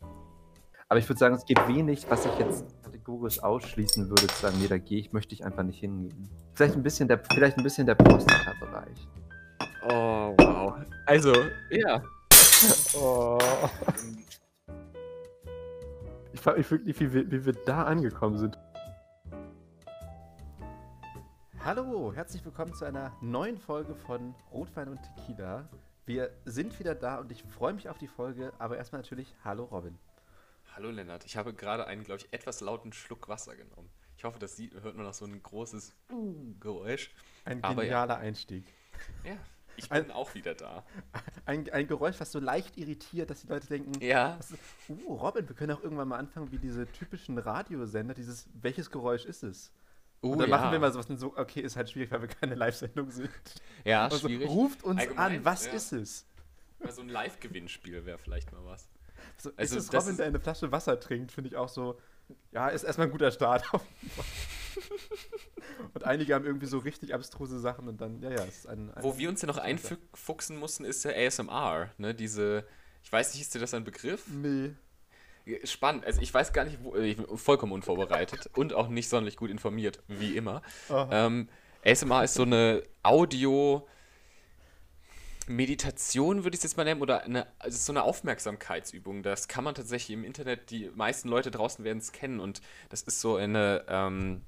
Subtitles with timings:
[0.88, 4.58] Aber ich würde sagen, es gibt wenig, was ich jetzt kategorisch ausschließen würde, zu sagen,
[4.60, 6.30] nee, da gehe ich, möchte ich einfach nicht hingehen.
[6.54, 9.08] Vielleicht ein bisschen der, vielleicht ein bisschen der Prostata-Bereich.
[9.92, 10.74] Oh, wow.
[11.06, 11.34] Also,
[11.72, 12.02] ja.
[12.94, 13.38] Oh.
[13.88, 14.19] Ähm,
[16.40, 18.58] ich frage mich wirklich, wie wir, wie wir da angekommen sind.
[21.66, 25.68] Hallo, herzlich willkommen zu einer neuen Folge von Rotwein und Tequila.
[26.06, 29.66] Wir sind wieder da und ich freue mich auf die Folge, aber erstmal natürlich Hallo
[29.66, 29.98] Robin.
[30.78, 33.90] Hallo Lennart, ich habe gerade einen, glaube ich, etwas lauten Schluck Wasser genommen.
[34.16, 35.94] Ich hoffe, das hört man noch so ein großes
[36.62, 37.12] Geräusch.
[37.44, 38.18] Ein genialer ja.
[38.22, 38.64] Einstieg.
[39.26, 39.36] Ja,
[39.80, 40.84] ich bin ein, auch wieder da.
[41.46, 44.36] Ein, ein, Geräusch, was so leicht irritiert, dass die Leute denken, ja.
[44.38, 44.54] Was,
[45.06, 49.26] oh Robin, wir können auch irgendwann mal anfangen wie diese typischen Radiosender, dieses, welches Geräusch
[49.26, 49.72] ist es?
[50.22, 50.58] Oh, und dann ja.
[50.58, 53.30] machen wir mal sowas so, okay, ist halt schwierig, weil wir keine Live-Sendung sind.
[53.86, 54.50] Ja, also, schwierig.
[54.50, 55.72] Ruft uns Allgemein, an, was ja.
[55.74, 56.26] ist es?
[56.84, 58.90] Mal so ein Live-Gewinnspiel wäre vielleicht mal was.
[59.38, 61.98] So, also, ist es Robin, der eine Flasche Wasser trinkt, finde ich auch so,
[62.52, 64.26] ja, ist erstmal ein guter Start auf jeden Fall.
[65.94, 68.92] und einige haben irgendwie so richtig abstruse Sachen und dann, ja, ja, es ist ein.
[68.94, 72.16] ein Wo wir uns ja noch einfuchsen mussten, ist ja ASMR, ne?
[72.16, 72.66] Diese,
[73.04, 74.26] ich weiß nicht, ist dir das ein Begriff?
[74.28, 74.72] Nee.
[75.64, 79.38] Spannend, also ich weiß gar nicht, wo, ich bin vollkommen unvorbereitet und auch nicht sonderlich
[79.38, 80.62] gut informiert, wie immer.
[80.90, 81.50] Ähm,
[81.84, 83.88] ASMR ist so eine Audio-
[85.52, 89.24] Meditation würde ich es jetzt mal nennen, oder eine, also so eine Aufmerksamkeitsübung.
[89.24, 93.02] Das kann man tatsächlich im Internet, die meisten Leute draußen werden es kennen und das
[93.02, 94.44] ist so eine, ähm,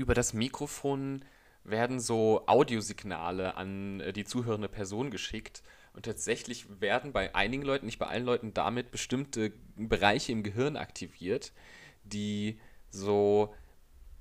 [0.00, 1.24] über das Mikrofon
[1.62, 5.62] werden so Audiosignale an äh, die zuhörende Person geschickt.
[5.92, 10.76] Und tatsächlich werden bei einigen Leuten, nicht bei allen Leuten, damit bestimmte Bereiche im Gehirn
[10.76, 11.52] aktiviert,
[12.04, 13.52] die so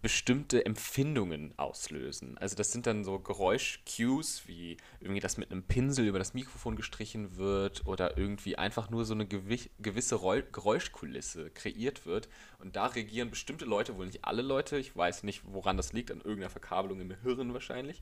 [0.01, 2.37] bestimmte Empfindungen auslösen.
[2.37, 6.75] Also das sind dann so Geräusch-Cues, wie irgendwie das mit einem Pinsel über das Mikrofon
[6.77, 12.29] gestrichen wird oder irgendwie einfach nur so eine gewisse Roll Geräuschkulisse kreiert wird.
[12.59, 16.11] Und da regieren bestimmte Leute, wohl nicht alle Leute, ich weiß nicht, woran das liegt,
[16.11, 18.01] an irgendeiner Verkabelung im Hirn wahrscheinlich,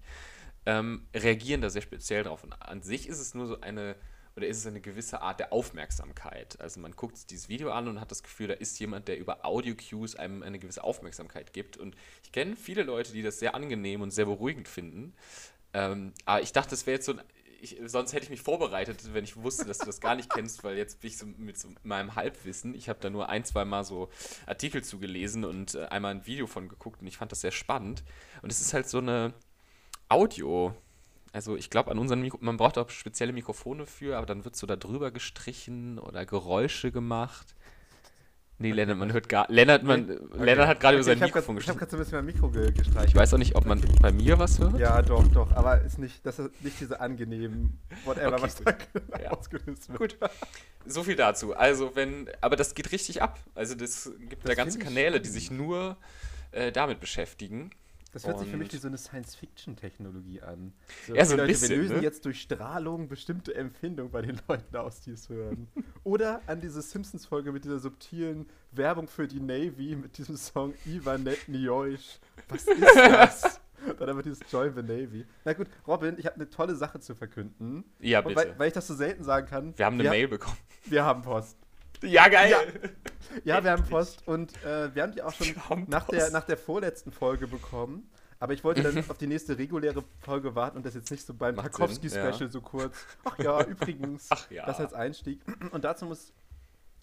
[0.68, 2.44] ähm, reagieren da sehr speziell drauf.
[2.44, 3.96] Und an sich ist es nur so eine
[4.38, 6.60] oder ist es eine gewisse Art der Aufmerksamkeit?
[6.62, 9.44] Also man guckt dieses Video an und hat das Gefühl, da ist jemand, der über
[9.44, 11.76] Audio-Cues einem eine gewisse Aufmerksamkeit gibt.
[11.76, 15.14] Und ich kenne viele Leute, die das sehr angenehm und sehr beruhigend finden.
[15.74, 17.22] Ähm, aber ich dachte, das wäre jetzt so ein
[17.60, 20.64] ich, sonst hätte ich mich vorbereitet, wenn ich wusste, dass du das gar nicht kennst,
[20.64, 22.76] weil jetzt bin ich so mit so meinem Halbwissen.
[22.76, 24.10] Ich habe da nur ein, zwei Mal so
[24.46, 28.04] Artikel zugelesen und äh, einmal ein Video von geguckt und ich fand das sehr spannend.
[28.44, 29.34] Und es ist halt so eine
[30.08, 30.76] Audio-
[31.38, 34.56] also ich glaube, an unseren Mikro man braucht auch spezielle Mikrofone für, aber dann wird
[34.58, 37.54] so da drüber gestrichen oder Geräusche gemacht.
[38.60, 39.46] Nee, Lennart, man hört gar.
[39.52, 40.44] Lennart, man, okay.
[40.44, 42.26] Lennart hat gerade okay, über sein Mikrofon grad, Ich habe gerade so ein bisschen mein
[42.26, 43.10] Mikro ge gestreichelt.
[43.10, 44.80] Ich weiß auch nicht, ob man bei mir was hört.
[44.80, 45.52] Ja, doch, doch.
[45.52, 48.76] Aber ist nicht, das ist nicht diese angenehmen Whatever, okay, was gut.
[49.10, 49.30] da ja.
[49.30, 50.20] ausgelöst wird.
[50.20, 50.30] Gut.
[50.88, 51.56] So viel dazu.
[51.56, 52.32] Also, wenn.
[52.42, 53.38] Aber das geht richtig ab.
[53.54, 55.96] Also, das gibt das da ganze Kanäle, die sich nur
[56.52, 57.70] äh, damit beschäftigen.
[58.14, 60.74] Das hört sich für mich wie so eine Science-Fiction-Technologie an.
[61.08, 62.04] So, ja, so ein Leute, bisschen, wir lösen ne?
[62.04, 65.68] jetzt durch Strahlung bestimmte Empfindungen bei den Leuten aus, die es hören.
[66.04, 71.48] Oder an diese Simpsons-Folge mit dieser subtilen Werbung für die Navy mit diesem Song Ivanet
[71.48, 72.20] Nioisch.
[72.50, 73.62] Was ist das?
[74.00, 75.26] Dann aber dieses Join the Navy.
[75.46, 77.84] Na gut, Robin, ich habe eine tolle Sache zu verkünden.
[78.00, 78.36] Ja, bitte.
[78.36, 79.78] Weil, weil, ich das so selten sagen kann.
[79.78, 80.58] Wir haben eine wir Mail haben, bekommen.
[80.86, 81.58] Wir haben Post.
[82.02, 82.52] Ja, geil.
[82.52, 85.56] Ja, ja wir haben Post und äh, wir haben die auch schon
[85.88, 88.10] nach der, nach der vorletzten Folge bekommen.
[88.40, 89.10] Aber ich wollte dann mhm.
[89.10, 92.48] auf die nächste reguläre Folge warten und das jetzt nicht so beim Tarkovsky-Special ja.
[92.50, 92.96] so kurz.
[93.24, 94.66] Ach ja, übrigens, Ach ja.
[94.68, 95.42] das als Einstieg.
[95.72, 96.34] Und dazu muss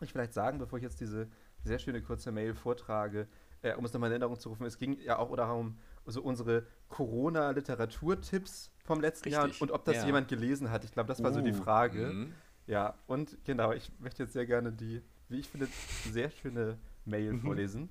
[0.00, 1.27] ich vielleicht sagen, bevor ich jetzt diese
[1.65, 3.27] sehr schöne kurze Mail vortrage,
[3.62, 6.66] äh, um es nochmal in Erinnerung zu rufen, es ging ja auch darum, also unsere
[6.88, 9.54] Corona-Literaturtipps vom letzten Richtig.
[9.59, 10.06] Jahr und ob das ja.
[10.06, 10.84] jemand gelesen hat.
[10.84, 11.99] Ich glaube, das war uh, so die uh, Frage.
[12.12, 12.34] Mhm.
[12.66, 15.69] Ja, und genau, ich möchte jetzt sehr gerne die, wie ich finde,
[16.11, 17.41] sehr schöne Mail mhm.
[17.41, 17.89] vorlesen.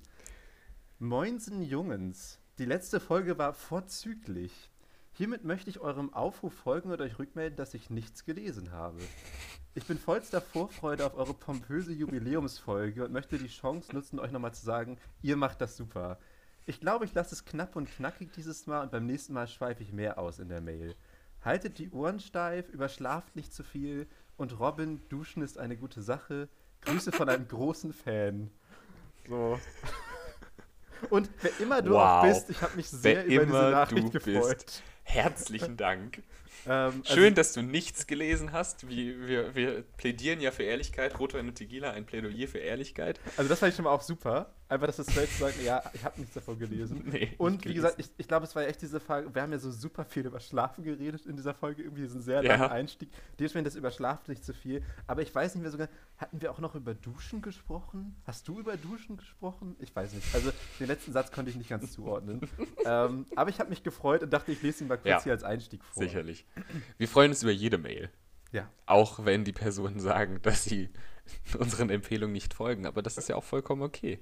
[0.98, 4.70] Moinsen Jungens, die letzte Folge war vorzüglich.
[5.12, 8.98] Hiermit möchte ich eurem Aufruf folgen und euch rückmelden, dass ich nichts gelesen habe.
[9.76, 14.54] Ich bin vollster Vorfreude auf eure pompöse Jubiläumsfolge und möchte die Chance nutzen, euch nochmal
[14.54, 16.18] zu sagen, ihr macht das super.
[16.66, 19.82] Ich glaube, ich lasse es knapp und knackig dieses Mal und beim nächsten Mal schweife
[19.84, 20.96] ich mehr aus in der Mail.
[21.44, 26.48] Haltet die Ohren steif, überschlaft nicht zu viel, und Robin, duschen ist eine gute Sache.
[26.82, 28.50] Grüße von einem großen Fan.
[29.28, 29.58] So.
[31.10, 32.02] Und wer immer du wow.
[32.02, 34.64] auch bist, ich habe mich sehr wer über diese Nachricht gefreut.
[34.66, 34.82] Bist.
[35.04, 36.22] Herzlichen Dank.
[36.66, 38.88] Ähm, also Schön, also, dass du nichts gelesen hast.
[38.88, 41.18] Wie, wir, wir plädieren ja für Ehrlichkeit.
[41.18, 43.20] Roto und Tegila, ein Plädoyer für Ehrlichkeit.
[43.36, 44.52] Also das fand ich schon mal auch super.
[44.66, 47.02] Einfach, dass das straight sagt, ja, ich habe nichts davon gelesen.
[47.14, 49.52] Nee, und wie gesagt, ich, ich glaube, es war ja echt diese Frage, wir haben
[49.52, 51.82] ja so super viel über Schlafen geredet in dieser Folge.
[51.82, 52.70] Irgendwie ist ein sehr langer ja.
[52.70, 53.10] Einstieg.
[53.38, 54.82] Dementsprechend, das überschlaft nicht zu so viel.
[55.06, 58.16] Aber ich weiß nicht mehr sogar, hatten wir auch noch über Duschen gesprochen?
[58.24, 59.76] Hast du über Duschen gesprochen?
[59.78, 60.34] Ich weiß nicht.
[60.34, 62.40] Also den letzten Satz konnte ich nicht ganz zuordnen.
[62.84, 65.32] ähm, aber ich habe mich gefreut und dachte, ich lese ihn mal kurz ja, hier
[65.32, 66.02] als Einstieg vor.
[66.02, 66.72] Sicherlich wichtig.
[66.98, 68.10] Wir freuen uns über jede Mail.
[68.52, 68.68] Ja.
[68.86, 70.88] Auch wenn die Personen sagen, dass sie
[71.58, 72.86] unseren Empfehlungen nicht folgen.
[72.86, 74.20] Aber das ist ja auch vollkommen okay.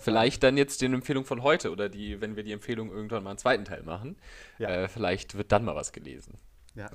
[0.00, 3.30] Vielleicht dann jetzt den Empfehlungen von heute oder die, wenn wir die Empfehlung irgendwann mal
[3.30, 4.16] einen zweiten Teil machen.
[4.58, 4.68] Ja.
[4.68, 6.36] Äh, vielleicht wird dann mal was gelesen.
[6.74, 6.90] Ja.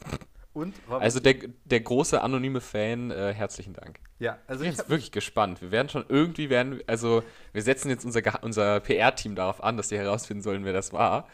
[0.54, 1.36] Und, also der,
[1.66, 4.00] der große anonyme Fan, äh, herzlichen Dank.
[4.20, 5.62] Ja, also ich bin jetzt wirklich gespannt.
[5.62, 9.90] Wir werden schon irgendwie werden, also wir setzen jetzt unser, unser PR-Team darauf an, dass
[9.90, 11.28] die herausfinden sollen, wer das war.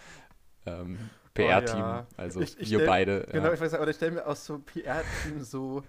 [0.66, 1.76] Ähm, PR-Team.
[1.76, 2.08] Oh, ja.
[2.18, 3.28] Also ich, ich wir stell, beide.
[3.32, 3.54] Genau, ja.
[3.54, 5.84] ich weiß nicht, aber ich stelle mir aus so PR-Team so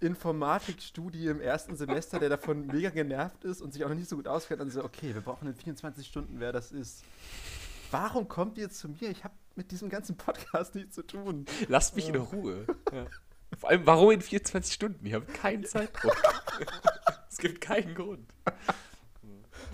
[0.00, 4.16] Informatikstudie im ersten Semester, der davon mega genervt ist und sich auch noch nicht so
[4.16, 7.04] gut auskennt, dann so, okay, wir brauchen in 24 Stunden, wer das ist.
[7.92, 9.10] Warum kommt ihr zu mir?
[9.10, 11.44] Ich habe mit diesem ganzen Podcast nichts zu tun.
[11.68, 12.64] Lasst mich in Ruhe.
[12.92, 13.04] Ja.
[13.58, 15.04] Vor allem, warum in 24 Stunden?
[15.06, 16.16] Ich habe keinen Zeitdruck.
[17.30, 18.28] es gibt keinen Grund.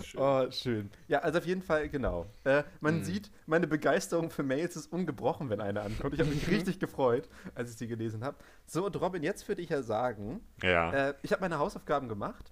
[0.03, 0.21] Schön.
[0.21, 0.89] Oh, schön.
[1.07, 2.25] Ja, also auf jeden Fall, genau.
[2.43, 3.03] Äh, man hm.
[3.03, 6.13] sieht, meine Begeisterung für Mails ist ungebrochen, wenn eine ankommt.
[6.13, 8.37] Ich habe mich richtig gefreut, als ich sie gelesen habe.
[8.65, 11.09] So, und Robin, jetzt würde ich ja sagen, ja.
[11.09, 12.51] Äh, ich habe meine Hausaufgaben gemacht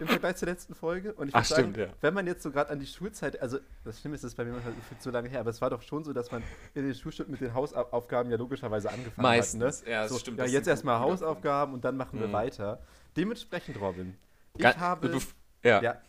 [0.00, 1.14] im Vergleich zur letzten Folge.
[1.14, 1.86] Und ich Ach, sagen, stimmt, ja.
[2.02, 4.44] wenn man jetzt so gerade an die Schulzeit, also das Schlimme ist, das ist bei
[4.44, 6.42] mir manchmal zu lange her, aber es war doch schon so, dass man
[6.74, 9.80] in den Schulstunden mit den Hausaufgaben ja logischerweise angefangen Meistens.
[9.80, 9.86] hat.
[9.86, 9.92] Ne?
[9.92, 10.38] Ja, das so, stimmt.
[10.38, 12.20] Ja, jetzt erstmal Hausaufgaben und dann machen mhm.
[12.20, 12.32] wir hm.
[12.34, 12.80] weiter.
[13.16, 14.14] Dementsprechend, Robin,
[14.56, 15.08] ich Ga habe
[15.62, 15.82] ja.
[15.82, 16.00] ja.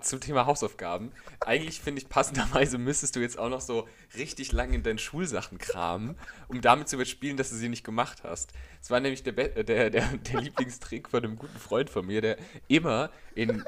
[0.00, 1.12] Zum Thema Hausaufgaben.
[1.46, 5.58] Eigentlich finde ich passenderweise müsstest du jetzt auch noch so richtig lang in deinen Schulsachen
[5.58, 6.16] kramen,
[6.48, 8.52] um damit zu überspielen, dass du sie nicht gemacht hast.
[8.82, 12.20] Es war nämlich der, äh, der, der, der Lieblingstrick von einem guten Freund von mir,
[12.20, 12.36] der
[12.68, 13.64] immer in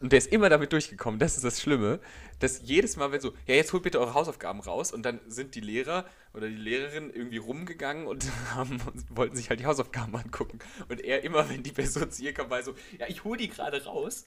[0.00, 2.00] und der ist immer damit durchgekommen, das ist das Schlimme,
[2.38, 5.54] dass jedes Mal, wenn so, ja, jetzt holt bitte eure Hausaufgaben raus und dann sind
[5.54, 6.04] die Lehrer
[6.34, 8.78] oder die Lehrerin irgendwie rumgegangen und, haben,
[9.08, 10.58] wollten sich halt die Hausaufgaben angucken.
[10.90, 13.48] Und er immer, wenn die Person zu ihr kam, war so, ja, ich hole die
[13.48, 14.26] gerade raus.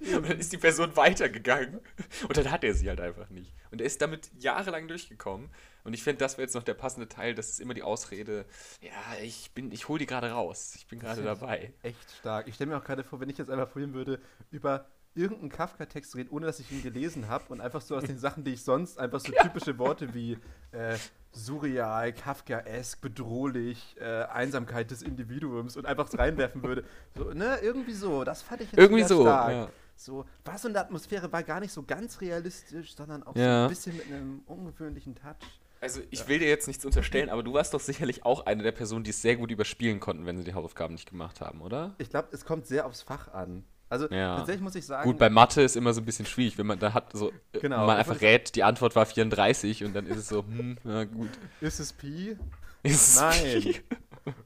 [0.00, 1.80] und dann ist die Person weitergegangen
[2.26, 3.52] und dann hat er sie halt einfach nicht.
[3.72, 5.50] Und er ist damit jahrelang durchgekommen
[5.84, 8.44] und ich finde, das wäre jetzt noch der passende Teil, das ist immer die Ausrede,
[8.80, 11.72] ja, ich bin, ich hole die gerade raus, ich bin gerade dabei.
[11.82, 12.46] Echt stark.
[12.48, 14.20] Ich stelle mir auch gerade vor, wenn ich jetzt einfach probieren würde,
[14.50, 18.18] über irgendeinen Kafka-Text reden, ohne dass ich ihn gelesen habe und einfach so aus den
[18.18, 20.38] Sachen, die ich sonst, einfach so typische Worte wie
[20.70, 20.96] äh,
[21.32, 26.84] surreal, Kafkaesk, bedrohlich, äh, Einsamkeit des Individuums und einfach reinwerfen würde.
[27.14, 29.50] So, ne, irgendwie so, das fand ich jetzt irgendwie so, stark.
[29.50, 29.68] Ja.
[29.96, 33.58] So, was in Atmosphäre war gar nicht so ganz realistisch, sondern auch ja.
[33.58, 35.46] so ein bisschen mit einem ungewöhnlichen Touch.
[35.82, 36.28] Also ich ja.
[36.28, 39.10] will dir jetzt nichts unterstellen, aber du warst doch sicherlich auch eine der Personen, die
[39.10, 41.92] es sehr gut überspielen konnten, wenn sie die Hausaufgaben nicht gemacht haben, oder?
[41.98, 43.64] Ich glaube, es kommt sehr aufs Fach an.
[43.88, 44.36] Also ja.
[44.36, 45.02] tatsächlich muss ich sagen.
[45.10, 47.58] Gut, bei Mathe ist immer so ein bisschen schwierig, wenn man da hat so äh,
[47.58, 51.02] genau, man einfach rät, die Antwort war 34 und dann ist es so, hm, na
[51.02, 51.30] gut.
[51.60, 52.36] Ist es Pi?
[52.84, 53.44] Ist Nein.
[53.44, 53.80] Es Pi?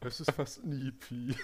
[0.00, 1.35] Es ist fast nie Pi.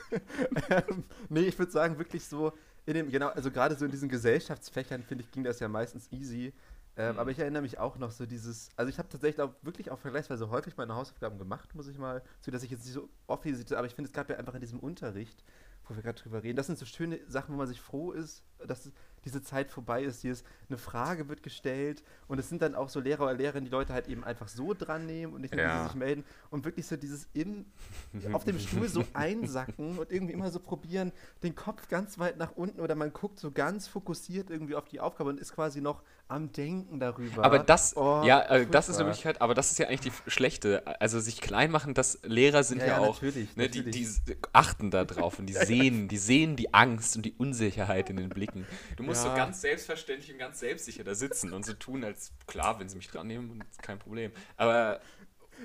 [1.28, 2.50] nee, ich würde sagen, wirklich so
[2.86, 6.10] in dem, genau, also gerade so in diesen Gesellschaftsfächern, finde ich, ging das ja meistens
[6.10, 6.54] easy.
[6.96, 7.18] Ähm, mhm.
[7.18, 9.98] Aber ich erinnere mich auch noch so dieses, also ich habe tatsächlich auch wirklich auch
[9.98, 13.76] vergleichsweise häufig meine Hausaufgaben gemacht, muss ich mal, so dass ich jetzt nicht so offensichtlich,
[13.78, 15.42] aber ich finde, es gab ja einfach in diesem Unterricht,
[15.88, 18.42] wo wir gerade drüber reden, das sind so schöne Sachen, wo man sich froh ist,
[18.64, 18.92] dass
[19.24, 23.00] diese Zeit vorbei ist, ist eine Frage wird gestellt und es sind dann auch so
[23.00, 25.84] Lehrer oder Lehrerinnen, die Leute halt eben einfach so dran nehmen und nicht nur, ja.
[25.84, 27.64] sich melden und wirklich so dieses im,
[28.32, 31.10] auf dem Stuhl so einsacken und irgendwie immer so probieren,
[31.42, 35.00] den Kopf ganz weit nach unten oder man guckt so ganz fokussiert irgendwie auf die
[35.00, 37.44] Aufgabe und ist quasi noch am Denken darüber.
[37.44, 40.00] Aber das, oh, ja, äh, das ist eine Möglichkeit, halt, aber das ist ja eigentlich
[40.12, 40.82] die schlechte.
[41.00, 43.94] Also sich klein machen, dass Lehrer sind ja, ja, ja auch, natürlich, ne, natürlich.
[44.24, 48.10] Die, die, achten da drauf und die sehen, die sehen die Angst und die Unsicherheit
[48.10, 48.66] in den Blicken.
[48.96, 49.30] Du musst ja.
[49.30, 52.96] so ganz selbstverständlich und ganz selbstsicher da sitzen und so tun, als klar, wenn sie
[52.96, 54.32] mich dran nehmen, kein Problem.
[54.56, 55.00] Aber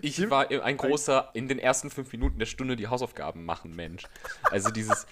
[0.01, 4.03] ich war ein großer in den ersten fünf Minuten der Stunde die Hausaufgaben machen Mensch.
[4.51, 5.07] Also dieses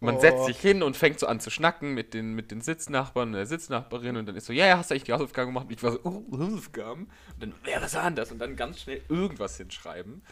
[0.00, 0.20] man oh.
[0.20, 3.34] setzt sich hin und fängt so an zu schnacken mit den, mit den Sitznachbarn und
[3.34, 5.66] der Sitznachbarin und dann ist so, ja, ja, hast du eigentlich die Hausaufgaben gemacht?
[5.66, 7.04] Und ich war so, oh, Hausaufgaben.
[7.34, 8.32] Und dann, ja, was war das?
[8.32, 10.22] Und dann ganz schnell irgendwas hinschreiben.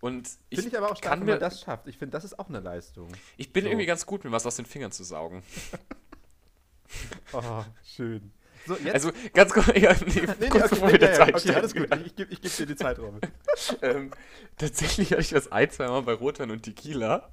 [0.00, 1.86] Und ich finde ich aber auch stark, kann wenn man das schafft.
[1.86, 3.08] Ich finde, das ist auch eine Leistung.
[3.36, 3.70] Ich bin so.
[3.70, 5.42] irgendwie ganz gut, mir was aus den Fingern zu saugen.
[7.32, 8.32] oh, schön.
[8.66, 11.74] So, also ganz kurz, ja, nee, nee, kurz okay, bevor nee, der Zeit okay, alles
[11.74, 12.98] gut, ich, ich gebe geb dir die Zeit,
[13.80, 14.10] ähm,
[14.58, 17.30] tatsächlich hatte ich das ein, zwei Mal bei Rotan und Tequila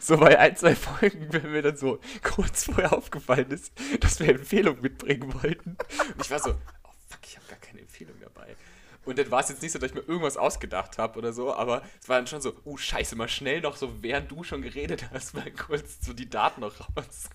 [0.00, 4.28] so bei ein, zwei Folgen, wenn mir dann so kurz vorher aufgefallen ist, dass wir
[4.30, 5.76] Empfehlungen mitbringen wollten.
[6.14, 8.56] Und ich war so, oh fuck, ich habe gar keine Empfehlung dabei.
[9.04, 11.54] Und dann war es jetzt nicht so, dass ich mir irgendwas ausgedacht habe oder so,
[11.54, 14.62] aber es war dann schon so, oh scheiße, mal schnell noch so, während du schon
[14.62, 17.28] geredet hast, mal kurz so die Daten noch raus.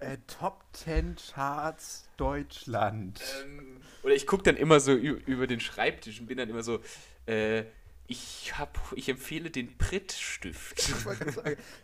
[0.00, 3.20] Äh, Top 10 Charts Deutschland.
[3.44, 6.80] Ähm, oder ich gucke dann immer so über den Schreibtisch und bin dann immer so,
[7.26, 7.64] äh,
[8.10, 10.84] ich, hab, ich empfehle den Pritt-Stift.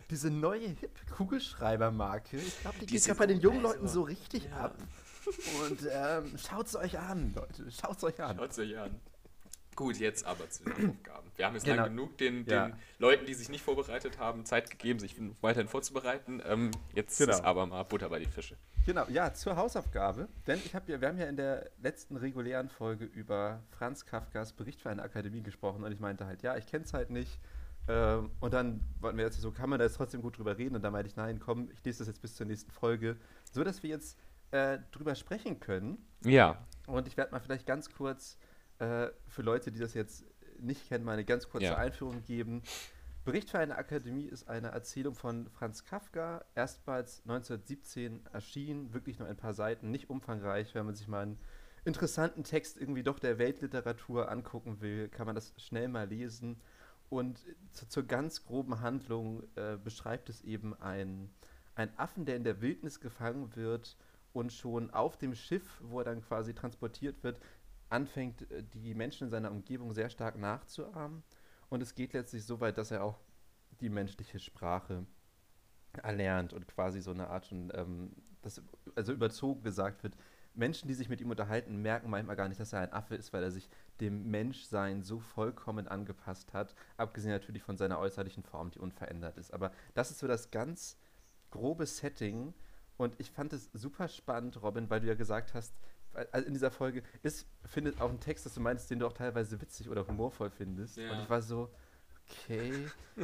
[0.09, 4.01] Diese neue Hip-Kugelschreibermarke, ich glaube, die, die geht ja bei den jungen also, Leuten so
[4.01, 4.57] richtig ja.
[4.65, 4.77] ab.
[5.69, 7.71] Und ähm, schaut's euch an, Leute.
[7.71, 8.35] Schaut's euch an.
[8.35, 8.99] Schaut's euch an.
[9.77, 11.29] Gut, jetzt aber zu den Aufgaben.
[11.35, 11.83] Wir haben jetzt genau.
[11.83, 12.77] lang genug den, den ja.
[12.97, 16.41] Leuten, die sich nicht vorbereitet haben, Zeit gegeben, sich weiterhin vorzubereiten.
[16.47, 17.31] Ähm, jetzt genau.
[17.33, 18.57] ist aber mal Butter bei die Fische.
[18.87, 20.29] Genau, ja, zur Hausaufgabe.
[20.47, 24.53] Denn ich hab ja, wir haben ja in der letzten regulären Folge über Franz Kafkas
[24.53, 27.37] Bericht für eine Akademie gesprochen und ich meinte halt, ja, ich kenne es halt nicht.
[27.87, 30.75] Ähm, und dann wollten wir jetzt so, kann man da jetzt trotzdem gut drüber reden?
[30.75, 33.15] Und da meinte ich, nein, komm, ich lese das jetzt bis zur nächsten Folge,
[33.53, 34.17] so dass wir jetzt
[34.49, 35.99] äh, drüber sprechen können.
[36.23, 36.65] Ja.
[36.87, 38.39] Und ich werde mal vielleicht ganz kurz
[38.79, 40.23] äh, für Leute, die das jetzt
[40.59, 41.77] nicht kennen, mal eine ganz kurze ja.
[41.77, 42.63] Einführung geben.
[43.25, 49.27] Bericht für eine Akademie ist eine Erzählung von Franz Kafka, erstmals 1917 erschienen, wirklich nur
[49.27, 50.73] ein paar Seiten, nicht umfangreich.
[50.73, 51.39] Wenn man sich mal einen
[51.83, 56.61] interessanten Text irgendwie doch der Weltliteratur angucken will, kann man das schnell mal lesen.
[57.09, 57.39] Und
[57.71, 61.29] zu, zur ganz groben Handlung äh, beschreibt es eben einen,
[61.75, 63.97] einen Affen, der in der Wildnis gefangen wird
[64.33, 67.39] und schon auf dem Schiff, wo er dann quasi transportiert wird,
[67.89, 71.23] anfängt, äh, die Menschen in seiner Umgebung sehr stark nachzuahmen.
[71.69, 73.19] Und es geht letztlich so weit, dass er auch
[73.81, 75.05] die menschliche Sprache
[76.03, 78.61] erlernt und quasi so eine Art von, ähm, das,
[78.95, 80.15] also überzogen gesagt wird.
[80.53, 83.31] Menschen, die sich mit ihm unterhalten, merken manchmal gar nicht, dass er ein Affe ist,
[83.31, 83.69] weil er sich
[84.01, 86.73] dem Menschsein so vollkommen angepasst hat.
[86.97, 89.53] Abgesehen natürlich von seiner äußerlichen Form, die unverändert ist.
[89.53, 90.97] Aber das ist so das ganz
[91.51, 92.55] grobe Setting.
[92.97, 95.75] Und ich fand es super spannend, Robin, weil du ja gesagt hast,
[96.31, 99.13] also in dieser Folge ist, findet auch ein Text, das du meinst, den du auch
[99.13, 100.97] teilweise witzig oder humorvoll findest.
[100.97, 101.11] Ja.
[101.11, 101.69] Und ich war so,
[102.45, 102.71] okay.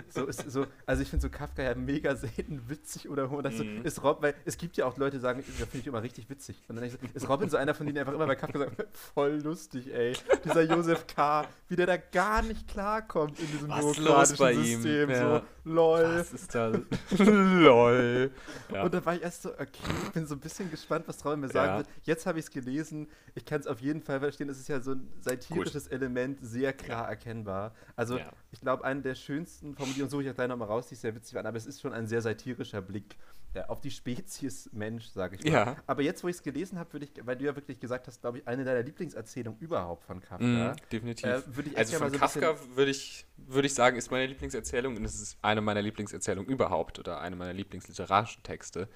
[0.09, 3.83] So ist so, also ich finde so Kafka ja mega selten witzig oder So, mm.
[3.85, 6.27] ist Rob, weil es gibt ja auch Leute, die sagen, da finde ich immer richtig
[6.31, 6.59] witzig.
[6.67, 8.57] Und dann ich so, ist Robin so einer von denen, der einfach immer bei Kafka
[8.57, 10.13] sagt, voll lustig, ey.
[10.43, 14.63] Dieser Josef K., wie der da gar nicht klarkommt in diesem Was System.
[15.09, 15.09] Ihm?
[15.11, 15.39] Ja.
[15.39, 16.01] So, lol.
[16.17, 16.71] Was ist da?
[17.19, 18.31] lol.
[18.73, 18.85] Ja.
[18.85, 19.69] Und da war ich erst so, okay,
[20.05, 21.77] ich bin so ein bisschen gespannt, was Robin mir sagen ja.
[21.77, 21.87] wird.
[22.01, 23.07] Jetzt habe ich es gelesen.
[23.35, 24.49] Ich kann es auf jeden Fall verstehen.
[24.49, 27.75] Es ist ja so ein satirisches Element, sehr klar erkennbar.
[27.95, 28.19] Also
[28.51, 31.13] ich glaube, eine der schönsten Formulierungen, suche ich auch gleich nochmal raus, die ich sehr
[31.15, 33.17] witzig fand, aber es ist schon ein sehr satirischer Blick
[33.53, 35.51] ja, äh, auf die Spezies Mensch, sage ich mal.
[35.51, 35.75] Ja.
[35.87, 38.21] Aber jetzt, wo ich es gelesen habe, würde ich, weil du ja wirklich gesagt hast,
[38.21, 40.45] glaube ich, eine deiner Lieblingserzählungen überhaupt von Kafka.
[40.45, 41.25] Mm, definitiv.
[41.27, 45.05] Äh, ich also von so Kafka würde ich, würd ich sagen, ist meine Lieblingserzählung und
[45.05, 48.87] es ist eine meiner Lieblingserzählungen überhaupt oder eine meiner lieblingsliterarischen Texte.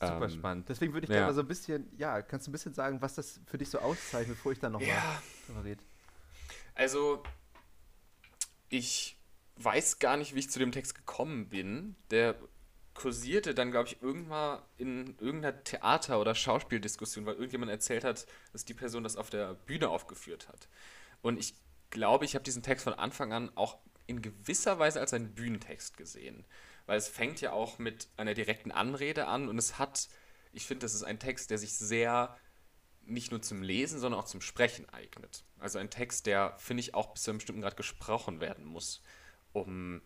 [0.00, 0.68] Super ähm, spannend.
[0.68, 1.16] Deswegen würde ich ja.
[1.16, 3.68] gerne mal so ein bisschen, ja, kannst du ein bisschen sagen, was das für dich
[3.68, 5.22] so auszeichnet, bevor ich dann nochmal ja.
[5.46, 5.82] drüber rede?
[6.74, 7.22] Also,
[8.70, 9.16] ich
[9.56, 11.96] weiß gar nicht, wie ich zu dem Text gekommen bin.
[12.10, 12.36] Der
[12.94, 18.64] kursierte dann, glaube ich, irgendwann in irgendeiner Theater- oder Schauspieldiskussion, weil irgendjemand erzählt hat, dass
[18.64, 20.68] die Person das auf der Bühne aufgeführt hat.
[21.20, 21.54] Und ich
[21.90, 25.96] glaube, ich habe diesen Text von Anfang an auch in gewisser Weise als einen Bühnentext
[25.96, 26.44] gesehen.
[26.86, 30.08] Weil es fängt ja auch mit einer direkten Anrede an und es hat,
[30.52, 32.36] ich finde, das ist ein Text, der sich sehr
[33.06, 35.44] nicht nur zum Lesen, sondern auch zum Sprechen eignet.
[35.58, 39.02] Also ein Text, der, finde ich, auch bis zu einem bestimmten Grad gesprochen werden muss,
[39.52, 40.00] um,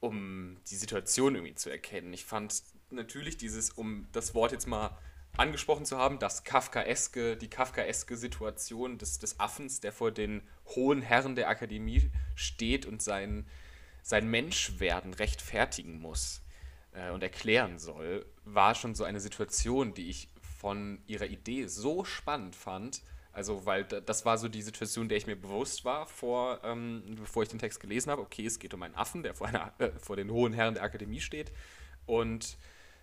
[0.00, 2.12] um die Situation irgendwie zu erkennen.
[2.12, 4.96] Ich fand natürlich dieses, um das Wort jetzt mal
[5.36, 10.42] angesprochen zu haben, das Kafkaeske, die Kafkaeske Situation des, des Affens, der vor den
[10.74, 13.46] hohen Herren der Akademie steht und sein,
[14.02, 16.42] sein Menschwerden rechtfertigen muss
[16.92, 20.28] äh, und erklären soll, war schon so eine Situation, die ich
[20.62, 23.02] von ihrer Idee so spannend fand.
[23.32, 27.42] Also, weil das war so die Situation, der ich mir bewusst war, vor, ähm, bevor
[27.42, 28.22] ich den Text gelesen habe.
[28.22, 30.84] Okay, es geht um einen Affen, der vor, einer, äh, vor den hohen Herren der
[30.84, 31.50] Akademie steht.
[32.06, 32.56] Und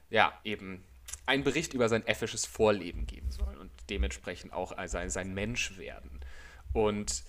[0.10, 0.86] ja, eben
[1.25, 6.22] einen Bericht über sein äffisches Vorleben geben soll und dementsprechend auch sein, sein Mensch werden.
[6.72, 7.24] Und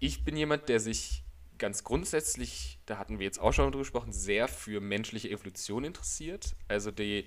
[0.00, 1.22] ich bin jemand, der sich
[1.56, 6.56] ganz grundsätzlich, da hatten wir jetzt auch schon drüber gesprochen, sehr für menschliche Evolution interessiert.
[6.68, 7.26] Also die,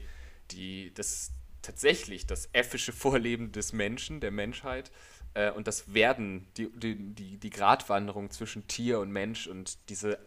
[0.52, 1.32] die, das,
[1.64, 4.92] tatsächlich das effische Vorleben des Menschen, der Menschheit
[5.34, 10.20] äh, und das Werden, die, die, die, die Gratwanderung zwischen Tier und Mensch und diese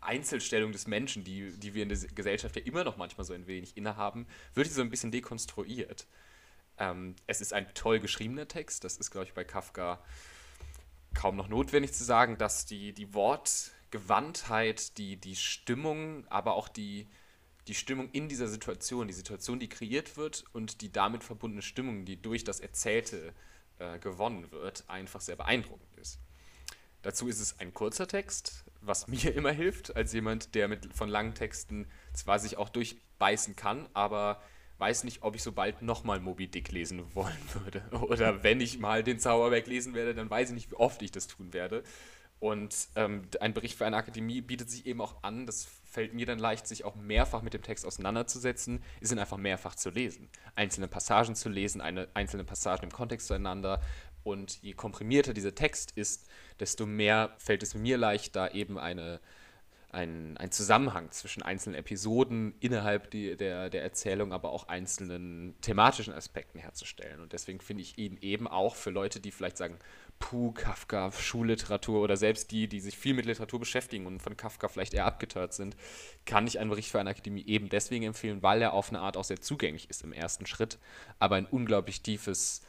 [0.00, 3.46] Einzelstellung des Menschen, die, die wir in der Gesellschaft ja immer noch manchmal so ein
[3.46, 6.06] wenig innehaben, wird hier so ein bisschen dekonstruiert.
[6.78, 10.02] Ähm, es ist ein toll geschriebener Text, das ist, glaube ich, bei Kafka
[11.14, 17.06] kaum noch notwendig zu sagen, dass die, die Wortgewandtheit, die, die Stimmung, aber auch die,
[17.68, 22.04] die Stimmung in dieser Situation, die Situation, die kreiert wird und die damit verbundene Stimmung,
[22.04, 23.32] die durch das Erzählte
[23.78, 26.18] äh, gewonnen wird, einfach sehr beeindruckend ist.
[27.02, 31.08] Dazu ist es ein kurzer Text, was mir immer hilft, als jemand, der mit, von
[31.08, 34.42] langen Texten zwar sich auch durchbeißen kann, aber
[34.78, 37.82] weiß nicht, ob ich so bald nochmal Moby Dick lesen wollen würde.
[37.92, 41.12] Oder wenn ich mal den Zauberwerk lesen werde, dann weiß ich nicht, wie oft ich
[41.12, 41.82] das tun werde.
[42.40, 46.26] Und ähm, ein Bericht für eine Akademie bietet sich eben auch an, das fällt mir
[46.26, 50.28] dann leicht, sich auch mehrfach mit dem Text auseinanderzusetzen, ist ihn einfach mehrfach zu lesen.
[50.56, 53.80] Einzelne Passagen zu lesen, eine, einzelne Passagen im Kontext zueinander.
[54.24, 59.20] Und je komprimierter dieser Text ist, desto mehr fällt es mir leicht, da eben eine,
[59.92, 66.12] ein, ein Zusammenhang zwischen einzelnen Episoden innerhalb die, der, der Erzählung, aber auch einzelnen thematischen
[66.12, 67.20] Aspekten herzustellen.
[67.20, 69.78] Und deswegen finde ich ihn eben auch für Leute, die vielleicht sagen,
[70.18, 74.68] Puh, Kafka, Schulliteratur oder selbst die, die sich viel mit Literatur beschäftigen und von Kafka
[74.68, 75.76] vielleicht eher abgetört sind,
[76.24, 79.16] kann ich einen Bericht für eine Akademie eben deswegen empfehlen, weil er auf eine Art
[79.16, 80.78] auch sehr zugänglich ist im ersten Schritt,
[81.18, 82.62] aber ein unglaublich tiefes,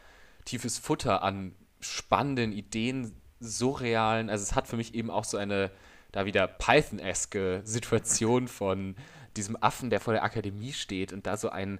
[0.43, 5.69] tiefes Futter an spannenden Ideen, surrealen, also es hat für mich eben auch so eine
[6.13, 8.95] da wieder Python-eske Situation von
[9.35, 11.79] diesem Affen, der vor der Akademie steht und da so ein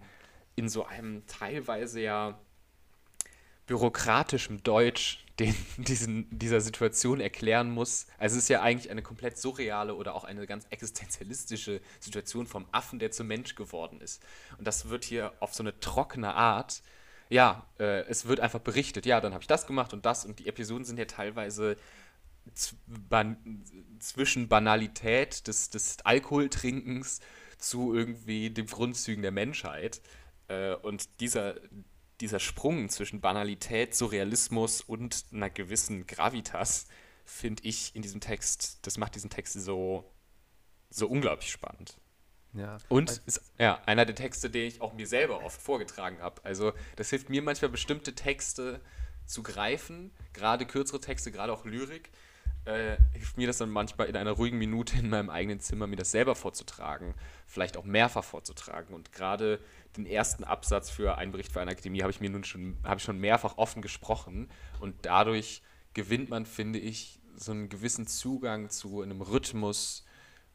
[0.58, 2.38] in so einem teilweise ja
[3.68, 8.06] bürokratischem Deutsch den, diesen, dieser Situation erklären muss.
[8.18, 12.66] Also es ist ja eigentlich eine komplett surreale oder auch eine ganz existenzialistische Situation vom
[12.72, 14.22] Affen, der zum Mensch geworden ist.
[14.58, 16.82] Und das wird hier auf so eine trockene Art,
[17.30, 20.38] ja, äh, es wird einfach berichtet, ja, dann habe ich das gemacht und das und
[20.38, 21.76] die Episoden sind ja teilweise
[22.86, 23.64] ban
[24.00, 27.22] zwischen Banalität des, des Alkoholtrinkens
[27.58, 30.02] zu irgendwie den Grundzügen der Menschheit.
[30.50, 31.56] Äh, und dieser,
[32.22, 36.88] dieser Sprung zwischen Banalität, Surrealismus und einer gewissen Gravitas,
[37.26, 40.10] finde ich in diesem Text, das macht diesen Text so,
[40.90, 41.98] so unglaublich spannend.
[42.54, 42.78] Ja.
[42.88, 46.40] Und ist ja, einer der Texte, den ich auch mir selber oft vorgetragen habe.
[46.46, 48.80] Also das hilft mir manchmal, bestimmte Texte
[49.26, 52.12] zu greifen, gerade kürzere Texte, gerade auch Lyrik,
[52.64, 55.98] äh, hilft mir das dann manchmal in einer ruhigen Minute in meinem eigenen Zimmer, mir
[55.98, 57.14] das selber vorzutragen,
[57.46, 58.94] vielleicht auch mehrfach vorzutragen.
[58.96, 59.60] Und gerade
[59.96, 62.98] den ersten Absatz für einen Bericht für eine Akademie habe ich mir nun schon, habe
[62.98, 65.62] ich schon mehrfach offen gesprochen und dadurch
[65.94, 70.06] gewinnt man, finde ich, so einen gewissen Zugang zu einem Rhythmus,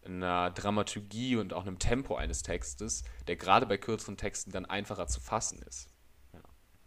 [0.04, 5.06] einer Dramaturgie und auch einem Tempo eines Textes, der gerade bei kürzeren Texten dann einfacher
[5.06, 5.88] zu fassen ist.
[6.32, 6.40] Ja,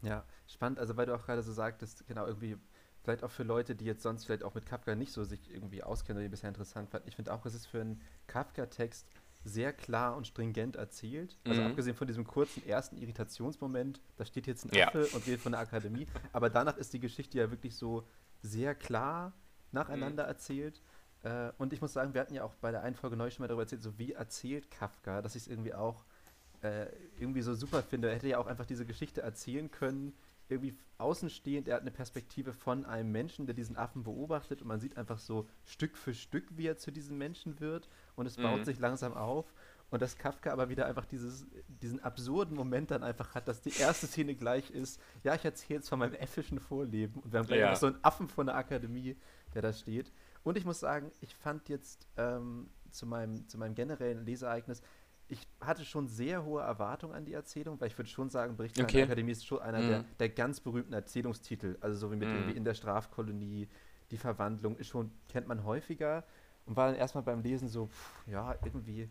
[0.09, 2.57] ja spannend, also weil du auch gerade so sagtest, genau irgendwie
[3.03, 5.83] vielleicht auch für Leute, die jetzt sonst vielleicht auch mit Kafka nicht so sich irgendwie
[5.83, 7.07] auskennen oder die bisher interessant fanden.
[7.09, 9.07] Ich finde auch, es ist für einen Kafka-Text
[9.45, 11.37] sehr klar und stringent erzählt.
[11.45, 11.67] Also mhm.
[11.67, 14.87] abgesehen von diesem kurzen ersten Irritationsmoment, da steht jetzt ein ja.
[14.87, 16.07] Affe und redet von der Akademie.
[16.31, 18.07] Aber danach ist die Geschichte ja wirklich so
[18.41, 19.33] sehr klar
[19.71, 20.29] nacheinander mhm.
[20.29, 20.81] erzählt.
[21.23, 23.43] Äh, und ich muss sagen, wir hatten ja auch bei der einen Folge neu schon
[23.43, 26.05] mal darüber erzählt, so wie erzählt Kafka, dass ich es irgendwie auch
[26.61, 26.85] äh,
[27.19, 28.09] irgendwie so super finde.
[28.09, 30.13] Er hätte ja auch einfach diese Geschichte erzählen können,
[30.49, 34.79] irgendwie außenstehend, er hat eine Perspektive von einem Menschen, der diesen Affen beobachtet und man
[34.79, 38.43] sieht einfach so Stück für Stück, wie er zu diesem Menschen wird und es mhm.
[38.43, 39.53] baut sich langsam auf.
[39.89, 43.71] Und dass Kafka aber wieder einfach dieses, diesen absurden Moment dann einfach hat, dass die
[43.79, 44.99] erste Szene gleich ist.
[45.23, 47.21] Ja, ich erzähle jetzt von meinem effischen Vorleben.
[47.21, 47.75] Und wir haben gleich ja.
[47.75, 49.15] so einen Affen von der Akademie,
[49.53, 50.11] der da steht.
[50.43, 54.81] Und ich muss sagen, ich fand jetzt ähm, zu, meinem, zu meinem generellen Lesereignis,
[55.27, 58.79] ich hatte schon sehr hohe Erwartungen an die Erzählung, weil ich würde schon sagen, Bericht
[58.79, 58.93] okay.
[58.97, 59.87] der Akademie ist schon einer mhm.
[59.87, 61.77] der, der, ganz berühmten Erzählungstitel.
[61.81, 62.35] Also so wie mit mhm.
[62.35, 63.69] irgendwie in der Strafkolonie,
[64.09, 66.23] die Verwandlung ist schon, kennt man häufiger
[66.65, 69.09] und war dann erstmal beim Lesen so, pff, ja, irgendwie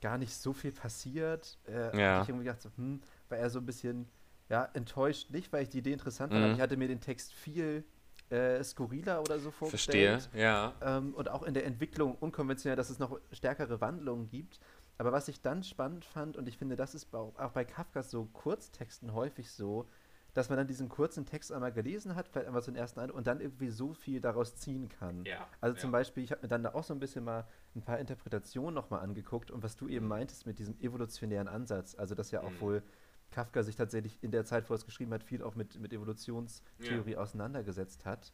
[0.00, 1.58] gar nicht so viel passiert.
[1.68, 2.22] Äh, ja.
[2.22, 4.06] ich irgendwie gedacht, so, hm, war er so ein bisschen
[4.48, 6.52] ja, enttäuscht, nicht weil ich die Idee interessant fand, mhm.
[6.54, 7.84] ich hatte mir den Text viel
[8.30, 10.22] äh, skurriler oder so vorgestellt.
[10.22, 10.74] Verstehe, ja.
[10.80, 14.60] Ähm, und auch in der Entwicklung unkonventionell, dass es noch stärkere Wandlungen gibt.
[14.98, 18.24] Aber was ich dann spannend fand, und ich finde, das ist auch bei Kafkas so
[18.32, 19.86] Kurztexten häufig so,
[20.36, 23.26] dass man dann diesen kurzen Text einmal gelesen hat, vielleicht einmal zum ersten Eindruck und
[23.26, 25.24] dann irgendwie so viel daraus ziehen kann.
[25.24, 27.80] Ja, also zum Beispiel, ich habe mir dann da auch so ein bisschen mal ein
[27.80, 30.10] paar Interpretationen nochmal angeguckt und was du eben mhm.
[30.10, 32.60] meintest mit diesem evolutionären Ansatz, also dass ja auch mhm.
[32.60, 32.82] wohl
[33.30, 35.94] Kafka sich tatsächlich in der Zeit, wo er es geschrieben hat, viel auch mit, mit
[35.94, 37.18] Evolutionstheorie ja.
[37.18, 38.30] auseinandergesetzt hat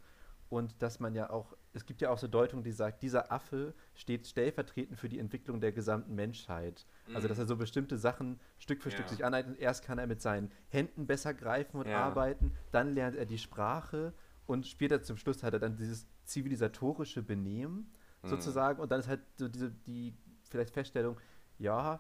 [0.53, 3.73] und dass man ja auch, es gibt ja auch so Deutungen, die sagt, dieser Affe
[3.95, 6.85] steht stellvertretend für die Entwicklung der gesamten Menschheit.
[7.09, 7.17] Mhm.
[7.17, 7.45] Also dass mhm.
[7.45, 8.95] er so bestimmte Sachen Stück für ja.
[8.97, 9.59] Stück sich aneignet.
[9.59, 12.05] Erst kann er mit seinen Händen besser greifen und ja.
[12.05, 14.13] arbeiten, dann lernt er die Sprache
[14.45, 17.91] und später zum Schluss hat er dann dieses zivilisatorische Benehmen
[18.23, 18.29] mhm.
[18.29, 20.13] sozusagen und dann ist halt so diese die
[20.51, 21.17] vielleicht Feststellung,
[21.57, 21.99] ja,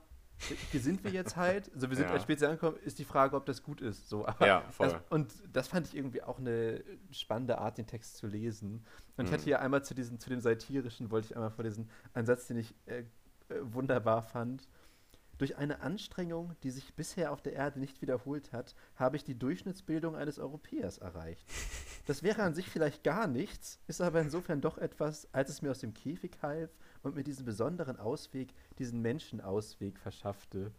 [0.70, 1.70] hier sind wir jetzt halt.
[1.74, 2.12] Also wir sind ja.
[2.12, 4.08] als spät angekommen, ist die Frage, ob das gut ist.
[4.08, 4.88] So, ja, voll.
[4.88, 8.84] Das, und das fand ich irgendwie auch eine spannende Art, den Text zu lesen.
[9.16, 9.24] Und mhm.
[9.26, 9.46] ich hatte mhm.
[9.46, 12.74] hier einmal zu diesem, zu dem Satirischen, wollte ich einmal vorlesen, einen Satz, den ich
[12.86, 13.04] äh, äh,
[13.62, 14.68] wunderbar fand.
[15.38, 19.36] Durch eine Anstrengung, die sich bisher auf der Erde nicht wiederholt hat, habe ich die
[19.36, 21.44] Durchschnittsbildung eines Europäers erreicht.
[22.06, 25.70] Das wäre an sich vielleicht gar nichts, ist aber insofern doch etwas, als es mir
[25.72, 26.70] aus dem Käfig half
[27.02, 30.72] und mir diesen besonderen Ausweg, diesen Menschenausweg verschaffte.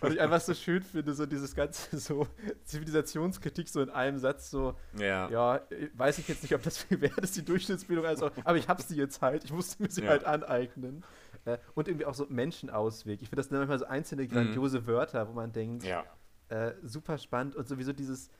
[0.00, 2.26] Was ich einfach so schön finde, so dieses ganze so
[2.64, 5.60] Zivilisationskritik so in einem Satz so, ja, ja
[5.94, 8.82] weiß ich jetzt nicht, ob das viel wert ist, die Durchschnittsbildung, also, aber ich habe
[8.82, 10.10] sie jetzt halt, ich musste mir sie ja.
[10.10, 11.04] halt aneignen.
[11.44, 13.22] Äh, und irgendwie auch so Menschenausweg.
[13.22, 14.86] Ich finde das manchmal so einzelne grandiose mhm.
[14.86, 16.04] Wörter, wo man denkt, ja.
[16.48, 18.30] äh, super spannend und sowieso dieses,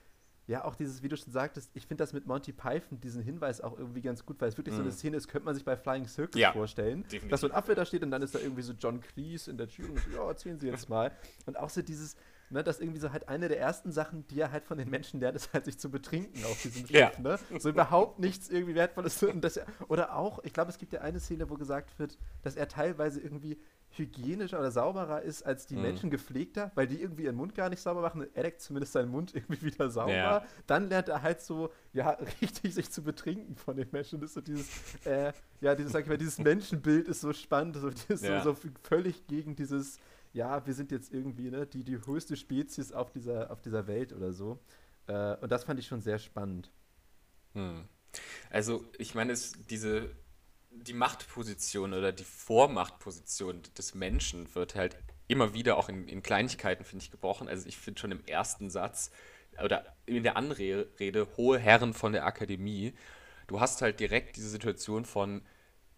[0.48, 3.60] ja, auch dieses, wie du schon sagtest, ich finde das mit Monty Python, diesen Hinweis
[3.60, 4.76] auch irgendwie ganz gut, weil es wirklich mm.
[4.76, 4.96] so eine mhm.
[4.96, 7.02] Szene ist, könnte man sich bei Flying Circus ja, vorstellen.
[7.02, 7.28] Definitiv.
[7.28, 9.58] Dass so ein Affe da steht und dann ist da irgendwie so John Cleese in
[9.58, 11.12] der Tür und so, ja, erzählen Sie jetzt mal.
[11.44, 12.16] Und auch so dieses,
[12.48, 15.20] ne, dass irgendwie so halt eine der ersten Sachen, die er halt von den Menschen
[15.20, 17.12] lernt, ist halt sich zu betrinken auf diesem Schiff, ja.
[17.18, 17.38] ne?
[17.60, 19.22] So überhaupt nichts irgendwie Wertvolles.
[19.24, 22.56] Und dass oder auch, ich glaube, es gibt ja eine Szene, wo gesagt wird, dass
[22.56, 23.58] er teilweise irgendwie
[23.96, 25.82] hygienischer oder sauberer ist als die mhm.
[25.82, 28.26] Menschen gepflegter, weil die irgendwie ihren Mund gar nicht sauber machen.
[28.34, 30.12] Alec zumindest seinen Mund irgendwie wieder sauber.
[30.14, 30.44] Ja.
[30.66, 32.10] Dann lernt er halt so, ja,
[32.42, 34.20] richtig sich zu betrinken von den Menschen.
[34.20, 34.68] Das ist so dieses,
[35.06, 38.42] äh, ja, dieses, sag ich mal, dieses Menschenbild ist so spannend, so, das ja.
[38.42, 39.98] so, so völlig gegen dieses,
[40.32, 44.12] ja, wir sind jetzt irgendwie ne, die, die höchste Spezies auf dieser, auf dieser Welt
[44.12, 44.58] oder so.
[45.06, 46.70] Äh, und das fand ich schon sehr spannend.
[47.54, 47.84] Hm.
[48.50, 49.34] Also, ich meine,
[49.70, 50.10] diese
[50.86, 56.84] die Machtposition oder die Vormachtposition des Menschen wird halt immer wieder auch in, in Kleinigkeiten,
[56.84, 57.48] finde ich, gebrochen.
[57.48, 59.10] Also ich finde schon im ersten Satz
[59.62, 62.94] oder in der Anrede hohe Herren von der Akademie,
[63.48, 65.42] du hast halt direkt diese Situation von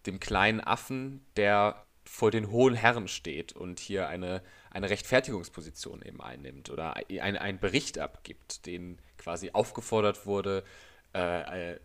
[0.06, 6.22] dem kleinen Affen, der vor den hohen Herren steht und hier eine, eine Rechtfertigungsposition eben
[6.22, 10.64] einnimmt oder einen Bericht abgibt, den quasi aufgefordert wurde,
[11.14, 11.80] äh, äh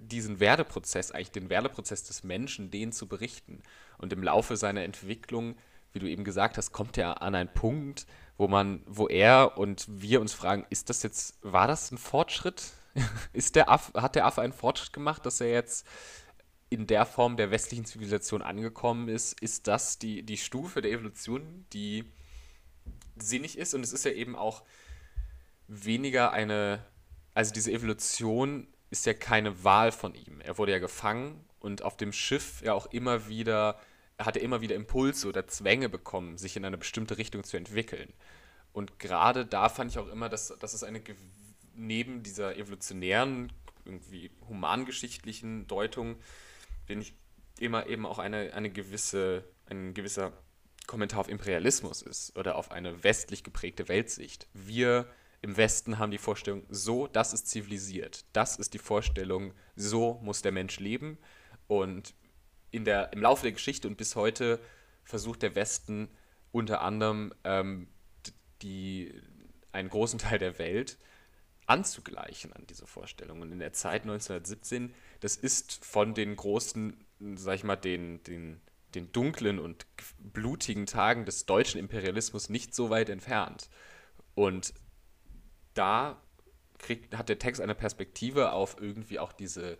[0.00, 3.62] diesen Werdeprozess, eigentlich den Werdeprozess des Menschen, den zu berichten.
[3.98, 5.56] Und im Laufe seiner Entwicklung,
[5.92, 9.86] wie du eben gesagt hast, kommt er an einen Punkt, wo man, wo er und
[9.88, 12.64] wir uns fragen, ist das jetzt, war das ein Fortschritt?
[13.32, 15.86] ist der Aff, hat der Affe einen Fortschritt gemacht, dass er jetzt
[16.70, 19.40] in der Form der westlichen Zivilisation angekommen ist?
[19.42, 22.04] Ist das die, die Stufe der Evolution, die
[23.16, 23.74] sinnig ist?
[23.74, 24.62] Und es ist ja eben auch
[25.68, 26.84] weniger eine,
[27.34, 30.40] also diese Evolution ist ja keine Wahl von ihm.
[30.40, 33.78] Er wurde ja gefangen und auf dem Schiff ja auch immer wieder,
[34.18, 38.12] er hatte immer wieder Impulse oder Zwänge bekommen, sich in eine bestimmte Richtung zu entwickeln.
[38.72, 41.00] Und gerade da fand ich auch immer, dass, dass es eine
[41.74, 43.52] neben dieser evolutionären,
[43.84, 46.16] irgendwie humangeschichtlichen Deutung,
[46.86, 47.14] bin ich
[47.60, 50.32] immer eben auch eine, eine gewisse, ein gewisser
[50.86, 54.48] Kommentar auf Imperialismus ist oder auf eine westlich geprägte Weltsicht.
[54.52, 55.06] Wir
[55.42, 58.26] im Westen haben die Vorstellung, so, das ist zivilisiert.
[58.32, 61.18] Das ist die Vorstellung, so muss der Mensch leben.
[61.66, 62.14] Und
[62.70, 64.60] in der, im Laufe der Geschichte und bis heute
[65.02, 66.08] versucht der Westen
[66.52, 67.88] unter anderem ähm,
[68.62, 69.14] die,
[69.72, 70.98] einen großen Teil der Welt
[71.66, 73.40] anzugleichen an diese Vorstellung.
[73.40, 77.02] Und in der Zeit 1917, das ist von den großen,
[77.36, 78.60] sag ich mal, den, den,
[78.94, 79.86] den dunklen und
[80.18, 83.70] blutigen Tagen des deutschen Imperialismus nicht so weit entfernt.
[84.34, 84.74] Und
[85.74, 86.20] da
[86.78, 89.78] kriegt, hat der Text eine Perspektive auf irgendwie auch diese,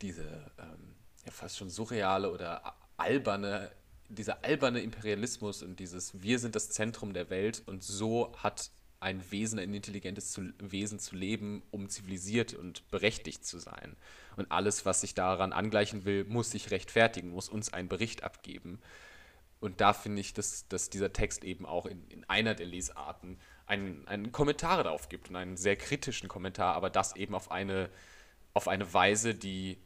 [0.00, 0.94] diese ähm,
[1.24, 3.70] ja, fast schon surreale oder alberne,
[4.08, 8.70] dieser alberne Imperialismus und dieses Wir sind das Zentrum der Welt und so hat
[9.00, 13.96] ein Wesen, ein intelligentes zu, Wesen zu leben, um zivilisiert und berechtigt zu sein.
[14.36, 18.78] Und alles, was sich daran angleichen will, muss sich rechtfertigen, muss uns einen Bericht abgeben.
[19.58, 23.38] Und da finde ich, dass, dass dieser Text eben auch in, in einer der Lesarten
[23.66, 27.90] einen, einen Kommentar darauf gibt und einen sehr kritischen Kommentar, aber das eben auf eine,
[28.54, 29.78] auf eine Weise, die.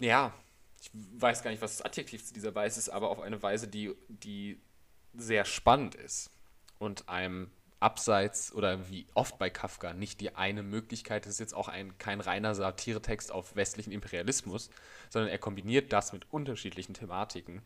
[0.00, 0.32] Ja,
[0.80, 3.68] ich weiß gar nicht, was das Adjektiv zu dieser Weise ist, aber auf eine Weise,
[3.68, 4.60] die, die
[5.14, 6.30] sehr spannend ist
[6.78, 11.26] und einem abseits oder wie oft bei Kafka nicht die eine Möglichkeit.
[11.26, 14.70] Es ist jetzt auch ein, kein reiner Satiretext auf westlichen Imperialismus,
[15.10, 17.62] sondern er kombiniert das mit unterschiedlichen Thematiken.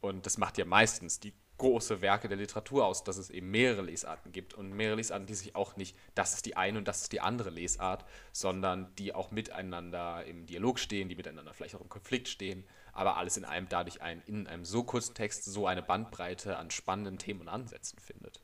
[0.00, 3.82] Und das macht ja meistens die große Werke der Literatur aus, dass es eben mehrere
[3.82, 7.02] Lesarten gibt und mehrere Lesarten, die sich auch nicht, das ist die eine und das
[7.02, 11.82] ist die andere Lesart, sondern die auch miteinander im Dialog stehen, die miteinander vielleicht auch
[11.82, 15.66] im Konflikt stehen, aber alles in einem dadurch ein, in einem so kurzen Text so
[15.66, 18.40] eine Bandbreite an spannenden Themen und Ansätzen findet.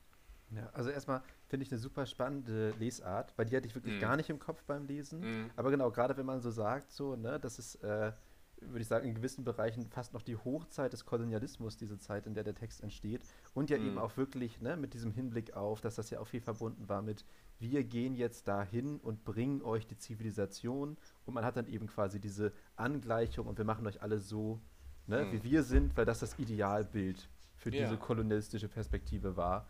[0.54, 4.00] Ja, also erstmal finde ich eine super spannende Lesart, weil die hatte ich wirklich mm.
[4.00, 5.20] gar nicht im Kopf beim Lesen.
[5.46, 5.50] Mm.
[5.56, 8.12] Aber genau, gerade wenn man so sagt, so, ne, das ist äh,
[8.60, 12.34] würde ich sagen, in gewissen Bereichen fast noch die Hochzeit des Kolonialismus, diese Zeit, in
[12.34, 13.22] der der Text entsteht.
[13.54, 13.86] Und ja mhm.
[13.86, 17.02] eben auch wirklich ne, mit diesem Hinblick auf, dass das ja auch viel verbunden war
[17.02, 17.24] mit,
[17.58, 20.96] wir gehen jetzt dahin und bringen euch die Zivilisation.
[21.24, 24.60] Und man hat dann eben quasi diese Angleichung und wir machen euch alle so,
[25.06, 25.32] ne, mhm.
[25.32, 27.84] wie wir sind, weil das das Idealbild für ja.
[27.84, 29.68] diese kolonialistische Perspektive war.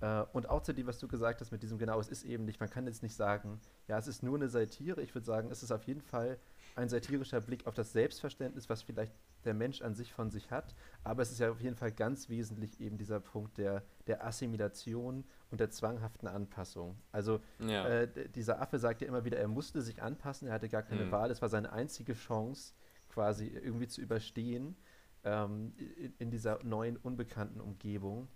[0.00, 2.44] Äh, und auch zu dem, was du gesagt hast mit diesem, genau, es ist eben
[2.44, 5.00] nicht, man kann jetzt nicht sagen, ja, es ist nur eine Satire.
[5.02, 6.38] Ich würde sagen, es ist auf jeden Fall
[6.76, 9.14] ein satirischer Blick auf das Selbstverständnis, was vielleicht
[9.46, 10.74] der Mensch an sich von sich hat.
[11.04, 15.24] Aber es ist ja auf jeden Fall ganz wesentlich eben dieser Punkt der, der Assimilation
[15.50, 16.98] und der zwanghaften Anpassung.
[17.12, 17.88] Also ja.
[17.88, 21.06] äh, dieser Affe sagt ja immer wieder, er musste sich anpassen, er hatte gar keine
[21.06, 21.12] mhm.
[21.12, 22.74] Wahl, es war seine einzige Chance,
[23.08, 24.76] quasi irgendwie zu überstehen
[25.24, 28.28] ähm, in, in dieser neuen, unbekannten Umgebung.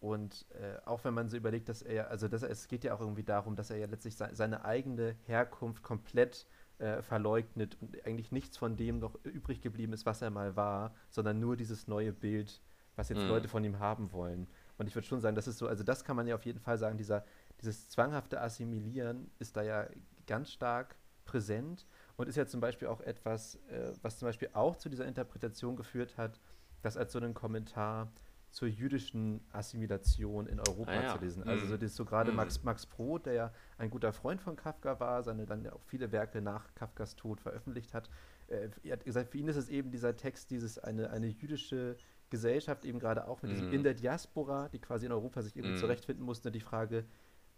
[0.00, 2.94] Und äh, auch wenn man so überlegt, dass er, also dass er, es geht ja
[2.94, 6.46] auch irgendwie darum, dass er ja letztlich se seine eigene Herkunft komplett
[6.78, 10.94] äh, verleugnet und eigentlich nichts von dem noch übrig geblieben ist, was er mal war,
[11.10, 12.60] sondern nur dieses neue Bild,
[12.96, 13.28] was jetzt mhm.
[13.28, 14.46] Leute von ihm haben wollen.
[14.78, 16.60] Und ich würde schon sagen, das ist so, also das kann man ja auf jeden
[16.60, 17.24] Fall sagen, dieser,
[17.60, 19.86] dieses zwanghafte Assimilieren ist da ja
[20.26, 21.86] ganz stark präsent
[22.16, 25.76] und ist ja zum Beispiel auch etwas, äh, was zum Beispiel auch zu dieser Interpretation
[25.76, 26.40] geführt hat,
[26.82, 28.12] dass als so ein Kommentar
[28.50, 31.08] zur jüdischen Assimilation in Europa ah, ja.
[31.16, 31.42] zu lesen.
[31.44, 31.70] Also mhm.
[31.70, 32.36] so, das so gerade mhm.
[32.36, 36.10] Max, Max Brod, der ja ein guter Freund von Kafka war, seine dann auch viele
[36.12, 38.08] Werke nach Kafkas Tod veröffentlicht hat,
[38.48, 41.96] äh, er hat gesagt, für ihn ist es eben dieser Text, dieses eine, eine jüdische
[42.30, 43.56] Gesellschaft eben gerade auch mit mhm.
[43.56, 45.78] diesem in der Diaspora, die quasi in Europa sich irgendwie mhm.
[45.80, 47.04] zurechtfinden musste, die Frage,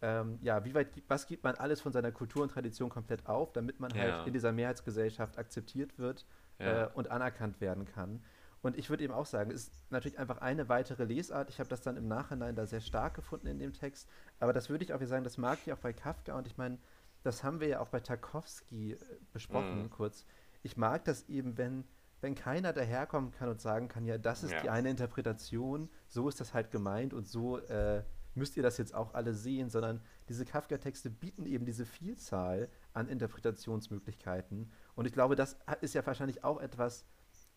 [0.00, 3.52] ähm, ja, wie weit, was gibt man alles von seiner Kultur und Tradition komplett auf,
[3.52, 4.16] damit man halt ja.
[4.18, 6.24] halt in dieser Mehrheitsgesellschaft akzeptiert wird
[6.60, 6.84] ja.
[6.86, 8.20] äh, und anerkannt werden kann.
[8.62, 11.48] Und ich würde eben auch sagen, es ist natürlich einfach eine weitere Lesart.
[11.50, 14.08] Ich habe das dann im Nachhinein da sehr stark gefunden in dem Text.
[14.40, 16.36] Aber das würde ich auch sagen, das mag ich auch bei Kafka.
[16.36, 16.78] Und ich meine,
[17.22, 18.98] das haben wir ja auch bei Tarkovsky äh,
[19.32, 19.90] besprochen mhm.
[19.90, 20.24] kurz.
[20.62, 21.84] Ich mag das eben, wenn,
[22.20, 24.60] wenn keiner daherkommen kann und sagen kann, ja, das ist ja.
[24.60, 28.02] die eine Interpretation, so ist das halt gemeint und so äh,
[28.34, 33.08] müsst ihr das jetzt auch alle sehen, sondern diese Kafka-Texte bieten eben diese Vielzahl an
[33.08, 34.70] Interpretationsmöglichkeiten.
[34.96, 37.04] Und ich glaube, das ist ja wahrscheinlich auch etwas,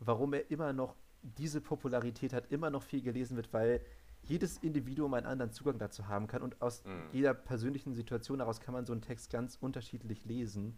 [0.01, 3.81] warum er immer noch diese Popularität hat, immer noch viel gelesen wird, weil
[4.23, 7.03] jedes Individuum einen anderen Zugang dazu haben kann und aus mhm.
[7.11, 10.77] jeder persönlichen Situation daraus kann man so einen Text ganz unterschiedlich lesen,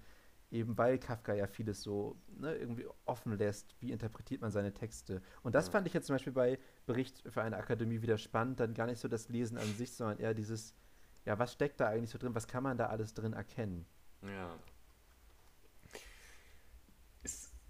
[0.51, 5.21] eben weil Kafka ja vieles so ne, irgendwie offen lässt, wie interpretiert man seine Texte.
[5.43, 5.71] Und das mhm.
[5.73, 8.99] fand ich jetzt zum Beispiel bei Bericht für eine Akademie wieder spannend, dann gar nicht
[8.99, 10.75] so das Lesen an sich, sondern eher dieses,
[11.25, 13.85] ja, was steckt da eigentlich so drin, was kann man da alles drin erkennen.
[14.21, 14.55] Ja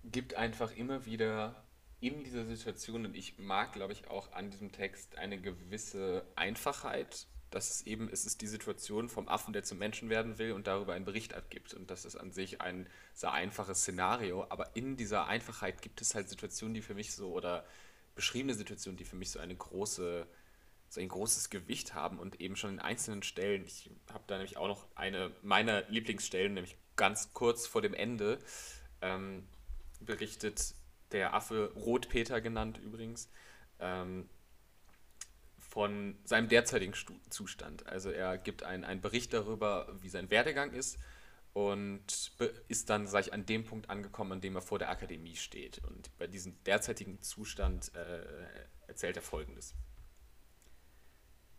[0.03, 1.63] gibt einfach immer wieder
[1.99, 7.27] in dieser Situation, und ich mag, glaube ich, auch an diesem Text eine gewisse Einfachheit,
[7.49, 10.67] dass es eben, es ist die Situation vom Affen, der zum Menschen werden will und
[10.67, 11.73] darüber einen Bericht abgibt.
[11.73, 16.13] Und das ist an sich ein sehr einfaches Szenario, aber in dieser Einfachheit gibt es
[16.15, 17.63] halt Situationen, die für mich so, oder
[18.15, 20.27] beschriebene Situationen, die für mich so eine große,
[20.89, 24.57] so ein großes Gewicht haben und eben schon in einzelnen Stellen, ich habe da nämlich
[24.57, 28.39] auch noch eine meiner Lieblingsstellen, nämlich ganz kurz vor dem Ende,
[29.01, 29.47] ähm,
[30.05, 30.75] berichtet
[31.11, 33.29] der Affe Rotpeter genannt übrigens,
[33.79, 34.29] ähm,
[35.57, 37.87] von seinem derzeitigen Stu Zustand.
[37.87, 40.97] Also er gibt einen, einen Bericht darüber, wie sein Werdegang ist
[41.53, 42.31] und
[42.67, 45.79] ist dann, sag ich, an dem Punkt angekommen, an dem er vor der Akademie steht.
[45.85, 48.23] Und bei diesem derzeitigen Zustand äh,
[48.87, 49.73] erzählt er Folgendes.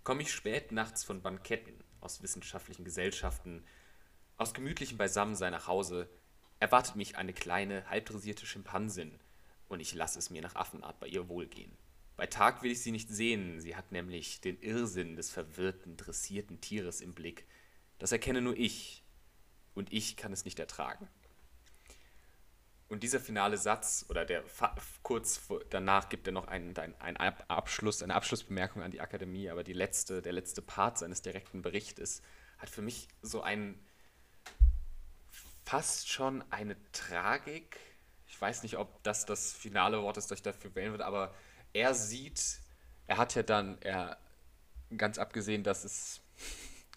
[0.04, 3.64] Komme ich spät nachts von Banketten aus wissenschaftlichen Gesellschaften,
[4.37, 6.09] aus gemütlichem Beisammensein nach Hause,
[6.60, 9.18] Erwartet mich eine kleine, halbdressierte Schimpansin,
[9.68, 11.72] und ich lasse es mir nach Affenart bei ihr wohlgehen.
[12.16, 16.60] Bei Tag will ich sie nicht sehen, sie hat nämlich den Irrsinn des verwirrten, dressierten
[16.60, 17.44] Tieres im Blick.
[17.98, 19.02] Das erkenne nur ich,
[19.74, 21.08] und ich kann es nicht ertragen.
[22.86, 24.44] Und dieser finale Satz oder der
[25.02, 25.40] kurz
[25.70, 30.22] danach gibt er noch einen, einen Abschluss, eine Abschlussbemerkung an die Akademie, aber die letzte,
[30.22, 32.22] der letzte Part seines direkten Berichtes
[32.58, 33.82] hat für mich so einen
[35.64, 37.79] fast schon eine Tragik.
[38.29, 41.35] Ich weiß nicht, ob das das finale Wort ist, das ich dafür wählen würde, aber
[41.72, 42.59] er sieht,
[43.07, 44.18] er hat ja dann, er,
[44.96, 46.20] ganz abgesehen, dass es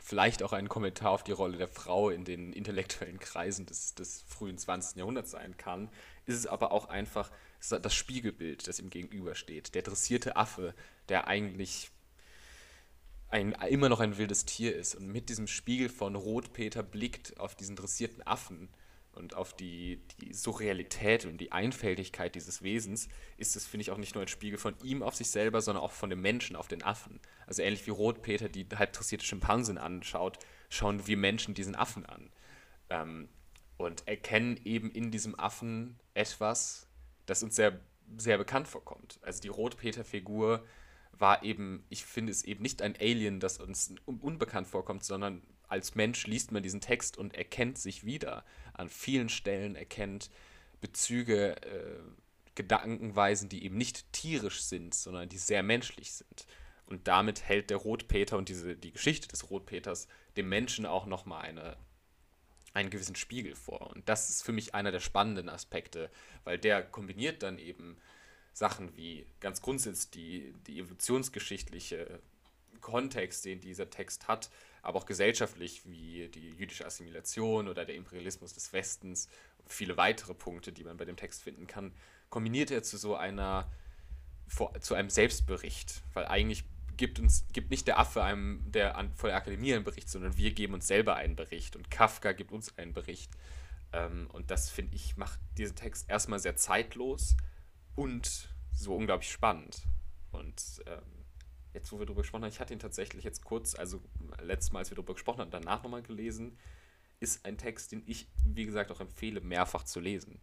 [0.04, 4.24] vielleicht auch ein Kommentar auf die Rolle der Frau in den intellektuellen Kreisen des, des
[4.28, 4.98] frühen 20.
[4.98, 5.90] Jahrhunderts sein kann,
[6.26, 7.32] ist es aber auch einfach
[7.70, 9.74] das Spiegelbild, das ihm gegenübersteht.
[9.76, 10.74] Der dressierte Affe,
[11.10, 11.90] der eigentlich
[13.30, 17.56] ein, immer noch ein wildes Tier ist und mit diesem Spiegel von Rotpeter blickt auf
[17.56, 18.70] diesen dressierten Affen
[19.12, 23.98] und auf die, die Surrealität und die Einfältigkeit dieses Wesens, ist es, finde ich, auch
[23.98, 26.68] nicht nur ein Spiegel von ihm auf sich selber, sondern auch von dem Menschen auf
[26.68, 27.20] den Affen.
[27.48, 30.38] Also ähnlich wie Rotpeter die halb dressierte Schimpansen anschaut,
[30.70, 32.30] schauen wir Menschen diesen Affen an.
[32.92, 33.30] Ähm,
[33.78, 36.88] und erkennen eben in diesem Affen etwas,
[37.26, 37.80] das uns sehr,
[38.18, 39.20] sehr bekannt vorkommt.
[39.24, 40.64] Also die Rotpeter-Figur
[41.20, 45.96] war eben, ich finde es eben nicht ein Alien, das uns unbekannt vorkommt, sondern als
[45.96, 48.46] Mensch liest man diesen Text und erkennt sich wieder.
[48.74, 50.30] An vielen Stellen erkennt
[50.80, 52.00] Bezüge, äh,
[52.56, 56.46] Gedankenweisen, die eben nicht tierisch sind, sondern die sehr menschlich sind.
[56.86, 61.42] Und damit hält der Rotpeter und diese, die Geschichte des Rotpeters dem Menschen auch nochmal
[61.42, 61.78] eine,
[62.74, 63.92] einen gewissen Spiegel vor.
[63.94, 66.10] Und das ist für mich einer der spannenden Aspekte,
[66.46, 67.98] weil der kombiniert dann eben
[68.58, 72.20] Sachen wie ganz grundsätzlich die, die evolutionsgeschichtliche
[72.82, 74.50] Kontext, den dieser Text hat,
[74.82, 80.34] aber auch gesellschaftlich wie die jüdische Assimilation oder der Imperialismus des Westens und viele weitere
[80.34, 81.92] Punkte, die man bei dem Text finden kann,
[82.32, 83.72] kombiniert er zu so einer
[84.80, 86.64] zu einem Selbstbericht, weil eigentlich
[86.96, 90.36] gibt uns gibt nicht der Affe einem der an, vor der Akademie einen Bericht, sondern
[90.38, 93.30] wir geben uns selber einen Bericht und Kafka gibt uns einen Bericht.
[93.94, 97.36] Ähm, und das finde ich macht diesen Text erstmal sehr zeitlos
[97.98, 99.82] und so unglaublich spannend.
[100.32, 101.26] Und ähm,
[101.74, 104.00] jetzt, wo wir darüber gesprochen haben, ich hatte ihn tatsächlich jetzt kurz, also
[104.44, 106.58] letztes Mal, als wir darüber gesprochen haben, danach nochmal gelesen,
[107.20, 110.40] ist ein Text, den ich, wie gesagt, auch empfehle, mehrfach zu lesen.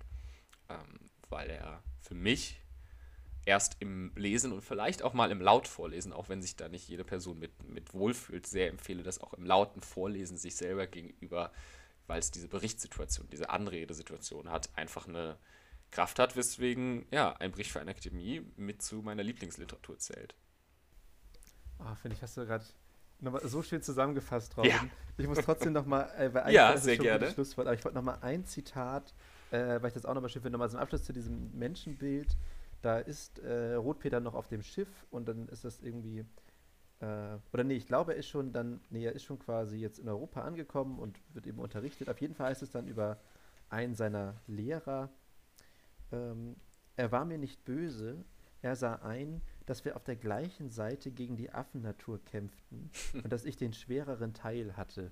[0.68, 2.60] Ähm, weil er für mich
[3.46, 6.88] erst im Lesen und vielleicht auch mal im Laut vorlesen, auch wenn sich da nicht
[6.88, 11.52] jede Person mit, mit wohlfühlt, sehr empfehle das auch im lauten Vorlesen sich selber gegenüber,
[12.08, 15.38] weil es diese Berichtssituation, diese Anredesituation hat, einfach eine,
[15.94, 20.34] Kraft hat, weswegen ja ein eine akademie mit zu meiner Lieblingsliteratur zählt.
[21.78, 22.64] oh, finde ich, hast du gerade
[23.44, 24.72] so schön zusammengefasst, Robin.
[24.72, 24.84] Ja.
[25.18, 27.30] Ich muss trotzdem nochmal, äh, weil ja, sehr schon gerne.
[27.30, 29.14] Schlusswort, aber ich wollte nochmal ein Zitat,
[29.52, 32.36] äh, weil ich das auch nochmal schön finde, nochmal zum Abschluss zu diesem Menschenbild.
[32.82, 36.24] Da ist äh, Rotpeter noch auf dem Schiff und dann ist das irgendwie,
[37.00, 40.00] äh, oder nee, ich glaube, er ist schon dann, nee, er ist schon quasi jetzt
[40.00, 42.08] in Europa angekommen und wird eben unterrichtet.
[42.10, 43.20] Auf jeden Fall heißt es dann über
[43.70, 45.08] einen seiner Lehrer,
[46.14, 46.56] ähm,
[46.96, 48.24] er war mir nicht böse,
[48.62, 53.44] er sah ein, dass wir auf der gleichen Seite gegen die Affennatur kämpften und dass
[53.44, 55.10] ich den schwereren Teil hatte.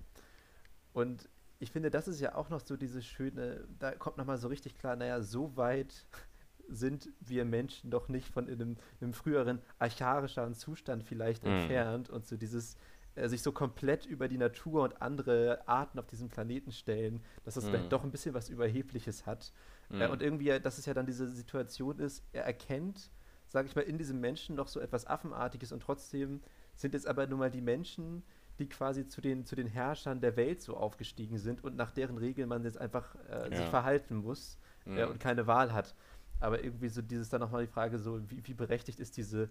[0.92, 4.48] Und ich finde, das ist ja auch noch so dieses schöne, da kommt nochmal so
[4.48, 6.06] richtig klar, naja, so weit
[6.68, 11.50] sind wir Menschen doch nicht von einem, einem früheren archaischeren Zustand vielleicht mhm.
[11.50, 12.76] entfernt und so dieses
[13.14, 17.54] äh, sich so komplett über die Natur und andere Arten auf diesem Planeten stellen, dass
[17.54, 17.70] das mhm.
[17.70, 19.52] vielleicht doch ein bisschen was Überhebliches hat.
[19.92, 20.00] Mhm.
[20.00, 23.10] Äh, und irgendwie, äh, dass es ja dann diese Situation ist, er erkennt,
[23.46, 26.40] sage ich mal, in diesem Menschen noch so etwas Affenartiges und trotzdem
[26.74, 28.22] sind es aber nun mal die Menschen,
[28.58, 32.16] die quasi zu den, zu den Herrschern der Welt so aufgestiegen sind und nach deren
[32.16, 33.56] Regeln man jetzt einfach äh, ja.
[33.58, 34.98] sich verhalten muss äh, mhm.
[34.98, 35.94] äh, und keine Wahl hat.
[36.40, 39.48] Aber irgendwie so dieses dann nochmal die Frage, so wie, wie berechtigt ist diese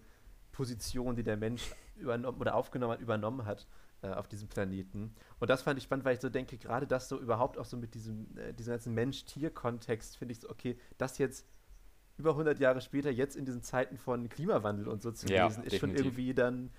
[0.52, 3.66] Position, die der Mensch übernommen oder aufgenommen hat, übernommen hat.
[4.04, 5.14] Äh, auf diesem Planeten.
[5.40, 7.78] Und das fand ich spannend, weil ich so denke, gerade das so überhaupt auch so
[7.78, 11.46] mit diesem, äh, diesem ganzen Mensch-Tier-Kontext finde ich so, okay, das jetzt
[12.18, 15.64] über 100 Jahre später, jetzt in diesen Zeiten von Klimawandel und so zu ja, lesen,
[15.64, 15.80] ist definitiv.
[15.80, 16.72] schon irgendwie dann,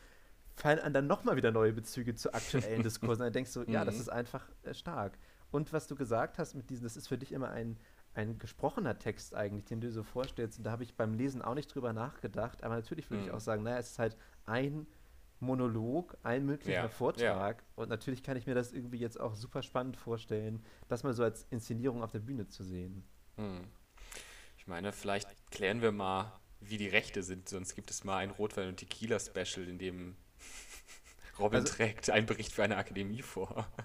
[0.56, 3.22] fallen an dann nochmal wieder neue Bezüge zu aktuellen Diskursen.
[3.22, 3.86] dann denkst du, ja, mhm.
[3.86, 5.16] das ist einfach äh, stark.
[5.52, 7.76] Und was du gesagt hast mit diesen, das ist für dich immer ein,
[8.14, 10.58] ein gesprochener Text eigentlich, den du dir so vorstellst.
[10.58, 12.64] Und da habe ich beim Lesen auch nicht drüber nachgedacht.
[12.64, 13.28] Aber natürlich würde mhm.
[13.28, 14.88] ich auch sagen, naja, es ist halt ein
[15.42, 17.56] Monolog, ein mündlicher ja, Vortrag.
[17.58, 17.64] Ja.
[17.74, 21.24] Und natürlich kann ich mir das irgendwie jetzt auch super spannend vorstellen, das mal so
[21.24, 23.04] als Inszenierung auf der Bühne zu sehen.
[23.36, 23.64] Hm.
[24.56, 28.30] Ich meine, vielleicht klären wir mal, wie die Rechte sind, sonst gibt es mal ein
[28.30, 30.16] Rotwein- und Tequila-Special, in dem
[31.38, 33.66] Robin also, trägt einen Bericht für eine Akademie vor.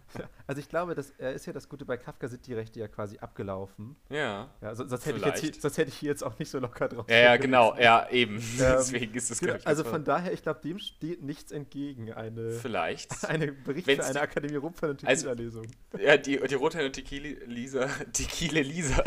[0.50, 3.20] Also ich glaube, das ist ja das Gute, bei Kafka sind die Rechte ja quasi
[3.20, 3.98] abgelaufen.
[4.10, 4.50] Ja.
[4.62, 6.88] ja sonst, sonst hätte ich jetzt, sonst hätte ich hier jetzt auch nicht so locker
[6.88, 7.06] drauf.
[7.10, 8.38] Ja, ja genau, ja, eben.
[8.38, 12.52] Ähm, Deswegen ist es, genau, Also von daher, ich glaube, dem steht nichts entgegen, eine,
[12.54, 13.26] vielleicht.
[13.26, 15.66] eine Bericht Wenn's für eine Akademie Rumpfer und also, Tequila-Lesung.
[15.92, 19.04] Also, ja, die, die Rothahn und Tequila-Lisa, Tequila-Lisa,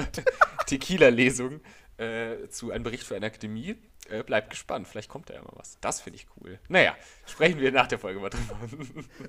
[0.67, 1.61] Tequila-Lesung
[1.97, 3.77] äh, zu einem Bericht für eine Akademie
[4.09, 5.79] äh, bleibt gespannt, vielleicht kommt da ja mal was.
[5.81, 6.59] Das finde ich cool.
[6.69, 8.57] Naja, sprechen wir nach der Folge mal drüber.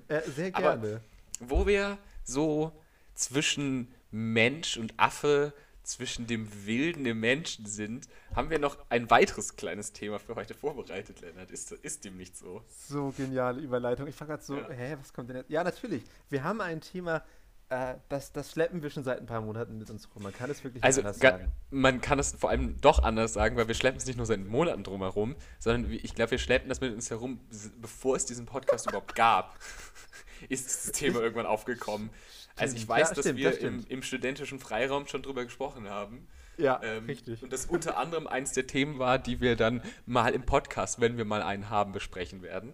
[0.07, 0.67] Äh, sehr gerne.
[0.67, 1.01] Aber
[1.49, 2.71] wo wir so
[3.13, 5.53] zwischen Mensch und Affe,
[5.83, 10.53] zwischen dem Wilden im Menschen sind, haben wir noch ein weiteres kleines Thema für heute
[10.53, 11.51] vorbereitet, Lennart.
[11.51, 12.63] Ist, ist dem nicht so?
[12.87, 14.07] So geniale Überleitung.
[14.07, 14.69] Ich frage gerade so, ja.
[14.69, 15.49] hä, was kommt denn jetzt?
[15.49, 16.03] Ja, natürlich.
[16.29, 17.23] Wir haben ein Thema,
[17.71, 20.23] äh, das, das schleppen wir schon seit ein paar Monaten mit uns rum.
[20.23, 21.51] Man kann es wirklich also, anders sagen.
[21.69, 24.41] Man kann es vor allem doch anders sagen, weil wir schleppen es nicht nur seit
[24.45, 27.39] Monaten drum herum, sondern ich glaube, wir schleppen das mit uns herum,
[27.81, 29.57] bevor es diesen Podcast überhaupt gab,
[30.49, 32.09] ist das Thema irgendwann aufgekommen.
[32.57, 35.89] Also ich weiß, ja, dass stimmt, wir das im, im, studentischen Freiraum schon drüber gesprochen
[35.89, 36.27] haben.
[36.57, 37.41] Ja, ähm, richtig.
[37.41, 41.17] Und das unter anderem eins der Themen war, die wir dann mal im Podcast, wenn
[41.17, 42.73] wir mal einen haben, besprechen werden.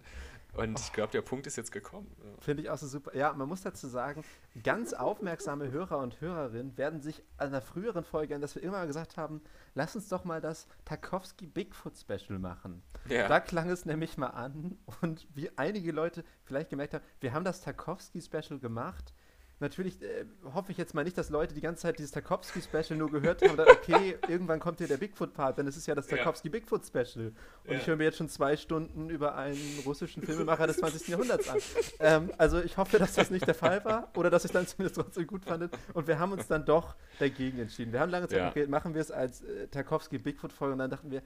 [0.54, 0.94] Und ich oh.
[0.94, 2.10] glaube, der Punkt ist jetzt gekommen.
[2.40, 3.14] Finde ich auch so super.
[3.16, 4.24] Ja, man muss dazu sagen,
[4.64, 8.86] ganz aufmerksame Hörer und Hörerinnen werden sich an der früheren Folge, an das wir immer
[8.86, 9.42] gesagt haben,
[9.74, 12.82] lass uns doch mal das Tarkovsky Bigfoot Special machen.
[13.08, 13.28] Ja.
[13.28, 17.44] Da klang es nämlich mal an und wie einige Leute vielleicht gemerkt haben, wir haben
[17.44, 19.12] das Tarkovsky Special gemacht
[19.60, 23.10] natürlich äh, hoffe ich jetzt mal nicht, dass Leute die ganze Zeit dieses Tarkovsky-Special nur
[23.10, 26.06] gehört haben und dann, okay, irgendwann kommt hier der Bigfoot-Part, denn es ist ja das
[26.06, 27.32] Tarkovsky-Bigfoot-Special.
[27.64, 27.78] Und ja.
[27.78, 31.08] ich höre mir jetzt schon zwei Stunden über einen russischen Filmemacher des 20.
[31.08, 31.58] Jahrhunderts an.
[32.00, 34.94] Ähm, also ich hoffe, dass das nicht der Fall war oder dass ich dann zumindest
[34.96, 35.68] trotzdem gut fand.
[35.92, 37.92] Und wir haben uns dann doch dagegen entschieden.
[37.92, 38.48] Wir haben lange Zeit ja.
[38.50, 41.22] geredet, machen wir es als äh, Tarkovsky-Bigfoot-Folge und dann dachten wir,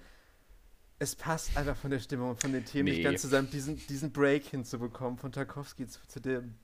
[0.99, 2.93] es passt einfach von der Stimmung und von den Themen nee.
[2.97, 6.55] nicht ganz zusammen, diesen, diesen Break hinzubekommen von Tarkovsky zu, zu dem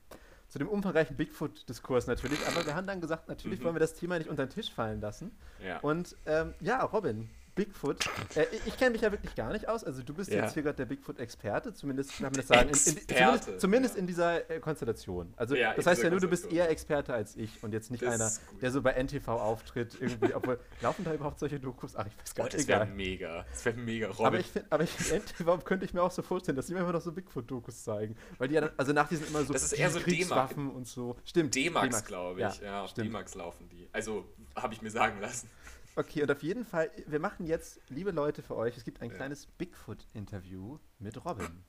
[0.49, 2.39] zu dem umfangreichen Bigfoot-Diskurs natürlich.
[2.47, 3.65] Aber wir haben dann gesagt, natürlich mhm.
[3.65, 5.31] wollen wir das Thema nicht unter den Tisch fallen lassen.
[5.63, 5.79] Ja.
[5.79, 7.29] Und ähm, ja, Robin,
[7.65, 8.05] Bigfoot.
[8.35, 9.83] Äh, ich kenne mich ja wirklich gar nicht aus.
[9.83, 10.43] Also du bist ja.
[10.43, 12.69] jetzt hier gerade der Bigfoot-Experte, zumindest kann man das sagen.
[12.69, 13.99] In, in, zumindest, zumindest ja.
[13.99, 15.33] in dieser äh, Konstellation.
[15.35, 18.03] Also ja, das heißt ja nur, du bist eher Experte als ich und jetzt nicht
[18.03, 18.31] das einer,
[18.61, 19.97] der so bei NTV auftritt.
[19.99, 21.97] Irgendwie, obwohl, laufen da überhaupt solche Dokus?
[21.97, 22.57] Ach, ich weiß gar oh, nicht.
[22.59, 23.45] das wäre mega.
[23.51, 24.25] Das wäre mega, Robin.
[24.69, 26.93] Aber ich finde, find, NTV könnte ich mir auch so vorstellen, dass die mir immer
[26.93, 28.15] noch so Bigfoot-Dokus zeigen.
[28.37, 30.87] Weil die ja dann, also nach diesen immer so, das ist eher so Kriegswaffen und
[30.87, 31.17] so.
[31.25, 31.53] Stimmt.
[31.55, 32.59] D-Max, glaube ich.
[32.61, 33.89] Ja, ja auf D-Max laufen die.
[33.91, 34.23] Also
[34.55, 35.49] habe ich mir sagen lassen.
[35.95, 39.09] Okay, und auf jeden Fall, wir machen jetzt, liebe Leute, für euch, es gibt ein
[39.09, 39.15] ja.
[39.15, 41.63] kleines Bigfoot-Interview mit Robin.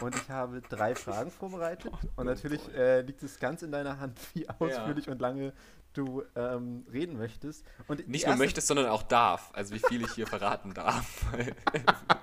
[0.00, 1.92] Und ich habe drei Fragen vorbereitet.
[1.94, 5.12] Oh und natürlich äh, liegt es ganz in deiner Hand, wie ausführlich ja.
[5.12, 5.52] und lange
[5.92, 7.66] du ähm, reden möchtest.
[7.86, 9.50] Und Nicht nur möchtest, sondern auch darf.
[9.52, 11.20] Also wie viel ich hier verraten darf.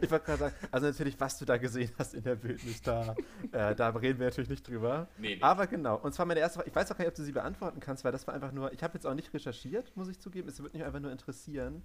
[0.00, 3.14] ich wollte gerade sagen, also natürlich, was du da gesehen hast in der Wildnis, da,
[3.52, 5.08] äh, da reden wir natürlich nicht drüber.
[5.18, 5.42] Nee, nee.
[5.42, 7.32] Aber genau, und zwar meine erste Frage, ich weiß auch gar nicht, ob du sie
[7.32, 10.18] beantworten kannst, weil das war einfach nur, ich habe jetzt auch nicht recherchiert, muss ich
[10.20, 11.82] zugeben, es würde mich einfach nur interessieren,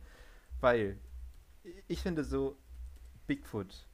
[0.59, 0.97] weil
[1.87, 2.57] ich finde so
[3.25, 3.87] Bigfoot,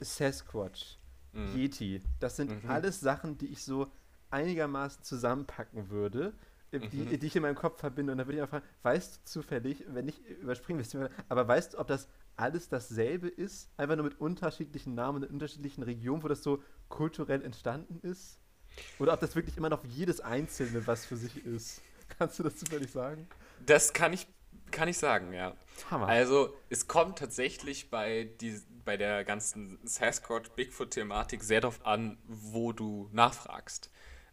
[0.00, 0.98] Sasquatch,
[1.32, 1.56] mhm.
[1.56, 2.70] Yeti, das sind mhm.
[2.70, 3.90] alles Sachen, die ich so
[4.30, 6.34] einigermaßen zusammenpacken würde,
[6.70, 7.18] äh, die, mhm.
[7.18, 8.12] die, ich in meinem Kopf verbinde.
[8.12, 11.74] Und da würde ich auch fragen, weißt du zufällig, wenn ich überspringen wir aber weißt
[11.74, 16.28] du, ob das alles dasselbe ist, einfach nur mit unterschiedlichen Namen in unterschiedlichen Regionen, wo
[16.28, 18.38] das so kulturell entstanden ist?
[18.98, 21.80] Oder ob das wirklich immer noch jedes Einzelne was für sich ist?
[22.18, 23.26] Kannst du das zufällig sagen?
[23.64, 24.26] Das kann ich,
[24.70, 25.54] kann ich sagen, ja.
[25.90, 26.08] Hammer.
[26.08, 33.08] Also es kommt tatsächlich bei, die, bei der ganzen Sasquatch-Bigfoot-Thematik sehr darauf an, wo du
[33.12, 33.90] nachfragst.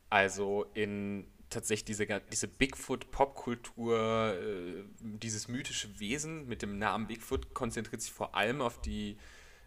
[0.10, 8.02] Also in tatsächlich diese, diese Bigfoot-Popkultur, äh, dieses mythische Wesen mit dem Namen Bigfoot konzentriert
[8.02, 9.18] sich vor allem auf die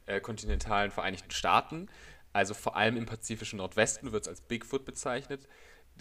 [0.07, 1.89] äh, kontinentalen Vereinigten Staaten.
[2.33, 5.47] Also vor allem im pazifischen Nordwesten wird es als Bigfoot bezeichnet.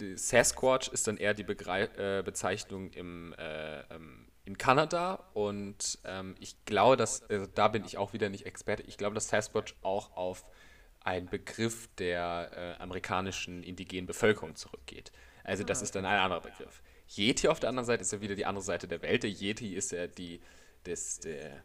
[0.00, 5.98] Die Sasquatch ist dann eher die Begre äh, Bezeichnung im, äh, ähm, in Kanada und
[6.04, 9.28] ähm, ich glaube, dass, also da bin ich auch wieder nicht Experte, ich glaube, dass
[9.28, 10.44] Sasquatch auch auf
[11.00, 15.12] einen Begriff der äh, amerikanischen indigenen Bevölkerung zurückgeht.
[15.44, 16.82] Also das ah, ist dann ein anderer Begriff.
[17.08, 19.22] Yeti auf der anderen Seite ist ja wieder die andere Seite der Welt.
[19.22, 20.40] Der Yeti ist ja die,
[20.84, 21.62] das, der,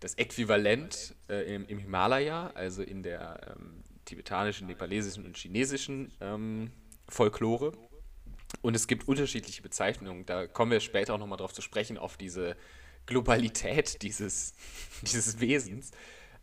[0.00, 6.70] das Äquivalent äh, im, im, Himalaya, also in der ähm, tibetanischen, nepalesischen und chinesischen ähm,
[7.08, 7.72] Folklore.
[8.60, 10.26] Und es gibt unterschiedliche Bezeichnungen.
[10.26, 12.54] Da kommen wir später auch nochmal drauf zu sprechen, auf diese
[13.06, 14.52] Globalität dieses,
[15.02, 15.90] dieses Wesens.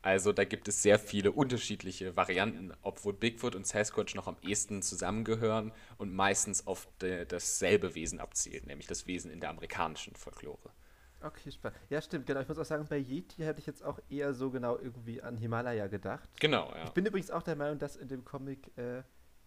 [0.05, 4.83] Also da gibt es sehr viele unterschiedliche Varianten, obwohl Bigfoot und Sasquatch noch am ehesten
[4.83, 10.61] zusammengehören und meistens auf de, dasselbe Wesen abzielen, nämlich das Wesen in der amerikanischen Folklore.
[11.23, 11.79] Okay, spannend.
[11.89, 12.39] Ja, stimmt, genau.
[12.39, 15.37] Ich muss auch sagen, bei Yeti hätte ich jetzt auch eher so genau irgendwie an
[15.37, 16.29] Himalaya gedacht.
[16.39, 16.83] Genau, ja.
[16.83, 19.01] Ich bin übrigens auch der Meinung, dass in dem Comic äh,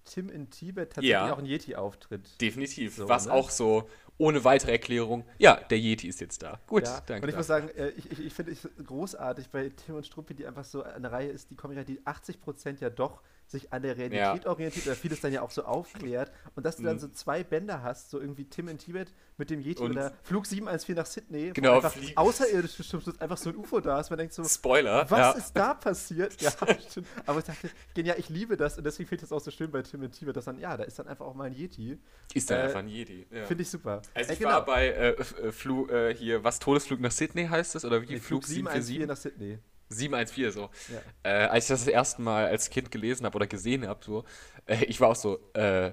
[0.09, 2.29] Tim in Tibet tatsächlich ja, auch ein Yeti auftritt.
[2.41, 2.97] Definitiv.
[2.97, 3.33] So, was ne?
[3.33, 6.59] auch so ohne weitere Erklärung, ja, der Yeti ist jetzt da.
[6.67, 7.23] Gut, ja, danke.
[7.23, 10.35] Und ich muss sagen, äh, ich, ich, ich finde es großartig bei Tim und Struppi,
[10.35, 13.73] die einfach so eine Reihe ist, die kommen ja die 80 Prozent ja doch sich
[13.73, 14.51] an der Realität ja.
[14.51, 17.01] orientiert oder vieles dann ja auch so aufklärt und dass du dann mhm.
[17.01, 20.47] so zwei Bänder hast, so irgendwie Tim in Tibet mit dem Yeti und oder Flug
[20.47, 24.35] 714 nach Sydney, genau, einfach außerirdisch stimmt, einfach so ein UFO da ist, man denkt
[24.35, 25.31] so, Spoiler, was ja.
[25.33, 26.41] ist da passiert?
[26.43, 26.51] ja,
[26.91, 27.07] stimmt.
[27.25, 29.71] Aber ich dachte, genial, ich liebe das und deswegen finde ich das auch so schön
[29.71, 31.99] bei Tim in Tibet, dass dann, ja, da ist dann einfach auch mal ein Yeti.
[32.35, 33.47] Ist dann äh, einfach ein Yeti, ja.
[33.47, 34.03] Finde ich super.
[34.15, 34.51] Also ich genau.
[34.53, 38.07] war bei äh, äh Flug, äh, hier, was, Todesflug nach Sydney heißt das oder wie?
[38.09, 39.59] Nee, Flug, Flug 714 nach Sydney.
[39.91, 40.71] 714 so.
[40.89, 41.01] Ja.
[41.23, 44.25] Äh, als ich das das erste Mal als Kind gelesen habe oder gesehen habe, so,
[44.67, 45.93] äh, ich war auch so, äh,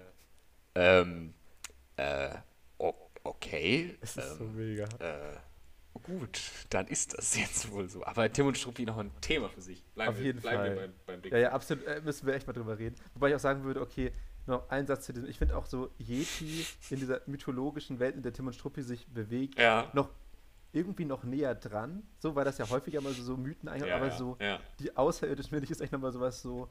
[0.75, 1.33] ähm,
[1.95, 2.33] äh,
[3.23, 3.97] okay.
[4.01, 4.83] Das ist ähm, so mega.
[4.99, 5.37] Äh,
[6.03, 8.03] gut, dann ist das jetzt wohl so.
[8.05, 9.81] Aber Tim und Struppi noch ein Thema für sich.
[9.95, 10.75] Bleiben Auf wir, jeden bleiben Fall.
[10.75, 11.31] Wir beim, beim Ding.
[11.31, 11.85] Ja, ja, absolut.
[11.87, 12.95] Äh, müssen wir echt mal drüber reden.
[13.13, 14.11] Wobei ich auch sagen würde, okay,
[14.47, 15.29] noch ein Satz zu diesem.
[15.29, 19.07] Ich finde auch so Yeti in dieser mythologischen Welt, in der Tim und Struppi sich
[19.07, 19.89] bewegt, ja.
[19.93, 20.09] noch
[20.75, 22.03] irgendwie noch näher dran.
[22.19, 24.59] So, weil das ja häufiger mal so, so Mythen einhört, ja, aber ja, so ja.
[24.79, 26.69] die Außerirdischen finde ich ist echt nochmal sowas so.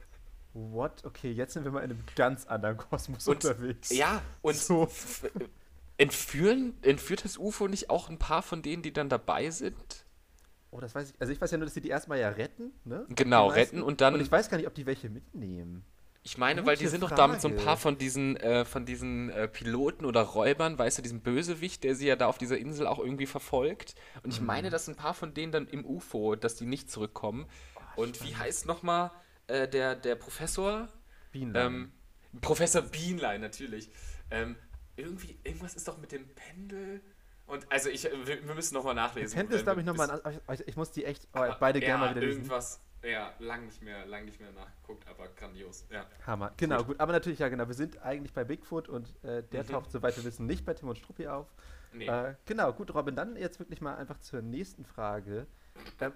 [0.52, 1.04] What?
[1.04, 3.90] Okay, jetzt sind wir mal in einem ganz anderen Kosmos und, unterwegs.
[3.90, 4.88] Ja, und so.
[5.96, 10.04] entführen, entführt das UFO nicht auch ein paar von denen, die dann dabei sind?
[10.70, 11.16] Oh, das weiß ich.
[11.20, 13.04] Also ich weiß ja nur, dass sie die erstmal ja retten, ne?
[13.08, 14.14] Genau, retten und dann.
[14.14, 15.84] Und ich weiß gar nicht, ob die welche mitnehmen.
[16.26, 17.10] Ich meine, Gute weil die sind Frage.
[17.10, 20.96] doch damit so ein paar von diesen, äh, von diesen äh, Piloten oder Räubern, weißt
[20.96, 23.94] du, diesem Bösewicht, der sie ja da auf dieser Insel auch irgendwie verfolgt.
[24.22, 24.46] Und ich mhm.
[24.46, 27.46] meine, dass ein paar von denen dann im UFO, dass die nicht zurückkommen.
[27.96, 29.10] Oh, Und wie heißt nochmal
[29.48, 30.88] äh, der, der Professor?
[31.30, 31.66] Bienlein.
[31.66, 31.92] Ähm,
[32.40, 33.90] Professor Bienlein, natürlich.
[34.30, 34.56] Ähm,
[34.96, 37.02] irgendwie, irgendwas ist doch mit dem Pendel.
[37.44, 39.36] Und also ich, äh, wir, wir müssen nochmal nachlesen.
[39.36, 40.22] Pendel ist, ähm, glaube ich, nochmal
[40.66, 42.38] Ich, muss die echt oh, beide ja, gerne mal wieder lesen.
[42.44, 42.80] Irgendwas.
[43.04, 45.86] Ja, lang nicht mehr, lang nicht mehr nachgeguckt, aber grandios.
[45.90, 46.06] Ja.
[46.26, 46.52] Hammer.
[46.56, 46.86] Genau, gut.
[46.88, 47.00] gut.
[47.00, 47.66] Aber natürlich, ja, genau.
[47.68, 49.68] Wir sind eigentlich bei Bigfoot und äh, der mhm.
[49.68, 51.52] taucht, soweit wir wissen, nicht bei Tim und Struppi auf.
[51.92, 52.06] Nee.
[52.06, 53.14] Äh, genau, gut, Robin.
[53.14, 55.46] Dann jetzt wirklich mal einfach zur nächsten Frage.
[56.00, 56.12] Ähm,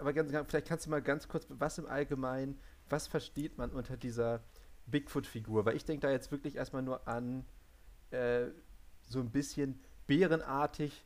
[0.00, 3.98] aber ganz, vielleicht kannst du mal ganz kurz, was im Allgemeinen, was versteht man unter
[3.98, 4.42] dieser
[4.86, 5.66] Bigfoot-Figur?
[5.66, 7.44] Weil ich denke da jetzt wirklich erstmal nur an
[8.10, 8.46] äh,
[9.06, 11.04] so ein bisschen bärenartig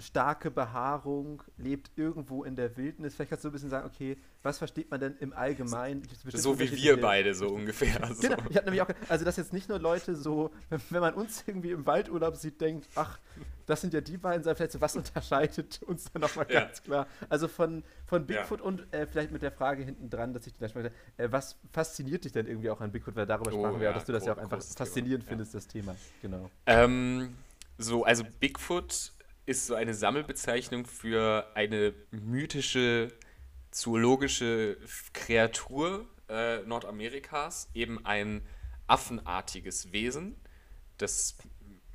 [0.00, 3.14] starke Behaarung, lebt irgendwo in der Wildnis.
[3.14, 6.02] Vielleicht kannst du ein bisschen sagen, okay, was versteht man denn im Allgemeinen?
[6.32, 7.94] So wie wir beide so ungefähr.
[7.94, 8.22] Genau, also.
[8.22, 10.52] Genau, ich nämlich auch, also dass jetzt nicht nur Leute so,
[10.90, 13.18] wenn man uns irgendwie im Waldurlaub sieht, denkt, ach,
[13.66, 16.60] das sind ja die beiden, sondern vielleicht so, was unterscheidet uns dann nochmal ja.
[16.64, 17.06] ganz klar?
[17.28, 18.64] Also von, von Bigfoot ja.
[18.64, 22.24] und äh, vielleicht mit der Frage hinten dran, dass ich vielleicht mal, äh, was fasziniert
[22.24, 23.16] dich denn irgendwie auch an Bigfoot?
[23.16, 25.28] Weil darüber oh, sprachen oh, wir ja, dass du das ja auch einfach faszinierend Thema.
[25.30, 25.96] findest, das Thema.
[26.22, 26.48] Genau.
[26.66, 27.34] Ähm,
[27.78, 29.12] so, also Bigfoot
[29.48, 33.08] ist so eine Sammelbezeichnung für eine mythische
[33.70, 34.76] zoologische
[35.14, 38.42] Kreatur äh, Nordamerikas, eben ein
[38.88, 40.36] affenartiges Wesen,
[40.98, 41.36] das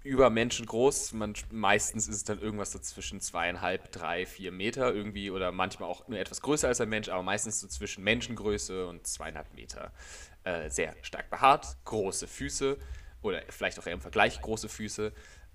[0.04, 4.92] über Menschen groß, man, meistens ist es dann irgendwas so zwischen zweieinhalb, drei, vier Meter
[4.94, 8.88] irgendwie oder manchmal auch nur etwas größer als ein Mensch, aber meistens so zwischen Menschengröße
[8.88, 9.94] und zweieinhalb Meter.
[10.44, 12.78] Äh, sehr stark behaart, große Füße
[13.22, 15.14] oder vielleicht auch eher im Vergleich große Füße.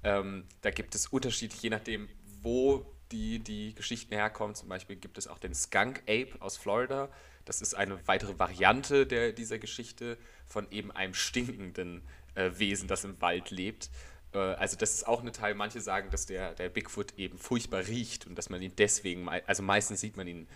[0.09, 2.09] Ähm, da gibt es unterschiedlich, je nachdem,
[2.43, 4.55] wo die, die Geschichten herkommen.
[4.55, 7.11] Zum Beispiel gibt es auch den Skunk Ape aus Florida.
[7.45, 12.03] Das ist eine weitere Variante der, dieser Geschichte von eben einem stinkenden
[12.35, 13.91] äh, Wesen, das im Wald lebt.
[14.33, 17.87] Äh, also das ist auch ein Teil, manche sagen, dass der, der Bigfoot eben furchtbar
[17.87, 20.49] riecht und dass man ihn deswegen, also meistens sieht man ihn,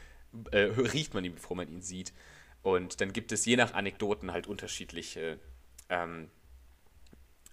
[0.50, 2.14] äh, riecht man ihn, bevor man ihn sieht.
[2.62, 5.38] Und dann gibt es je nach Anekdoten halt unterschiedliche
[5.90, 6.30] ähm,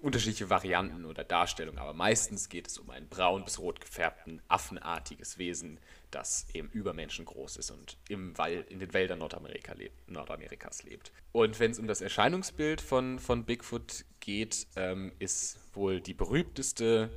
[0.02, 5.38] unterschiedliche Varianten oder Darstellungen, aber meistens geht es um ein braun bis rot gefärbten, affenartiges
[5.38, 5.80] Wesen,
[6.12, 11.12] das eben übermenschengroß ist und im Wald, in den Wäldern Nordamerika lebt, Nordamerikas lebt.
[11.32, 17.10] Und wenn es um das Erscheinungsbild von, von Bigfoot geht, ähm, ist wohl die berühmteste,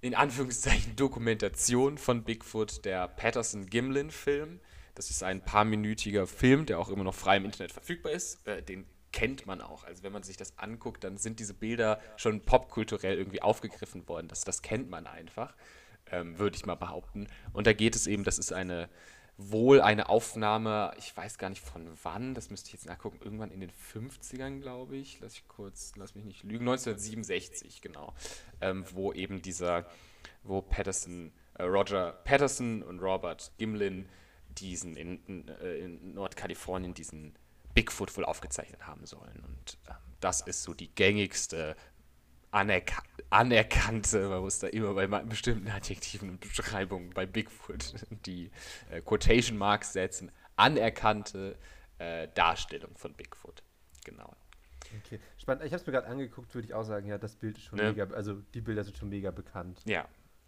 [0.00, 4.60] in Anführungszeichen, Dokumentation von Bigfoot der Patterson-Gimlin-Film.
[4.96, 8.46] Das ist ein paarminütiger Film, der auch immer noch frei im Internet verfügbar ist.
[8.46, 8.84] Äh, den
[9.14, 9.84] kennt man auch.
[9.84, 14.26] Also wenn man sich das anguckt, dann sind diese Bilder schon popkulturell irgendwie aufgegriffen worden.
[14.28, 15.54] Das, das kennt man einfach,
[16.10, 17.28] ähm, würde ich mal behaupten.
[17.52, 18.90] Und da geht es eben, das ist eine
[19.36, 23.50] wohl eine Aufnahme, ich weiß gar nicht von wann, das müsste ich jetzt nachgucken, irgendwann
[23.50, 25.18] in den 50ern, glaube ich.
[25.20, 28.14] Lass ich kurz, lass mich nicht lügen, 1967, genau.
[28.60, 29.86] Ähm, wo eben dieser,
[30.44, 34.08] wo Patterson, äh, Roger Patterson und Robert Gimlin
[34.50, 37.34] diesen in, in, äh, in Nordkalifornien diesen
[37.74, 39.42] Bigfoot wohl aufgezeichnet haben sollen.
[39.46, 41.76] Und ähm, das ist so die gängigste,
[42.50, 47.94] anerka anerkannte, man muss da immer bei bestimmten Adjektiven und Beschreibungen bei Bigfoot
[48.26, 48.50] die
[48.90, 51.56] äh, Quotation Marks setzen, anerkannte
[51.98, 53.62] äh, Darstellung von Bigfoot.
[54.04, 54.32] Genau.
[55.04, 55.64] Okay, spannend.
[55.64, 57.78] Ich habe es mir gerade angeguckt, würde ich auch sagen, ja, das Bild ist schon
[57.78, 57.88] ne?
[57.92, 59.80] mega, also die Bilder sind schon mega bekannt.
[59.86, 60.06] Ja,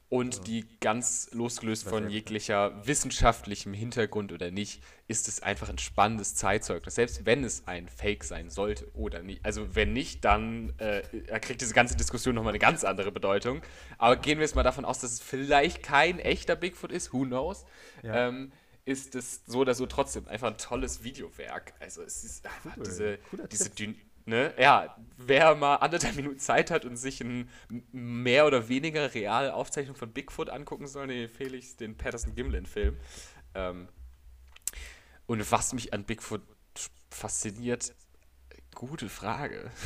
[0.08, 6.36] und die ganz losgelöst von jeglicher wissenschaftlichem Hintergrund oder nicht, ist es einfach ein spannendes
[6.36, 6.94] Zeitzeugnis.
[6.94, 9.44] Selbst wenn es ein Fake sein sollte oder nicht.
[9.44, 11.00] Also wenn nicht, dann äh,
[11.40, 13.62] kriegt diese ganze Diskussion nochmal eine ganz andere Bedeutung.
[13.98, 17.24] Aber gehen wir jetzt mal davon aus, dass es vielleicht kein echter Bigfoot ist, who
[17.24, 17.64] knows,
[18.04, 18.28] ja.
[18.28, 18.52] ähm,
[18.84, 21.74] ist es so oder so trotzdem einfach ein tolles Videowerk.
[21.80, 22.84] Also es ist einfach cool.
[22.86, 23.96] diese, diese Dün
[24.28, 24.52] Ne?
[24.58, 27.46] Ja, wer mal anderthalb Minuten Zeit hat und sich eine
[27.92, 32.96] mehr oder weniger reale Aufzeichnung von Bigfoot angucken soll, den empfehle ich den Patterson Gimlin-Film.
[33.54, 33.88] Ähm
[35.26, 36.42] und was mich an Bigfoot
[37.10, 37.94] fasziniert,
[38.74, 39.70] gute Frage.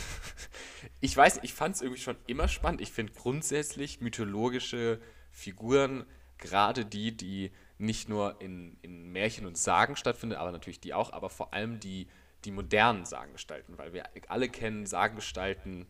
[1.03, 2.82] Ich weiß, ich fand es irgendwie schon immer spannend.
[2.82, 6.05] Ich finde grundsätzlich mythologische Figuren,
[6.36, 11.14] gerade die, die nicht nur in, in Märchen und Sagen stattfinden, aber natürlich die auch,
[11.14, 12.07] aber vor allem die
[12.45, 15.86] die modernen Sagengestalten, weil wir alle kennen Sagengestalten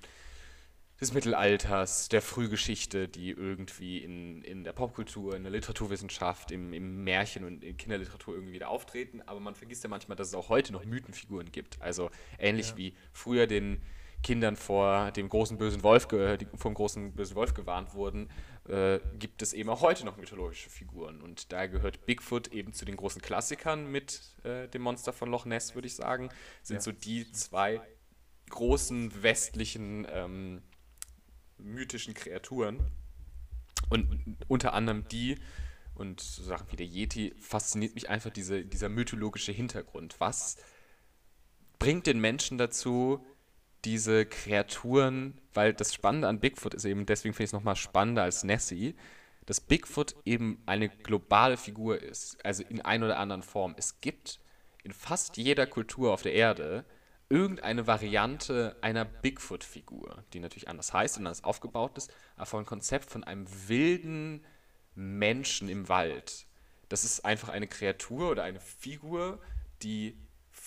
[1.01, 7.05] des Mittelalters, der Frühgeschichte, die irgendwie in, in der Popkultur, in der Literaturwissenschaft, im, im
[7.05, 9.23] Märchen und in Kinderliteratur irgendwie wieder auftreten.
[9.23, 11.81] Aber man vergisst ja manchmal, dass es auch heute noch Mythenfiguren gibt.
[11.81, 12.77] Also ähnlich ja.
[12.77, 13.81] wie früher den
[14.23, 18.31] Kindern vor dem großen bösen Wolf, die vom großen bösen Wolf gewarnt wurden,
[18.69, 21.23] äh, gibt es eben auch heute noch mythologische Figuren.
[21.23, 25.47] Und da gehört Bigfoot eben zu den großen Klassikern mit äh, dem Monster von Loch
[25.47, 26.29] Ness, würde ich sagen.
[26.63, 26.81] Sind ja.
[26.83, 27.81] so die zwei
[28.51, 30.63] großen westlichen ähm,
[31.57, 32.79] mythischen Kreaturen.
[33.89, 35.39] Und unter anderem die
[35.95, 40.17] und so Sachen wie der Yeti fasziniert mich einfach diese, dieser mythologische Hintergrund.
[40.19, 40.57] Was
[41.79, 43.25] bringt den Menschen dazu,
[43.85, 48.23] diese Kreaturen, weil das Spannende an Bigfoot ist eben, deswegen finde ich es nochmal spannender
[48.23, 48.95] als Nessie,
[49.47, 53.75] dass Bigfoot eben eine globale Figur ist, also in einer oder anderen Form.
[53.79, 54.41] Es gibt
[54.85, 56.85] in fast jeder Kultur auf der Erde
[57.29, 63.11] irgendeine Variante einer Bigfoot-Figur, die natürlich anders heißt und anders aufgebaut ist, aber von Konzept
[63.11, 64.45] von einem wilden
[64.95, 66.47] Menschen im Wald.
[66.89, 69.41] Das ist einfach eine Kreatur oder eine Figur,
[69.83, 70.17] die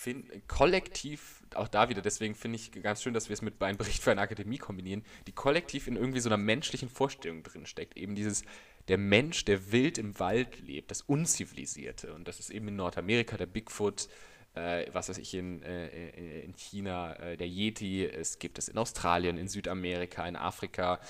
[0.04, 3.78] find, kollektiv, auch da wieder, deswegen finde ich ganz schön, dass wir es mit einem
[3.78, 7.96] Bericht für eine Akademie kombinieren, die kollektiv in irgendwie so einer menschlichen Vorstellung drinsteckt.
[7.96, 8.44] Eben dieses,
[8.88, 12.12] der Mensch, der wild im Wald lebt, das Unzivilisierte.
[12.14, 14.08] Und das ist eben in Nordamerika der Bigfoot,
[14.54, 18.68] äh, was weiß ich, in, äh, äh in China äh, der Yeti, es gibt es
[18.68, 21.00] in Australien, in Südamerika, in Afrika,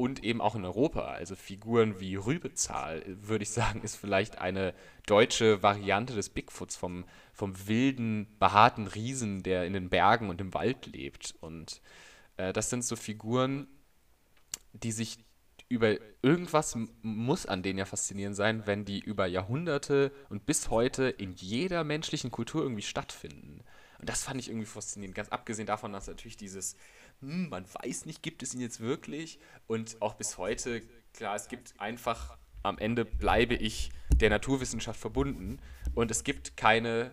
[0.00, 1.02] und eben auch in Europa.
[1.08, 4.72] Also Figuren wie Rübezahl, würde ich sagen, ist vielleicht eine
[5.04, 10.54] deutsche Variante des Bigfoots, vom, vom wilden, behaarten Riesen, der in den Bergen und im
[10.54, 11.34] Wald lebt.
[11.42, 11.82] Und
[12.38, 13.66] äh, das sind so Figuren,
[14.72, 15.18] die sich
[15.68, 21.10] über irgendwas muss an denen ja faszinierend sein, wenn die über Jahrhunderte und bis heute
[21.10, 23.60] in jeder menschlichen Kultur irgendwie stattfinden.
[23.98, 26.74] Und das fand ich irgendwie faszinierend, ganz abgesehen davon, dass natürlich dieses
[27.20, 29.38] hm, man weiß nicht, gibt es ihn jetzt wirklich?
[29.66, 30.82] Und auch bis heute,
[31.14, 35.60] klar, es gibt einfach, am Ende bleibe ich der Naturwissenschaft verbunden
[35.94, 37.10] und es gibt keine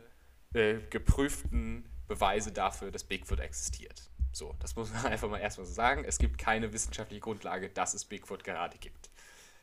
[0.53, 4.09] äh, geprüften Beweise dafür, dass Bigfoot existiert.
[4.33, 6.03] So, das muss man einfach mal erstmal so sagen.
[6.05, 9.09] Es gibt keine wissenschaftliche Grundlage, dass es Bigfoot gerade gibt.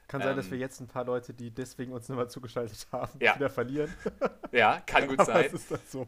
[0.09, 3.19] Kann sein, ähm, dass wir jetzt ein paar Leute, die deswegen uns nochmal zugeschaltet haben,
[3.21, 3.35] ja.
[3.37, 3.93] wieder verlieren.
[4.53, 5.47] Ja, kann gut sein.
[5.47, 6.07] Aber ist das so.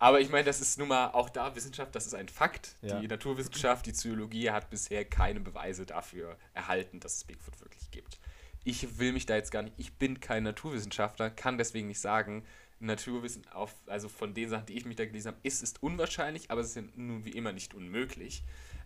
[0.00, 2.74] Aber ich meine, das ist nun mal auch da Wissenschaft, das ist ein Fakt.
[2.80, 2.98] Ja.
[2.98, 8.18] Die Naturwissenschaft, die Zoologie hat bisher keine Beweise dafür erhalten, dass es Bigfoot wirklich gibt.
[8.64, 12.46] Ich will mich da jetzt gar nicht, ich bin kein Naturwissenschaftler, kann deswegen nicht sagen,
[12.78, 16.50] Naturwissen, auf, also von den Sachen, die ich mich da gelesen habe, ist es unwahrscheinlich,
[16.50, 18.42] aber es ist nun wie immer nicht unmöglich.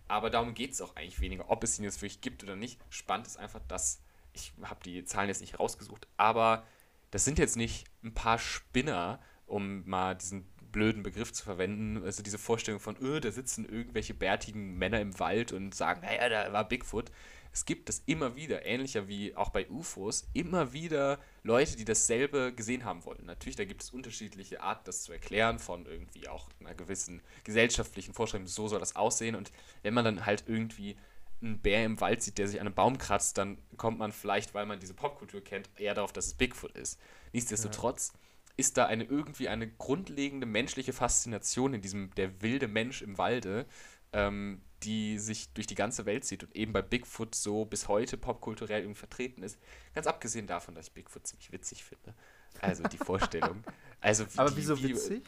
[0.09, 2.77] Aber darum geht es auch eigentlich weniger, ob es ihn jetzt wirklich gibt oder nicht.
[2.89, 4.01] Spannend ist einfach, dass
[4.33, 6.65] ich habe die Zahlen jetzt nicht rausgesucht, aber
[7.09, 10.45] das sind jetzt nicht ein paar Spinner, um mal diesen
[10.75, 15.17] blöden Begriff zu verwenden, also diese Vorstellung von, öh, da sitzen irgendwelche bärtigen Männer im
[15.21, 17.11] Wald und sagen, naja, da war Bigfoot.
[17.53, 22.53] Es gibt das immer wieder, ähnlicher wie auch bei UFOs, immer wieder Leute, die dasselbe
[22.53, 23.23] gesehen haben wollen.
[23.25, 28.13] Natürlich, da gibt es unterschiedliche Arten, das zu erklären, von irgendwie auch einer gewissen gesellschaftlichen
[28.13, 29.35] Vorstellung, so soll das aussehen.
[29.35, 30.97] Und wenn man dann halt irgendwie
[31.41, 34.53] einen Bär im Wald sieht, der sich an einem Baum kratzt, dann kommt man vielleicht,
[34.53, 36.99] weil man diese Popkultur kennt, eher darauf, dass es Bigfoot ist.
[37.31, 38.11] Nichtsdestotrotz.
[38.13, 38.19] Ja
[38.57, 43.65] ist da eine irgendwie eine grundlegende menschliche Faszination in diesem der wilde Mensch im Walde,
[44.13, 48.17] ähm, die sich durch die ganze Welt zieht und eben bei Bigfoot so bis heute
[48.17, 49.57] popkulturell irgendwie vertreten ist.
[49.93, 52.13] Ganz abgesehen davon, dass ich Bigfoot ziemlich witzig finde.
[52.61, 53.63] Also die Vorstellung.
[54.01, 55.23] Also wie, Aber wieso wie, witzig?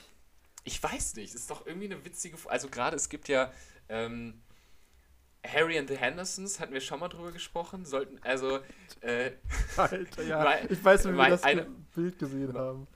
[0.63, 1.30] Ich weiß nicht.
[1.30, 2.38] Es ist doch irgendwie eine witzige.
[2.45, 3.51] Also gerade es gibt ja
[3.89, 4.39] ähm,
[5.54, 7.86] Harry and the Hendersons hatten wir schon mal drüber gesprochen.
[7.86, 8.60] Sollten, also.
[9.02, 9.32] Äh,
[9.78, 10.43] Alter, ja.
[10.43, 12.88] Mein, ich weiß nicht, wie mein, wir das eine, Bild gesehen haben.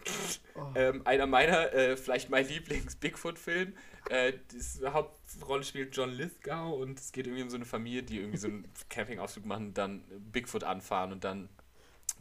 [0.56, 0.60] Oh.
[0.76, 3.74] Ähm, einer meiner, äh, vielleicht mein Lieblings-Bigfoot-Film.
[4.10, 8.20] Äh, die Hauptrolle spielt John Lithgow und es geht irgendwie um so eine Familie, die
[8.20, 11.50] irgendwie so einen Campingausflug machen, dann Bigfoot anfahren und dann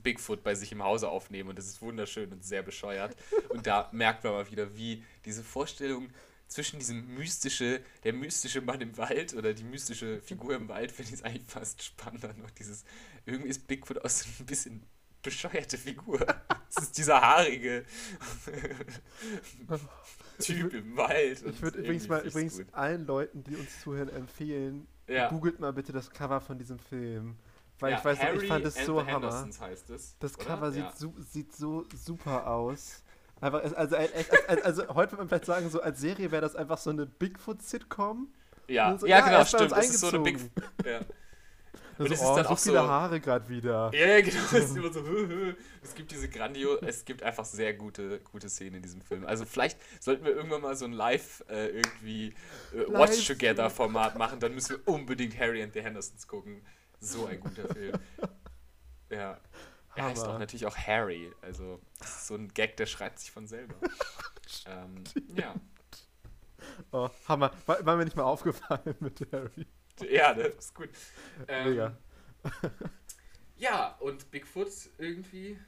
[0.03, 3.16] Bigfoot bei sich im Hause aufnehmen und das ist wunderschön und sehr bescheuert.
[3.49, 6.09] Und da merkt man mal wieder, wie diese Vorstellung,
[6.51, 11.09] zwischen diesem mystische, der mystische Mann im Wald oder die mystische Figur im Wald finde
[11.11, 12.84] ich es eigentlich fast spannender noch dieses,
[13.24, 14.82] irgendwie ist Bigfoot auch so ein bisschen
[15.22, 16.18] bescheuerte Figur.
[16.68, 17.84] Es ist dieser haarige
[20.40, 21.40] Typ im Wald.
[21.46, 25.28] Ich würde übrigens mal übrigens allen Leuten, die uns zuhören, empfehlen, ja.
[25.28, 27.36] googelt mal bitte das Cover von diesem Film.
[27.78, 29.46] Weil ja, ich weiß, Harry ich fand es so hammer.
[30.18, 30.92] Das Cover ja.
[30.96, 33.05] so, sieht so super aus.
[33.41, 36.76] Einfach, also, also, also, heute würde man vielleicht sagen, so als Serie wäre das einfach
[36.78, 38.28] so eine Bigfoot-Sitcom.
[38.68, 38.97] Ja.
[38.99, 39.72] So, ja, ja, genau, stimmt.
[39.72, 40.51] Das ist so eine Bigfoot.
[40.84, 41.01] Ja.
[41.99, 43.91] Und es oh, ist dann so auch viele Haare gerade wieder.
[43.93, 44.36] Ja, yeah, genau.
[44.53, 45.05] Es ist immer so,
[45.82, 49.26] es gibt diese grandio, es gibt einfach sehr gute, gute Szenen in diesem Film.
[49.26, 52.34] Also vielleicht sollten wir irgendwann mal so ein Live äh, irgendwie
[52.74, 54.41] äh, Watch Together Format machen.
[54.41, 56.62] Dann müssen wir unbedingt Harry and the Hendersons gucken.
[57.01, 57.93] So ein guter Film.
[59.12, 59.41] Ja.
[59.97, 61.32] Er heißt auch natürlich auch Harry.
[61.43, 63.74] Also, das ist so ein Gag, der schreibt sich von selber.
[64.66, 65.03] ähm,
[65.34, 65.55] ja.
[66.93, 67.51] Oh, Hammer.
[67.66, 69.66] War, war, mir nicht mal aufgefallen mit Harry.
[70.03, 70.88] Ja, das ist gut.
[71.49, 71.99] Ähm, Mega.
[73.57, 74.68] ja, und Bigfoot
[74.99, 75.59] irgendwie.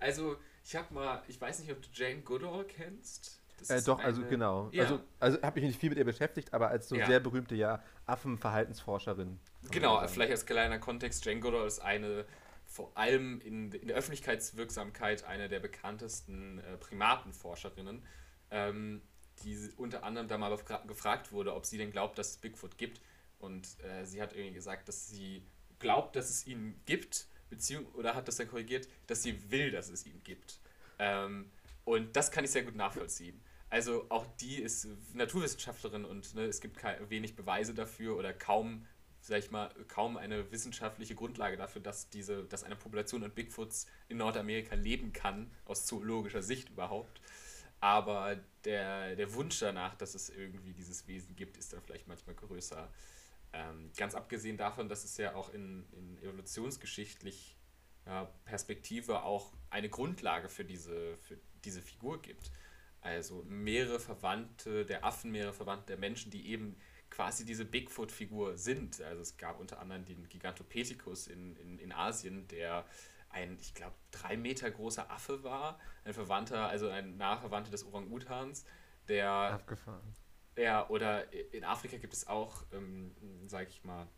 [0.00, 3.38] Also, ich hab mal, ich weiß nicht, ob du Jane Goodall kennst.
[3.68, 4.68] Äh, doch, also eine, also genau.
[4.72, 4.84] Ja.
[4.84, 7.06] Also, also habe ich mich nicht viel mit ihr beschäftigt, aber als so ja.
[7.06, 9.38] sehr berühmte ja Affenverhaltensforscherin.
[9.70, 12.24] Genau, vielleicht als kleiner Kontext, Jane Goodall ist eine
[12.70, 18.00] vor allem in, in der Öffentlichkeitswirksamkeit einer der bekanntesten äh, Primatenforscherinnen,
[18.52, 19.02] ähm,
[19.42, 20.56] die unter anderem da mal
[20.86, 23.00] gefragt wurde, ob sie denn glaubt, dass es Bigfoot gibt.
[23.40, 25.42] Und äh, sie hat irgendwie gesagt, dass sie
[25.80, 29.88] glaubt, dass es ihn gibt, beziehung oder hat das dann korrigiert, dass sie will, dass
[29.88, 30.60] es ihn gibt.
[31.00, 31.50] Ähm,
[31.84, 33.42] und das kann ich sehr gut nachvollziehen.
[33.68, 38.86] Also auch die ist Naturwissenschaftlerin und ne, es gibt wenig Beweise dafür oder kaum
[39.30, 43.86] sag ich mal, kaum eine wissenschaftliche Grundlage dafür, dass diese, dass eine Population an Bigfoots
[44.08, 47.20] in Nordamerika leben kann, aus zoologischer Sicht überhaupt.
[47.78, 52.34] Aber der, der Wunsch danach, dass es irgendwie dieses Wesen gibt, ist dann vielleicht manchmal
[52.34, 52.88] größer.
[53.52, 57.56] Ähm, ganz abgesehen davon, dass es ja auch in, in evolutionsgeschichtlich
[58.06, 62.50] ja, Perspektive auch eine Grundlage für diese, für diese Figur gibt.
[63.00, 66.76] Also mehrere Verwandte der Affen, mehrere Verwandte der Menschen, die eben
[67.10, 69.02] quasi diese Bigfoot-Figur sind.
[69.02, 72.86] Also es gab unter anderem den Gigantopithecus in, in, in Asien, der
[73.28, 78.64] ein, ich glaube, drei Meter großer Affe war, ein Verwandter, also ein Nachverwandter des Orang-Utans,
[79.08, 79.30] der...
[79.30, 80.14] Abgefahren.
[80.56, 83.12] Ja, oder in Afrika gibt es auch, ähm,
[83.46, 84.08] sage ich mal,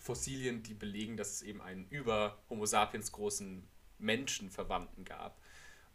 [0.00, 3.68] Fossilien, die belegen, dass es eben einen über Homo sapiens großen
[3.98, 5.38] Menschenverwandten gab.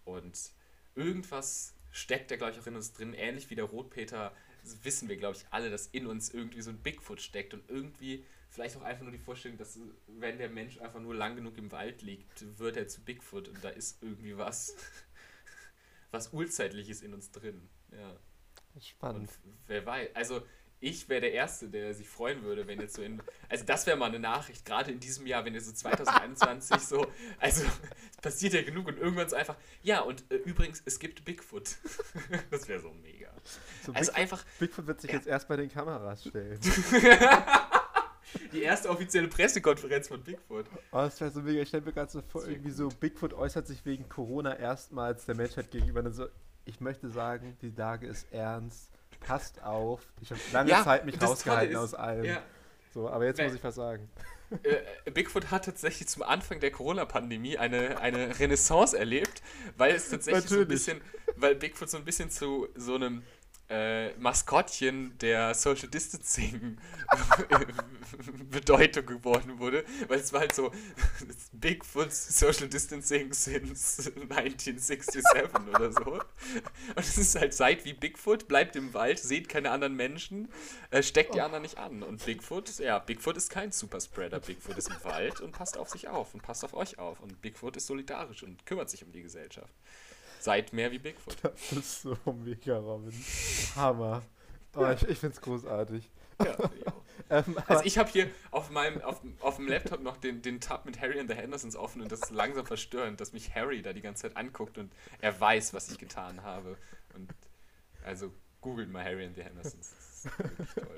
[0.06, 0.52] Und
[0.96, 4.32] irgendwas steckt da, glaube ich, auch in uns drin, ähnlich wie der Rotpeter
[4.64, 7.64] das wissen wir, glaube ich, alle, dass in uns irgendwie so ein Bigfoot steckt und
[7.70, 11.58] irgendwie vielleicht auch einfach nur die Vorstellung, dass wenn der Mensch einfach nur lang genug
[11.58, 14.76] im Wald liegt, wird er zu Bigfoot und da ist irgendwie was,
[16.12, 17.70] was Urzeitliches in uns drin.
[17.92, 18.18] Ja.
[18.80, 19.30] Spannend.
[19.44, 20.42] Und wer weiß, also
[20.84, 23.22] ich wäre der Erste, der sich freuen würde, wenn jetzt so in.
[23.48, 27.06] Also, das wäre mal eine Nachricht, gerade in diesem Jahr, wenn ihr so 2021 so.
[27.40, 27.64] Also,
[28.12, 29.56] es passiert ja genug und irgendwann so einfach.
[29.84, 31.78] Ja, und äh, übrigens, es gibt Bigfoot.
[32.50, 33.30] das wäre so mega.
[33.86, 34.46] So also, Bigfoot, einfach.
[34.60, 35.18] Bigfoot wird sich ja.
[35.18, 36.60] jetzt erst bei den Kameras stellen.
[38.54, 40.66] Die erste offizielle Pressekonferenz von Bigfoot.
[40.92, 41.62] Oh, das wäre so mega.
[41.62, 42.78] Ich stelle mir gerade so vor, irgendwie gut.
[42.78, 46.00] so: Bigfoot äußert sich wegen Corona erstmals der Menschheit gegenüber.
[46.00, 46.28] Und so,
[46.66, 48.90] ich möchte sagen, die Lage ist ernst
[49.22, 50.02] passt auf.
[50.22, 52.26] Ich habe lange ja, Zeit mich rausgehalten ist, aus allem.
[52.26, 52.42] Ja.
[52.94, 54.10] So, aber jetzt Weil, muss ich was sagen.
[54.64, 59.42] Äh, äh, Bigfoot hat tatsächlich zum Anfang der Corona-Pandemie eine, eine Renaissance erlebt,
[59.78, 60.84] weil es tatsächlich Natürlich.
[60.84, 63.24] so ein bisschen, weil Bigfoot so ein bisschen zu so einem
[63.72, 66.78] äh, Maskottchen der Social Distancing
[68.52, 70.72] Bedeutung geworden wurde, weil es war halt so
[71.54, 75.24] Bigfoot Social Distancing since 1967
[75.74, 76.12] oder so.
[76.16, 76.20] Und
[76.98, 80.50] es ist halt seid wie Bigfoot, bleibt im Wald, seht keine anderen Menschen,
[80.90, 81.44] äh, steckt die oh.
[81.44, 82.04] anderen nicht an.
[82.04, 86.10] Und Bigfoot, ja, Bigfoot ist kein Superspreader, Bigfoot ist im Wald und passt auf sich
[86.10, 87.22] auf und passt auf euch auf.
[87.22, 89.74] Und Bigfoot ist solidarisch und kümmert sich um die Gesellschaft.
[90.42, 91.38] Seid mehr wie Bigfoot.
[91.44, 93.14] Das ist so mega, Robin.
[93.76, 94.24] Hammer.
[94.76, 96.10] Oh, ich, ich es großartig.
[96.44, 96.58] Ja,
[97.30, 100.86] ähm, also ich habe hier auf meinem auf, auf dem Laptop noch den, den Tab
[100.88, 103.94] mit Harry and the Hendersons offen und das ist langsam verstörend, dass mich Harry da
[103.94, 106.76] die ganze Zeit anguckt und er weiß, was ich getan habe.
[107.14, 107.30] Und
[108.04, 109.92] also googelt mal Harry and the Hendersons.
[109.96, 110.98] Das ist wirklich toll.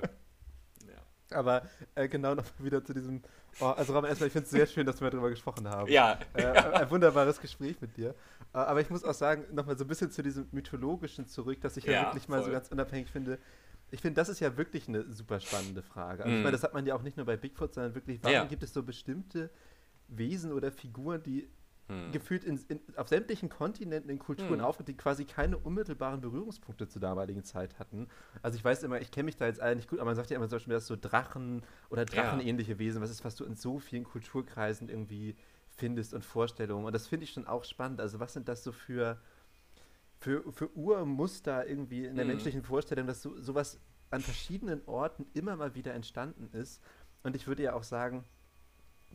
[0.88, 1.38] Ja.
[1.38, 1.62] Aber
[1.94, 3.22] äh, genau noch wieder zu diesem
[3.60, 5.90] Oh, also Roman, erstmal, ich finde es sehr schön, dass wir darüber gesprochen haben.
[5.90, 6.18] Ja.
[6.34, 8.10] Äh, Ein wunderbares Gespräch mit dir.
[8.52, 11.76] Äh, aber ich muss auch sagen, nochmal so ein bisschen zu diesem mythologischen zurück, dass
[11.76, 13.38] ich ja, ja wirklich mal so ganz unabhängig finde.
[13.90, 16.24] Ich finde, das ist ja wirklich eine super spannende Frage.
[16.24, 16.30] Also mm.
[16.32, 16.42] Ich mhm.
[16.42, 18.44] meine, das hat man ja auch nicht nur bei Bigfoot, sondern wirklich, warum ja.
[18.44, 19.50] gibt es so bestimmte
[20.08, 21.48] Wesen oder Figuren, die
[21.88, 22.12] hm.
[22.12, 24.60] gefühlt in, in, auf sämtlichen Kontinenten in Kulturen hm.
[24.60, 28.08] aufgetreten, die quasi keine unmittelbaren Berührungspunkte zur damaligen Zeit hatten.
[28.42, 30.30] Also ich weiß immer, ich kenne mich da jetzt alle nicht gut, aber man sagt
[30.30, 32.78] ja immer zum Beispiel, dass so Drachen oder drachenähnliche ja.
[32.78, 35.36] Wesen, was ist, was du in so vielen Kulturkreisen irgendwie
[35.76, 36.84] findest und Vorstellungen.
[36.86, 38.00] Und das finde ich schon auch spannend.
[38.00, 39.20] Also was sind das so für,
[40.20, 42.32] für, für Urmuster irgendwie in der hm.
[42.32, 43.78] menschlichen Vorstellung, dass so, sowas
[44.10, 46.80] an verschiedenen Orten immer mal wieder entstanden ist.
[47.24, 48.22] Und ich würde ja auch sagen,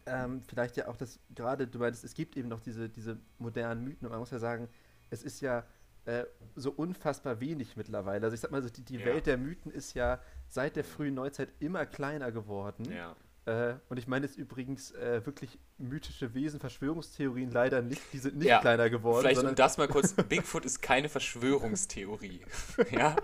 [0.05, 3.83] ähm, vielleicht ja auch das, gerade du meinst, es gibt eben noch diese, diese modernen
[3.83, 4.67] Mythen und man muss ja sagen,
[5.09, 5.63] es ist ja
[6.05, 6.23] äh,
[6.55, 8.23] so unfassbar wenig mittlerweile.
[8.25, 9.05] Also ich sag mal so, die, die ja.
[9.05, 12.85] Welt der Mythen ist ja seit der frühen Neuzeit immer kleiner geworden.
[12.91, 13.15] Ja.
[13.45, 18.37] Äh, und ich meine jetzt übrigens äh, wirklich mythische Wesen, Verschwörungstheorien leider nicht, die sind
[18.37, 18.59] nicht ja.
[18.59, 19.21] kleiner geworden.
[19.21, 22.41] Vielleicht um das mal kurz, Bigfoot ist keine Verschwörungstheorie.
[22.91, 23.15] ja.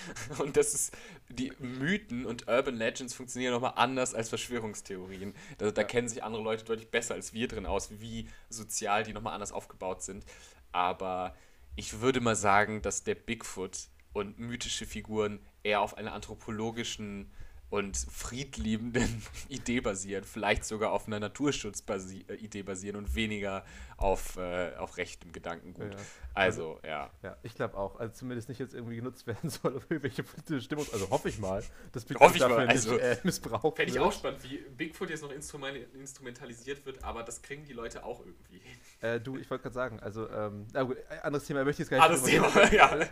[0.38, 0.96] Und das ist,
[1.28, 5.34] die Mythen und Urban Legends funktionieren nochmal anders als Verschwörungstheorien.
[5.58, 5.86] Da, da ja.
[5.86, 9.52] kennen sich andere Leute deutlich besser als wir drin aus, wie sozial die nochmal anders
[9.52, 10.24] aufgebaut sind.
[10.72, 11.34] Aber
[11.76, 17.30] ich würde mal sagen, dass der Bigfoot und mythische Figuren eher auf einer anthropologischen
[17.70, 23.64] und friedliebenden Idee basieren, vielleicht sogar auf einer Naturschutz-Idee äh, Naturschutzidee basieren und weniger
[24.02, 25.92] auf, äh, auf rechtem Gedankengut.
[25.94, 25.98] Ja.
[26.34, 27.10] Also, also, ja.
[27.22, 27.98] Ja, ich glaube auch.
[27.98, 30.86] Also zumindest nicht jetzt irgendwie genutzt werden soll, auf irgendwelche politische Stimmung.
[30.92, 32.68] Also hoffe ich mal, dass Bigfoot hoffe ich dafür mal.
[32.68, 37.22] Also, nicht äh, missbraucht Fände ich auch spannend, wie Bigfoot jetzt noch instrumentalisiert wird, aber
[37.22, 38.78] das kriegen die Leute auch irgendwie hin.
[39.00, 40.84] Äh, du, ich wollte gerade sagen, also, ähm, äh,
[41.22, 42.18] anderes Thema, möchte ich jetzt gar nicht.
[42.18, 43.06] Anderes Thema, ja.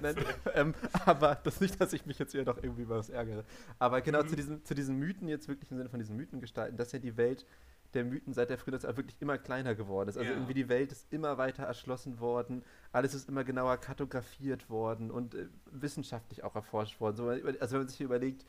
[0.54, 0.74] ähm,
[1.06, 3.44] aber das nicht, dass ich mich jetzt hier noch irgendwie über was ärgere.
[3.78, 4.28] Aber genau mhm.
[4.28, 6.98] zu, diesen, zu diesen Mythen jetzt wirklich im Sinne von diesen Mythen gestalten, dass ja
[6.98, 7.46] die Welt
[7.94, 10.16] der Mythen seit der Frühlingsart wirklich immer kleiner geworden ist.
[10.18, 10.36] Also ja.
[10.36, 12.62] irgendwie die Welt ist immer weiter erschlossen worden,
[12.92, 17.16] alles ist immer genauer kartografiert worden und äh, wissenschaftlich auch erforscht worden.
[17.16, 17.42] So, also
[17.74, 18.44] wenn man sich hier überlegt,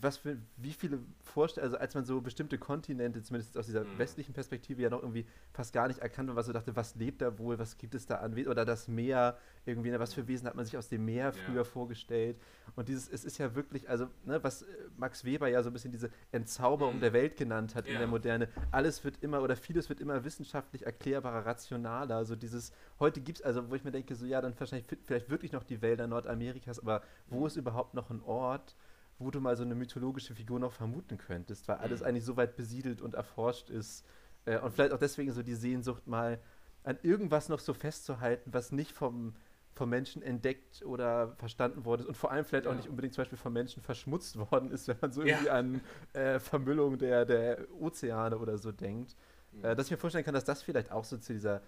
[0.00, 3.98] was für, wie viele Vorstellungen, also als man so bestimmte Kontinente, zumindest aus dieser mhm.
[3.98, 7.22] westlichen Perspektive, ja noch irgendwie fast gar nicht erkannt hat, was so dachte, was lebt
[7.22, 10.46] da wohl, was gibt es da an, oder das Meer, irgendwie, ne, was für Wesen
[10.46, 11.64] hat man sich aus dem Meer früher ja.
[11.64, 12.36] vorgestellt.
[12.76, 15.72] Und dieses, es ist ja wirklich, also, ne, was äh, Max Weber ja so ein
[15.72, 17.00] bisschen diese Entzauberung mhm.
[17.00, 17.92] der Welt genannt hat ja.
[17.92, 22.16] in der Moderne, alles wird immer oder vieles wird immer wissenschaftlich erklärbarer, rationaler.
[22.16, 25.28] Also dieses, heute gibt es, also wo ich mir denke, so ja, dann wahrscheinlich vielleicht
[25.30, 27.46] wirklich noch die Wälder Nordamerikas, aber wo mhm.
[27.46, 28.76] ist überhaupt noch ein Ort?
[29.22, 32.06] wo du mal so eine mythologische Figur noch vermuten könntest, weil alles mhm.
[32.06, 34.06] eigentlich so weit besiedelt und erforscht ist.
[34.46, 36.40] Äh, und vielleicht auch deswegen so die Sehnsucht mal
[36.84, 39.34] an irgendwas noch so festzuhalten, was nicht vom,
[39.74, 42.72] von Menschen entdeckt oder verstanden worden ist und vor allem vielleicht ja.
[42.72, 45.52] auch nicht unbedingt zum Beispiel von Menschen verschmutzt worden ist, wenn man so irgendwie ja.
[45.52, 45.80] an
[46.12, 49.14] äh, Vermüllung der, der Ozeane oder so denkt.
[49.62, 49.70] Ja.
[49.72, 51.62] Äh, dass ich mir vorstellen kann, dass das vielleicht auch so zu dieser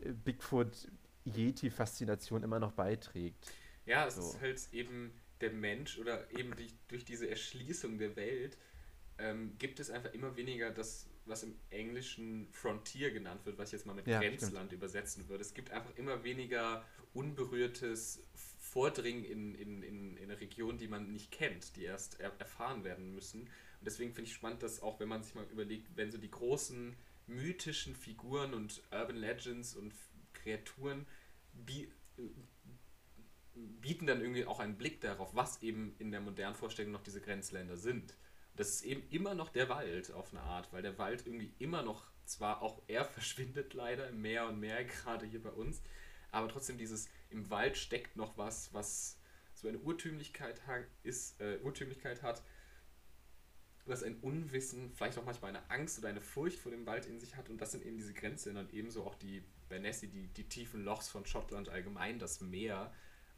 [0.00, 3.46] äh, Bigfoot-Yeti-Faszination immer noch beiträgt.
[3.84, 4.22] Ja, es so.
[4.22, 8.56] ist halt eben der Mensch oder eben durch, durch diese Erschließung der Welt
[9.18, 13.72] ähm, gibt es einfach immer weniger das was im Englischen Frontier genannt wird, was ich
[13.74, 14.72] jetzt mal mit ja, Grenzland stimmt.
[14.72, 15.42] übersetzen würde.
[15.42, 18.22] Es gibt einfach immer weniger unberührtes
[18.60, 22.84] Vordringen in, in, in, in eine Region, die man nicht kennt, die erst er erfahren
[22.84, 23.42] werden müssen.
[23.42, 26.30] Und deswegen finde ich spannend, dass auch wenn man sich mal überlegt, wenn so die
[26.30, 26.94] großen
[27.26, 29.92] mythischen Figuren und Urban Legends und
[30.32, 31.06] Kreaturen
[31.68, 31.86] äh,
[33.80, 37.20] bieten dann irgendwie auch einen Blick darauf, was eben in der modernen Vorstellung noch diese
[37.20, 38.14] Grenzländer sind
[38.56, 41.82] das ist eben immer noch der Wald auf eine Art, weil der Wald irgendwie immer
[41.82, 45.82] noch, zwar auch er verschwindet leider mehr und mehr, gerade hier bei uns,
[46.32, 49.18] aber trotzdem dieses, im Wald steckt noch was, was
[49.54, 50.60] so eine Urtümlichkeit,
[51.02, 52.42] ist, äh, Urtümlichkeit hat,
[53.86, 57.20] was ein Unwissen, vielleicht auch manchmal eine Angst oder eine Furcht vor dem Wald in
[57.20, 60.48] sich hat und das sind eben diese Grenzen und ebenso auch die Bernassi, die, die
[60.48, 62.92] tiefen Lochs von Schottland allgemein, das Meer,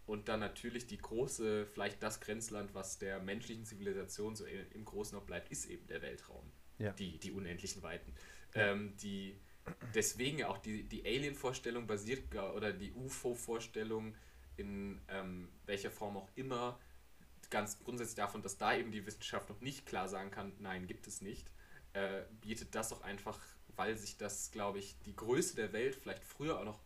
[0.08, 5.14] und dann natürlich die große, vielleicht das Grenzland, was der menschlichen Zivilisation so im Großen
[5.18, 6.50] noch bleibt, ist eben der Weltraum.
[6.78, 6.92] Ja.
[6.92, 8.14] Die, die unendlichen Weiten.
[8.54, 9.38] Ähm, die,
[9.94, 14.14] deswegen auch die, die Alien-Vorstellung basiert, oder die UFO-Vorstellung
[14.56, 16.80] in ähm, welcher Form auch immer,
[17.50, 21.06] ganz grundsätzlich davon, dass da eben die Wissenschaft noch nicht klar sagen kann, nein, gibt
[21.06, 21.52] es nicht,
[21.92, 23.38] äh, bietet das auch einfach,
[23.76, 26.80] weil sich das, glaube ich, die Größe der Welt vielleicht früher auch noch.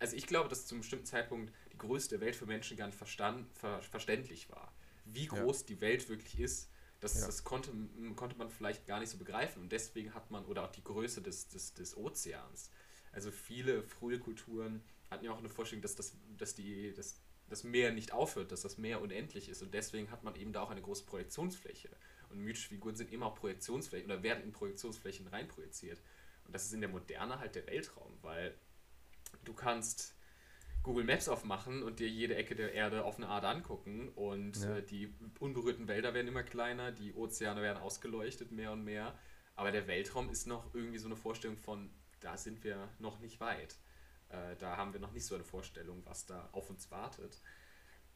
[0.00, 3.50] Also ich glaube, dass zum bestimmten Zeitpunkt Größe der Welt für Menschen gar nicht verstand,
[3.54, 4.72] ver, verständlich war.
[5.06, 5.66] Wie groß ja.
[5.66, 6.70] die Welt wirklich ist,
[7.00, 7.26] das, ja.
[7.26, 7.72] das konnte,
[8.16, 9.62] konnte man vielleicht gar nicht so begreifen.
[9.62, 12.70] Und deswegen hat man, oder auch die Größe des, des, des Ozeans.
[13.12, 17.16] Also viele frühe Kulturen hatten ja auch eine Vorstellung, dass das, dass die, dass
[17.48, 19.62] das Meer nicht aufhört, dass das Meer unendlich ist.
[19.62, 21.88] Und deswegen hat man eben da auch eine große Projektionsfläche.
[22.28, 26.00] Und mythische Figuren sind immer Projektionsflächen oder werden in Projektionsflächen reinprojiziert.
[26.44, 28.54] Und das ist in der Moderne halt der Weltraum, weil
[29.44, 30.14] du kannst
[30.82, 34.08] Google Maps aufmachen und dir jede Ecke der Erde auf eine Art angucken.
[34.14, 34.76] Und ja.
[34.78, 39.18] äh, die unberührten Wälder werden immer kleiner, die Ozeane werden ausgeleuchtet mehr und mehr.
[39.56, 43.40] Aber der Weltraum ist noch irgendwie so eine Vorstellung von, da sind wir noch nicht
[43.40, 43.76] weit.
[44.30, 47.40] Äh, da haben wir noch nicht so eine Vorstellung, was da auf uns wartet.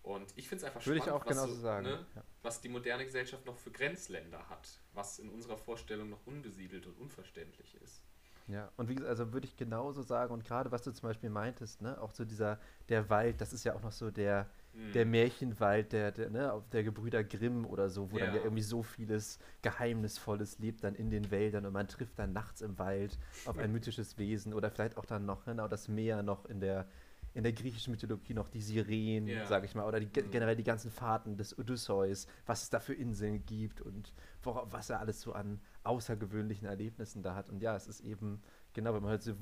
[0.03, 2.25] Und ich finde es einfach Würde spannend, was, so, ne, ja.
[2.43, 6.99] was die moderne Gesellschaft noch für Grenzländer hat, was in unserer Vorstellung noch unbesiedelt und
[6.99, 8.03] unverständlich ist.
[8.47, 11.31] Ja, und wie gesagt, also würde ich genauso sagen, und gerade was du zum Beispiel
[11.31, 14.93] meintest, ne, auch so dieser, der Wald, das ist ja auch noch so der, mhm.
[14.93, 18.27] der Märchenwald, der, der, ne, auf der Gebrüder Grimm oder so, wo ja.
[18.27, 22.35] dann ja irgendwie so vieles Geheimnisvolles lebt dann in den Wäldern und man trifft dann
[22.35, 25.89] nachts im Wald auf ein mythisches Wesen oder vielleicht auch dann noch, ne, genau, das
[25.89, 26.87] Meer noch in der,
[27.33, 29.45] in der griechischen Mythologie noch die Sirenen, yeah.
[29.47, 30.31] sage ich mal, oder die, hm.
[30.31, 34.13] generell die ganzen Fahrten des Odysseus, was es da für Inseln gibt und
[34.45, 37.51] worauf, was er alles so an, außergewöhnlichen Erlebnissen da hat.
[37.51, 39.33] Und ja, es ist eben, genau, wenn man hört, so,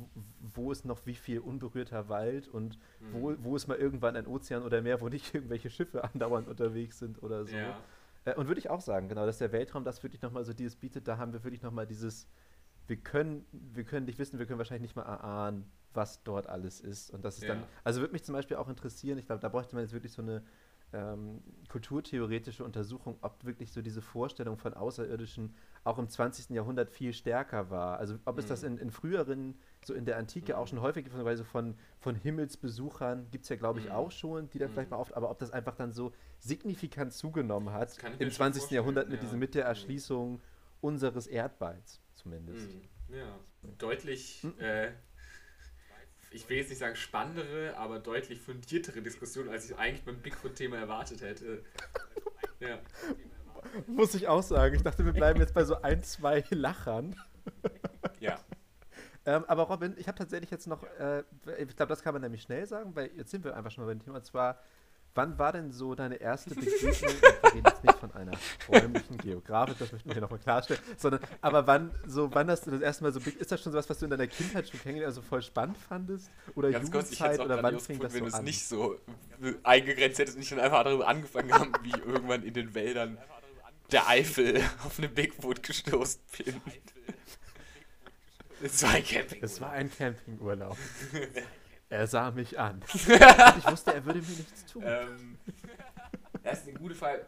[0.40, 3.12] wo ist noch wie viel unberührter Wald und mhm.
[3.12, 6.98] wo, wo ist mal irgendwann ein Ozean oder Meer, wo nicht irgendwelche Schiffe andauernd unterwegs
[6.98, 7.56] sind oder so.
[7.56, 7.78] Ja.
[8.24, 10.76] Äh, und würde ich auch sagen, genau, dass der Weltraum das wirklich nochmal so dieses
[10.76, 12.26] bietet, da haben wir wirklich nochmal dieses,
[12.88, 16.80] wir können, wir können nicht wissen, wir können wahrscheinlich nicht mal erahnen, was dort alles
[16.80, 17.10] ist.
[17.12, 17.54] Und das ist ja.
[17.54, 20.12] dann, also würde mich zum Beispiel auch interessieren, ich glaube, da bräuchte man jetzt wirklich
[20.12, 20.42] so eine
[20.92, 26.50] ähm, kulturtheoretische Untersuchung, ob wirklich so diese Vorstellung von Außerirdischen auch im 20.
[26.50, 27.98] Jahrhundert viel stärker war.
[27.98, 28.68] Also ob es das mhm.
[28.72, 30.58] in, in, früheren, so in der Antike mhm.
[30.58, 33.92] auch schon häufig also von, von Himmelsbesuchern gibt es ja, glaube ich, mhm.
[33.92, 34.96] auch schon, die dann vielleicht mhm.
[34.96, 38.70] mal oft, aber ob das einfach dann so signifikant zugenommen hat im 20.
[38.70, 39.24] Jahrhundert mit ja.
[39.24, 39.68] dieser mit der mhm.
[39.68, 40.40] Erschließung
[40.82, 42.68] unseres Erdballs zumindest.
[43.08, 43.38] Ja,
[43.78, 44.90] deutlich äh,
[46.32, 50.76] ich will jetzt nicht sagen spannendere, aber deutlich fundiertere Diskussion, als ich eigentlich beim Bigfoot-Thema
[50.78, 51.62] erwartet hätte.
[52.60, 52.78] ja.
[53.86, 54.74] Muss ich auch sagen.
[54.74, 57.14] Ich dachte, wir bleiben jetzt bei so ein, zwei Lachern.
[58.20, 58.36] Ja.
[59.24, 61.20] ähm, aber Robin, ich habe tatsächlich jetzt noch, äh,
[61.58, 63.90] ich glaube, das kann man nämlich schnell sagen, weil jetzt sind wir einfach schon mal
[63.94, 64.60] beim Thema, und zwar
[65.14, 66.90] Wann war denn so deine erste Begegnung?
[66.92, 68.30] Wir reden jetzt nicht von einer
[68.68, 72.70] räumlichen Geografin, das möchte ich hier nochmal klarstellen, sondern aber wann so, wann hast du
[72.70, 75.14] das erste Mal so ist das schon sowas, was du in deiner Kindheit schon kennengelernt,
[75.14, 76.30] also voll spannend fandest?
[76.54, 78.32] Oder Ganz Jugendzeit kurz, oder wann fing das so wenn an?
[78.32, 79.00] Wenn es nicht so
[79.64, 83.18] eingegrenzt hättest und nicht dann einfach darüber angefangen haben, wie ich irgendwann in den Wäldern
[83.90, 84.56] der Eifel
[84.86, 86.58] auf eine Bigfoot gestoßen bin.
[88.62, 89.42] Es war ein Campingurlaub.
[89.44, 90.78] Es war ein Campingurlaub.
[91.92, 92.80] Er sah mich an.
[92.94, 94.82] ich wusste, er würde mir nichts tun.
[94.86, 95.36] Ähm,
[96.42, 97.26] das ist eine gute Frage.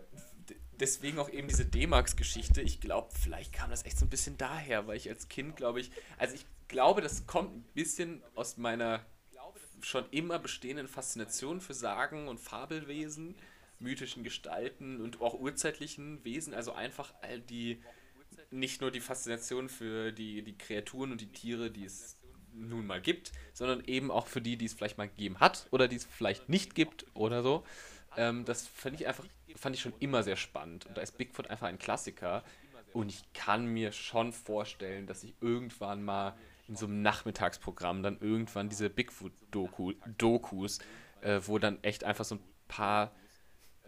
[0.80, 2.62] Deswegen auch eben diese D-Max-Geschichte.
[2.62, 5.80] Ich glaube, vielleicht kam das echt so ein bisschen daher, weil ich als Kind, glaube
[5.82, 9.04] ich, also ich glaube, das kommt ein bisschen aus meiner
[9.82, 13.34] schon immer bestehenden Faszination für Sagen und Fabelwesen,
[13.80, 16.54] mythischen Gestalten und auch urzeitlichen Wesen.
[16.54, 17.82] Also einfach all die,
[18.50, 22.16] nicht nur die Faszination für die, die Kreaturen und die Tiere, die es
[22.54, 25.88] nun mal gibt, sondern eben auch für die, die es vielleicht mal gegeben hat oder
[25.88, 27.64] die es vielleicht nicht gibt oder so.
[28.16, 29.24] Ähm, das fand ich einfach,
[29.56, 30.86] fand ich schon immer sehr spannend.
[30.86, 32.44] Und da ist Bigfoot einfach ein Klassiker.
[32.92, 36.34] Und ich kann mir schon vorstellen, dass ich irgendwann mal
[36.68, 40.78] in so einem Nachmittagsprogramm dann irgendwann diese Bigfoot-Dokus,
[41.22, 43.10] äh, wo dann echt einfach so ein paar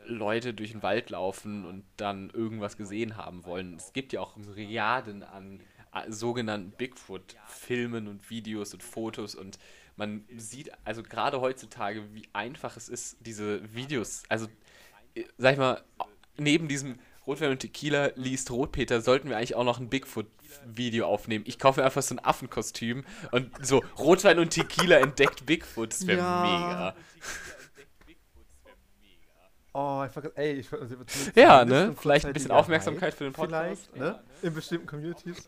[0.04, 3.74] Leute durch den Wald laufen und dann irgendwas gesehen haben wollen.
[3.76, 5.60] Es gibt ja auch Milliarden an
[6.08, 9.58] sogenannten Bigfoot-Filmen und Videos und Fotos und
[9.98, 14.46] man sieht also gerade heutzutage, wie einfach es ist, diese Videos, also
[15.14, 15.82] äh, sag ich mal,
[16.36, 21.44] neben diesem Rotwein und Tequila liest Rotpeter, sollten wir eigentlich auch noch ein Bigfoot-Video aufnehmen.
[21.48, 25.90] Ich kaufe einfach so ein Affenkostüm und so Rotwein und Tequila entdeckt Bigfoot.
[25.92, 26.40] Das wäre ja.
[26.42, 26.96] mega.
[29.78, 30.36] Oh, ich vergesse.
[30.38, 30.96] Ey, ich also,
[31.34, 31.94] Ja, ne?
[32.00, 33.88] Vielleicht ein bisschen Aufmerksamkeit für den Podcast.
[33.92, 34.04] Vielleicht, ne?
[34.06, 34.22] Ja, ne?
[34.40, 35.46] In bestimmten Communities.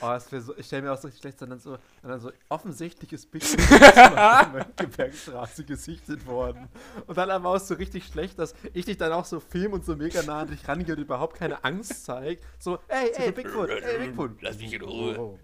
[0.00, 2.20] Oh, das wäre so, ich stelle mir auch so richtig schlecht, sondern so, und dann
[2.20, 6.68] so offensichtliches Bild auf Mönckebergstraße gesichtet worden.
[7.08, 9.84] Und dann aber auch so richtig schlecht, dass ich dich dann auch so film und
[9.84, 12.40] so mega nah an dich rangehe und überhaupt keine Angst zeige.
[12.60, 14.40] So, ey, ey, Bigfoot, ey, Bigfoot.
[14.40, 15.18] Lass mich in Ruhe.
[15.18, 15.38] Oh,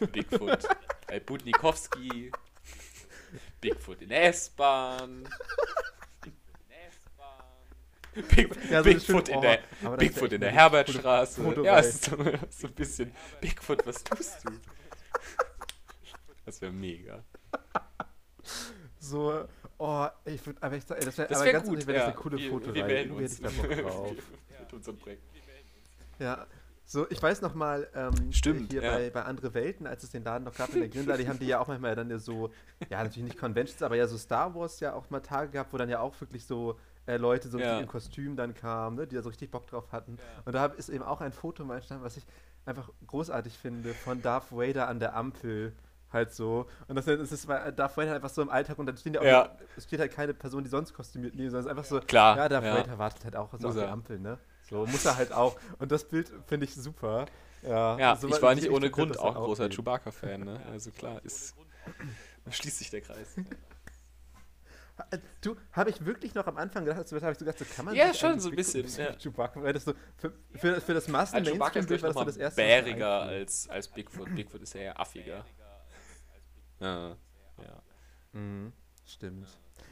[0.00, 0.06] oh.
[0.06, 0.66] Bigfoot.
[1.26, 2.32] Butnikowski.
[3.60, 5.28] Bigfoot in S-Bahn.
[8.14, 11.42] Big, ja, so Bigfoot in der, oh, Bigfoot in der Herbertstraße.
[11.42, 12.16] Foto ja, es ist so,
[12.48, 14.50] so, ein bisschen Bigfoot, was tust du?
[16.46, 17.24] Das wäre mega.
[19.00, 19.44] So,
[19.78, 22.00] oh, ich würde aber ich das wäre wär ganz gut, wenn ja.
[22.02, 23.40] das eine coole wir, Foto wir melden uns.
[23.40, 24.12] Ich drauf.
[24.60, 25.22] Mit unserem Projekt.
[26.20, 26.46] Ja,
[26.86, 28.92] so, ich weiß noch mal, ähm, Stimmt, hier ja.
[28.92, 31.38] bei, bei Andere Welten, als es den Laden noch gab in der Grünlade, die haben
[31.40, 32.52] die ja auch manchmal dann ja so,
[32.88, 35.78] ja natürlich nicht Conventions, aber ja so Star Wars ja auch mal Tage gehabt, wo
[35.78, 37.78] dann ja auch wirklich so äh, Leute so ja.
[37.78, 40.16] im Kostüm dann kamen, ne, die da so richtig Bock drauf hatten.
[40.18, 40.42] Ja.
[40.44, 42.24] Und da ist eben auch ein Foto mal entstanden, was ich
[42.66, 45.72] einfach großartig finde, von Darth Vader an der Ampel.
[46.12, 46.66] Halt so.
[46.86, 49.24] Und das ist äh, Darth Vader einfach so im Alltag und dann stehen ja auch,
[49.24, 49.50] ja.
[49.84, 52.48] steht halt keine Person, die sonst kostümiert neben, sondern es ist einfach so, Klar, ja,
[52.48, 54.38] Darth Vader wartet halt auch so auf die Ampel, ne?
[54.70, 55.56] So muss er halt auch.
[55.80, 57.26] Und das Bild finde ich super.
[57.62, 60.60] Ja, ja so ich war nicht ohne Grund halt auch großer Chewbacca-Fan, ne?
[60.70, 61.56] Also klar, ist,
[62.48, 63.34] schließt sich der Kreis.
[65.10, 67.64] Äh, du, habe ich wirklich noch am Anfang gedacht, also, habe ich so gedacht, so
[67.64, 67.94] kann man.
[67.96, 68.86] Ja, schon so ein bisschen.
[68.96, 69.12] Ja.
[69.18, 72.24] Chewbacca, weil das so für, für, für das massen also Chewbacca ist war das so
[72.24, 74.34] das erste bäriger als, als Bigfoot.
[74.34, 75.44] Bigfoot ist ja eher affiger.
[76.80, 77.16] ja.
[77.58, 77.82] ja.
[78.32, 78.72] Mhm,
[79.04, 79.48] stimmt.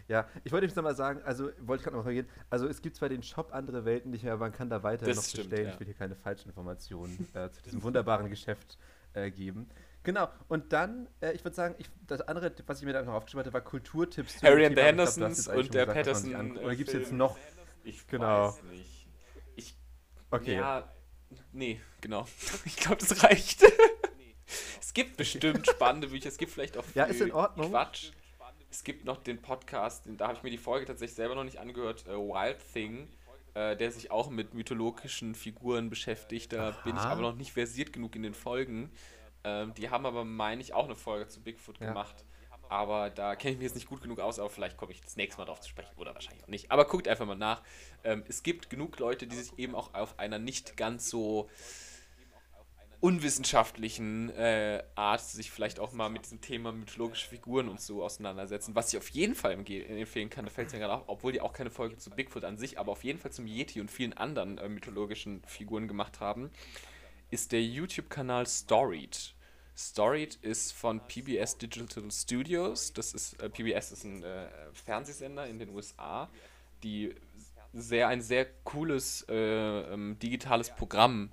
[0.09, 2.97] Ja, ich wollte jetzt nochmal sagen, also wollte ich gerade nochmal gehen, also es gibt
[2.97, 5.51] zwar den Shop andere Welten nicht mehr, aber man kann da weiter das noch stimmt,
[5.51, 5.69] bestellen.
[5.69, 5.73] Ja.
[5.75, 8.79] Ich will hier keine falschen Informationen äh, zu diesem wunderbaren Geschäft
[9.15, 9.69] äh, geben.
[10.05, 13.15] Genau, und dann, äh, ich würde sagen, ich, das andere, was ich mir da noch
[13.15, 14.43] aufgeschrieben hatte, war Kulturtipps.
[14.43, 16.57] Harry and the Hendersons und der Patterson.
[16.57, 17.39] Oder äh, gibt es jetzt noch?
[17.85, 18.49] Ich genau.
[18.49, 19.07] weiß nicht.
[19.55, 19.75] Ich,
[20.31, 20.57] okay.
[20.57, 20.93] Ja,
[21.53, 22.27] nee, genau.
[22.65, 23.63] Ich glaube, das reicht.
[24.81, 27.71] es gibt bestimmt spannende Bücher, es gibt vielleicht auch ja, ist in Ordnung.
[27.71, 28.11] Quatsch.
[28.71, 31.59] Es gibt noch den Podcast, da habe ich mir die Folge tatsächlich selber noch nicht
[31.59, 33.07] angehört, uh, Wild Thing
[33.55, 36.55] äh, der sich auch mit mythologischen Figuren beschäftigt.
[36.55, 36.81] Da Aha.
[36.85, 38.91] bin ich aber noch nicht versiert genug in den Folgen.
[39.45, 41.89] Ähm, die haben aber, meine ich, auch eine Folge zu Bigfoot ja.
[41.89, 42.25] gemacht.
[42.69, 45.17] Aber da kenne ich mich jetzt nicht gut genug aus, aber vielleicht komme ich das
[45.17, 46.71] nächste Mal darauf zu sprechen oder wahrscheinlich auch nicht.
[46.71, 47.63] Aber guckt einfach mal nach.
[48.03, 51.51] Ähm, es gibt genug Leute, die sich eben auch auf einer nicht ganz so
[53.01, 58.77] unwissenschaftlichen äh, Art sich vielleicht auch mal mit diesem Thema mythologische Figuren und so auseinandersetzen,
[58.77, 60.45] was ich auf jeden Fall äh, empfehlen kann.
[60.47, 62.79] Da fällt es mir gerade auf, obwohl die auch keine Folge zu Bigfoot an sich,
[62.79, 66.51] aber auf jeden Fall zum Yeti und vielen anderen äh, mythologischen Figuren gemacht haben
[67.33, 69.35] ist der YouTube-Kanal Storied.
[69.77, 72.93] Storied ist von PBS Digital Studios.
[72.93, 76.29] Das ist äh, PBS ist ein äh, Fernsehsender in den USA,
[76.83, 77.15] die
[77.73, 81.33] sehr ein sehr cooles äh, ähm, digitales Programm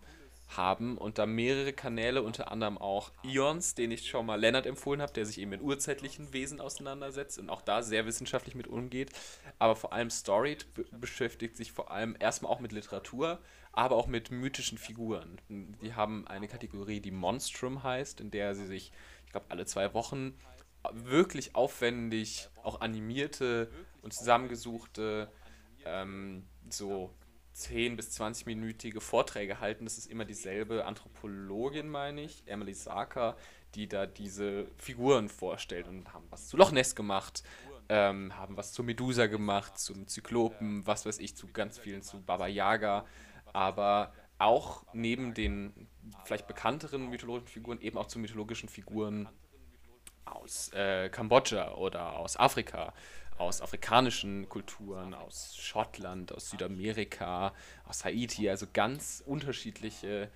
[0.56, 5.02] haben und da mehrere Kanäle, unter anderem auch Ions, den ich schon mal Lennart empfohlen
[5.02, 9.12] habe, der sich eben mit urzeitlichen Wesen auseinandersetzt und auch da sehr wissenschaftlich mit umgeht.
[9.60, 10.66] Aber vor allem Storied
[11.00, 13.39] beschäftigt sich vor allem erstmal auch mit Literatur,
[13.80, 15.40] aber auch mit mythischen Figuren.
[15.48, 18.92] Die haben eine Kategorie, die Monstrum heißt, in der sie sich,
[19.26, 20.34] ich glaube, alle zwei Wochen
[20.92, 23.72] wirklich aufwendig auch animierte
[24.02, 25.32] und zusammengesuchte
[25.86, 27.14] ähm, so
[27.54, 29.86] 10 bis 20-minütige Vorträge halten.
[29.86, 33.38] Das ist immer dieselbe Anthropologin, meine ich, Emily Sarker,
[33.76, 37.44] die da diese Figuren vorstellt und haben was zu Loch Ness gemacht,
[37.88, 42.22] ähm, haben was zu Medusa gemacht, zum Zyklopen, was weiß ich, zu ganz vielen, zu
[42.22, 43.06] Baba Yaga
[43.54, 45.89] aber auch neben den
[46.24, 49.28] vielleicht bekannteren mythologischen Figuren eben auch zu mythologischen Figuren
[50.26, 52.93] aus äh, Kambodscha oder aus Afrika,
[53.38, 57.54] aus afrikanischen Kulturen, aus Schottland, aus Südamerika,
[57.88, 60.30] aus Haiti, also ganz unterschiedliche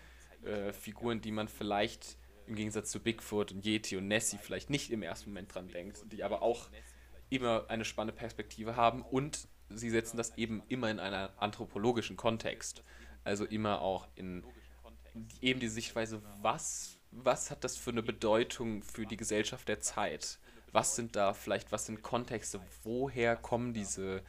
[0.44, 4.90] äh, Figuren, die man vielleicht im Gegensatz zu Bigfoot und Yeti und Nessie vielleicht nicht
[4.92, 6.70] im ersten Moment dran denkt, die aber auch
[7.30, 12.84] immer eine spannende Perspektive haben und sie setzen das eben immer in einen anthropologischen Kontext.
[13.24, 14.44] Also immer auch in
[15.42, 20.40] eben die Sichtweise, was, was hat das für eine Bedeutung für die Gesellschaft der Zeit?
[20.72, 22.60] Was sind da vielleicht, was sind Kontexte?
[22.84, 24.24] Woher kommen diese,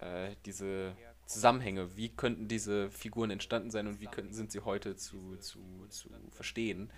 [0.00, 1.96] äh, diese Zusammenhänge?
[1.96, 6.10] Wie könnten diese Figuren entstanden sein und wie könnten, sind sie heute zu, zu, zu
[6.30, 6.90] verstehen?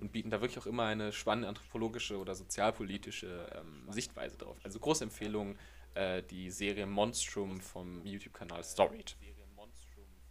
[0.00, 4.56] Und bieten da wirklich auch immer eine spannende anthropologische oder sozialpolitische ähm, Sichtweise drauf.
[4.64, 5.56] Also große Empfehlung,
[5.94, 9.16] äh, die Serie Monstrum vom YouTube-Kanal Storied.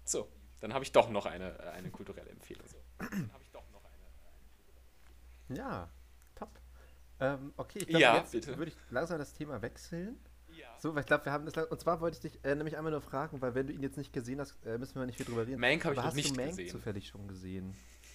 [0.05, 0.27] So.
[0.59, 2.65] Äh, Dann habe ich doch noch eine, eine kulturelle Empfehlung.
[5.49, 5.89] Ja,
[6.35, 6.49] top.
[7.19, 10.19] Ähm, okay, ich glaube, ja, jetzt würde ich langsam das Thema wechseln.
[10.51, 10.67] Ja.
[10.77, 12.91] So, weil ich glaube, wir haben das Und zwar wollte ich dich äh, nämlich einmal
[12.91, 15.25] nur fragen, weil wenn du ihn jetzt nicht gesehen hast, äh, müssen wir nicht viel
[15.25, 15.59] drüber reden.
[15.59, 17.69] Mank habe ich hast nicht du Mank zufällig schon gesehen?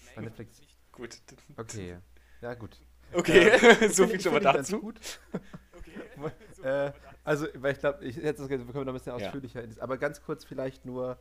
[0.04, 0.60] Mank bei Netflix.
[0.92, 1.16] Gut.
[1.56, 1.98] Okay.
[2.40, 2.78] Ja, gut.
[3.14, 4.80] Okay, äh, äh, so viel schon mal dazu.
[4.80, 5.00] Gut.
[5.32, 6.62] okay.
[6.62, 6.92] äh,
[7.24, 9.64] also, weil ich glaube, ich hätte können wir noch ein bisschen ausführlicher.
[9.64, 9.82] Ja.
[9.82, 11.18] Aber ganz kurz vielleicht nur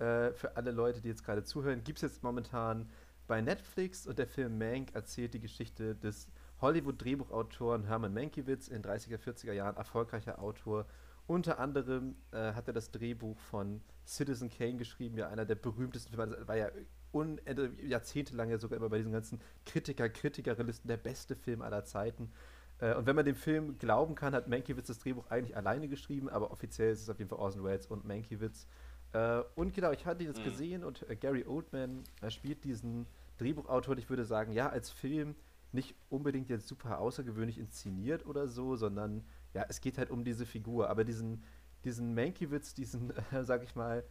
[0.00, 2.88] äh, für alle Leute, die jetzt gerade zuhören, gibt es jetzt momentan
[3.26, 6.30] bei Netflix und der Film Mank erzählt die Geschichte des
[6.60, 10.86] Hollywood-Drehbuchautoren Herman Mankiewicz, in 30er, 40er Jahren erfolgreicher Autor.
[11.26, 16.10] Unter anderem äh, hat er das Drehbuch von Citizen Kane geschrieben, ja einer der berühmtesten
[16.14, 16.70] Filme, das also, war ja
[17.14, 17.40] un
[17.82, 22.30] jahrzehntelang ja sogar immer bei diesen ganzen Kritiker, Kritikerinnen-Listen der beste Film aller Zeiten.
[22.78, 26.28] Äh, und wenn man dem Film glauben kann, hat Mankiewicz das Drehbuch eigentlich alleine geschrieben,
[26.28, 28.66] aber offiziell ist es auf jeden Fall Orson Welles und Mankiewicz.
[29.14, 30.44] Äh, und genau, ich hatte das mhm.
[30.44, 33.06] gesehen und äh, Gary Oldman spielt diesen
[33.38, 35.36] Drehbuchautor, und ich würde sagen, ja, als Film
[35.72, 40.46] nicht unbedingt jetzt super außergewöhnlich inszeniert oder so, sondern ja, es geht halt um diese
[40.46, 40.88] Figur.
[40.90, 41.42] Aber diesen,
[41.84, 44.02] diesen Mankiewicz, diesen, äh, sag ich mal,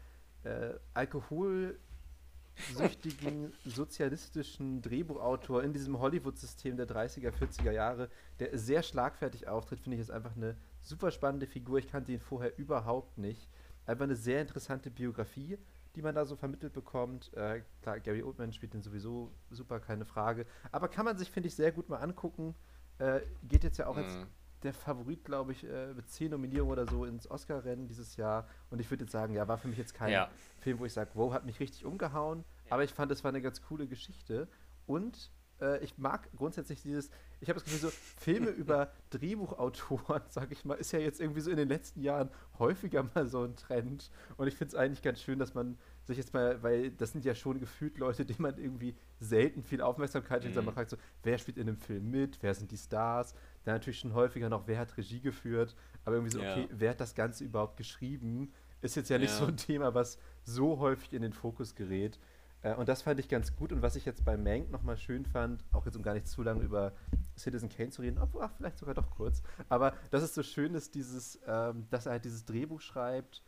[0.44, 9.80] äh, alkoholsüchtigen, sozialistischen Drehbuchautor in diesem Hollywood-System der 30er, 40er Jahre, der sehr schlagfertig auftritt,
[9.82, 11.78] finde ich jetzt einfach eine super spannende Figur.
[11.80, 13.50] Ich kannte ihn vorher überhaupt nicht
[13.86, 15.58] einfach eine sehr interessante Biografie,
[15.96, 17.34] die man da so vermittelt bekommt.
[17.34, 20.46] Äh, klar, Gary Oldman spielt den sowieso super, keine Frage.
[20.72, 22.56] Aber kann man sich, finde ich, sehr gut mal angucken.
[23.00, 24.04] Äh, geht jetzt ja auch mhm.
[24.04, 24.16] als
[24.64, 28.48] der Favorit, glaube ich, äh, mit zehn Nominierungen oder so ins Oscar-Rennen dieses Jahr.
[28.70, 30.30] Und ich würde jetzt sagen, ja, war für mich jetzt kein ja.
[30.60, 32.44] Film, wo ich sage, wow, hat mich richtig umgehauen.
[32.68, 32.74] Ja.
[32.74, 34.48] Aber ich fand, es war eine ganz coole Geschichte.
[34.88, 35.32] Und
[35.62, 37.10] äh, ich mag grundsätzlich dieses,
[37.40, 41.42] ich habe das Gefühl, so Filme über Drehbuchautoren, sag ich mal, ist ja jetzt irgendwie
[41.42, 44.10] so in den letzten Jahren häufiger mal so ein Trend.
[44.38, 47.24] Und ich finde es eigentlich ganz schön, dass man sich jetzt mal, weil das sind
[47.24, 50.56] ja schon gefühlt Leute, denen man irgendwie selten viel Aufmerksamkeit schenkt, mhm.
[50.56, 50.88] sondern man mhm.
[50.88, 53.34] fragt so, wer spielt in dem Film mit, wer sind die Stars?
[53.64, 56.52] Dann natürlich schon häufiger noch, wer hat Regie geführt, aber irgendwie so, ja.
[56.52, 58.52] okay, wer hat das Ganze überhaupt geschrieben?
[58.82, 59.38] Ist jetzt ja nicht ja.
[59.38, 62.20] so ein Thema, was so häufig in den Fokus gerät.
[62.64, 63.72] Äh, und das fand ich ganz gut.
[63.72, 66.42] Und was ich jetzt bei Mank nochmal schön fand, auch jetzt um gar nicht zu
[66.42, 66.94] lange über
[67.38, 70.74] Citizen Kane zu reden, obwohl, ach, vielleicht sogar doch kurz, aber das ist so schön
[70.74, 73.44] ist, dieses, ähm, dass er halt dieses Drehbuch schreibt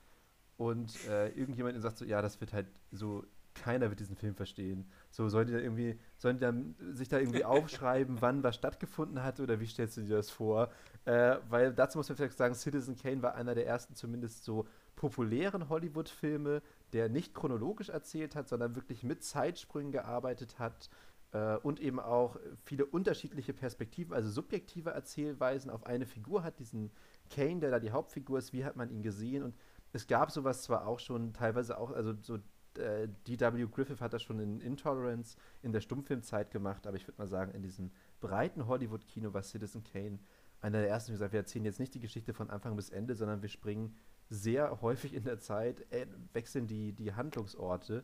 [0.57, 3.23] und äh, irgendjemand ihm sagt so, ja, das wird halt so
[3.53, 4.85] keiner wird diesen Film verstehen.
[5.11, 8.55] So, sollen die da irgendwie, sollen die dann äh, sich da irgendwie aufschreiben, wann was
[8.55, 10.71] stattgefunden hat oder wie stellst du dir das vor?
[11.05, 14.67] Äh, weil dazu muss man vielleicht sagen, Citizen Kane war einer der ersten zumindest so
[14.97, 16.61] populären Hollywood-Filme,
[16.95, 20.89] der nicht chronologisch erzählt hat, sondern wirklich mit Zeitsprüngen gearbeitet hat
[21.33, 26.89] äh, und eben auch viele unterschiedliche Perspektiven, also subjektive Erzählweisen auf eine Figur hat, diesen
[27.29, 29.55] Kane, der da die Hauptfigur ist, wie hat man ihn gesehen und
[29.93, 32.35] es gab sowas zwar auch schon, teilweise auch, also so
[32.81, 33.67] äh, D.W.
[33.69, 37.53] Griffith hat das schon in Intolerance in der Stummfilmzeit gemacht, aber ich würde mal sagen,
[37.53, 37.91] in diesem
[38.21, 40.19] breiten Hollywood-Kino war Citizen Kane
[40.61, 43.15] einer der ersten, wie gesagt, wir erzählen jetzt nicht die Geschichte von Anfang bis Ende,
[43.15, 43.95] sondern wir springen
[44.29, 48.03] sehr häufig in der Zeit äh, wechseln die, die Handlungsorte.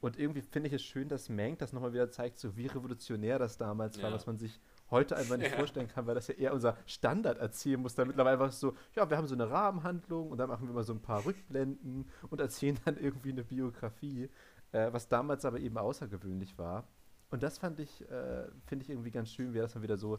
[0.00, 3.38] Und irgendwie finde ich es schön, dass Mank das nochmal wieder zeigt, so wie revolutionär
[3.38, 4.02] das damals ja.
[4.04, 5.56] war, was man sich heute einfach nicht ja.
[5.56, 7.94] vorstellen kann, weil das ja eher unser Standard erzählen muss.
[7.94, 10.74] Da mittlerweile war es so, ja, wir haben so eine Rahmenhandlung und dann machen wir
[10.74, 14.28] mal so ein paar Rückblenden und erzählen dann irgendwie eine Biografie,
[14.72, 16.86] äh, was damals aber eben außergewöhnlich war.
[17.30, 19.96] Und das fand ich, äh, finde ich irgendwie ganz schön, wie er das mal wieder
[19.96, 20.18] so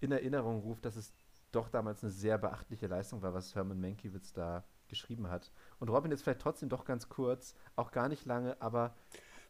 [0.00, 1.12] in Erinnerung ruft, dass es
[1.52, 5.50] doch damals eine sehr beachtliche Leistung war, was Herman Mankiewicz da geschrieben hat.
[5.78, 8.94] Und Robin ist vielleicht trotzdem doch ganz kurz, auch gar nicht lange, aber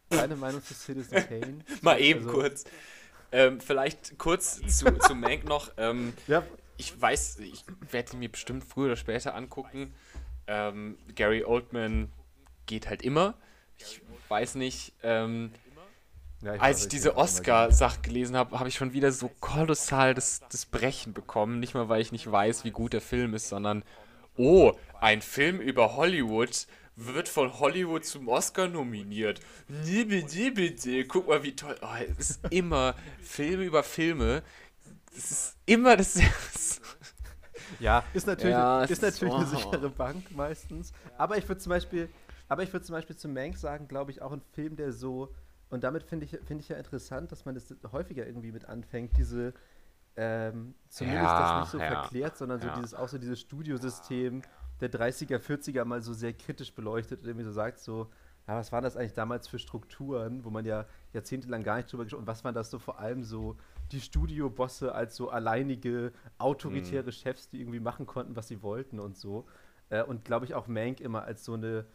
[0.09, 1.59] deine Meinung zu Citizen Kane?
[1.81, 2.63] Mal eben also, kurz.
[3.33, 5.71] Ähm, vielleicht kurz zu, zu Mank noch.
[5.77, 6.43] Ähm, ja.
[6.77, 9.93] Ich weiß, ich werde ihn mir bestimmt früher oder später angucken.
[10.47, 12.11] Ähm, Gary Oldman
[12.65, 13.35] geht halt immer.
[13.77, 14.93] Ich weiß nicht.
[15.03, 15.51] Ähm,
[16.43, 20.41] ja, ich Als ich diese Oscar-Sache gelesen habe, habe ich schon wieder so kolossal das,
[20.49, 21.59] das Brechen bekommen.
[21.59, 23.83] Nicht mal, weil ich nicht weiß, wie gut der Film ist, sondern
[24.37, 29.39] oh, ein Film über Hollywood wird von Hollywood zum Oscar nominiert.
[29.67, 31.05] Nee, bitte, bitte.
[31.05, 31.75] Guck mal, wie toll.
[31.81, 31.87] Oh,
[32.17, 34.43] es ist immer Filme über Filme.
[35.17, 36.19] Es ist immer das.
[37.79, 39.35] ja, ist natürlich, ja, ist natürlich ist, oh.
[39.35, 40.93] eine sichere Bank meistens.
[41.17, 42.09] Aber ich würde zum Beispiel,
[42.47, 45.33] aber ich würde zum Beispiel zu Mank sagen, glaube ich, auch ein Film, der so.
[45.69, 49.15] Und damit finde ich, find ich ja interessant, dass man das häufiger irgendwie mit anfängt,
[49.17, 49.53] diese,
[50.15, 51.87] ähm, zumindest ja, das nicht so ja.
[52.01, 52.75] verklärt, sondern so ja.
[52.75, 54.41] dieses, auch so dieses Studiosystem
[54.81, 58.09] der 30er, 40er mal so sehr kritisch beleuchtet und irgendwie so sagt, so,
[58.47, 62.03] ja, was waren das eigentlich damals für Strukturen, wo man ja jahrzehntelang gar nicht drüber
[62.03, 63.57] gesprochen und was waren das so vor allem so
[63.91, 67.11] die Studiobosse als so alleinige, autoritäre mhm.
[67.11, 69.45] Chefs, die irgendwie machen konnten, was sie wollten und so.
[69.89, 71.85] Äh, und glaube ich auch Mank immer als so eine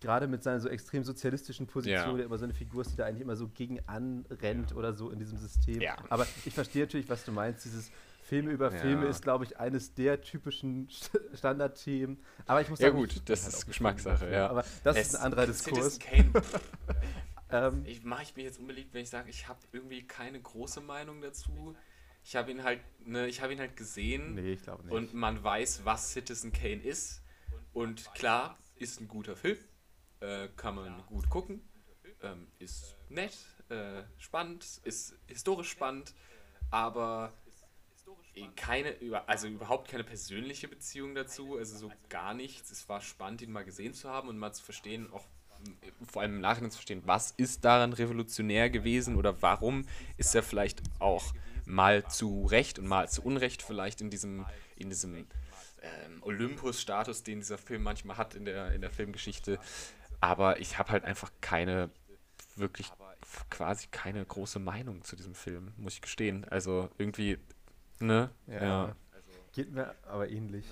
[0.00, 2.16] gerade mit seiner so extrem sozialistischen Position, ja.
[2.16, 4.76] der immer so eine Figur ist, die da eigentlich immer so gegen anrennt ja.
[4.76, 5.80] oder so in diesem System.
[5.80, 5.96] Ja.
[6.08, 7.64] Aber ich verstehe natürlich, was du meinst.
[7.64, 7.90] Dieses
[8.22, 10.88] Filme über Filme ist, glaube ich, eines der typischen
[11.32, 12.18] Standardthemen.
[12.46, 14.30] Aber ich muss sagen, ja gut, das halt ist Geschmackssache.
[14.30, 14.48] Ja.
[14.48, 15.98] Aber das es ist ein anderer Diskurs.
[17.48, 17.82] Ähm.
[17.84, 21.20] ich mache ich mir jetzt unbeliebt, wenn ich sage, ich habe irgendwie keine große Meinung
[21.20, 21.76] dazu.
[22.24, 24.34] Ich habe ihn halt, ne, ich habe ihn halt gesehen.
[24.34, 24.92] Nee, ich glaube nicht.
[24.92, 27.22] Und man weiß, was Citizen Kane ist.
[27.72, 29.58] Und klar, ist ein guter Film
[30.20, 31.60] äh, kann man gut gucken.
[32.22, 33.34] Ähm, ist nett,
[33.68, 36.14] äh, spannend, ist historisch spannend,
[36.70, 37.32] aber
[38.54, 38.94] keine,
[39.26, 42.70] also überhaupt keine persönliche Beziehung dazu, also so gar nichts.
[42.70, 45.24] Es war spannend, ihn mal gesehen zu haben und mal zu verstehen, auch
[45.66, 49.86] mm, vor allem im Nachhinein zu verstehen, was ist daran revolutionär gewesen oder warum
[50.18, 51.32] ist er vielleicht auch
[51.66, 54.44] mal zu Recht und mal zu Unrecht vielleicht in diesem,
[54.76, 59.58] in diesem ähm, Olympus-Status, den dieser Film manchmal hat in der, in der Filmgeschichte,
[60.20, 61.90] aber ich habe halt einfach keine,
[62.56, 62.90] wirklich
[63.50, 66.44] quasi keine große Meinung zu diesem Film, muss ich gestehen.
[66.48, 67.38] Also irgendwie,
[68.00, 68.30] ne?
[68.46, 68.62] Ja.
[68.62, 68.96] ja.
[69.52, 70.66] Geht mir aber ähnlich.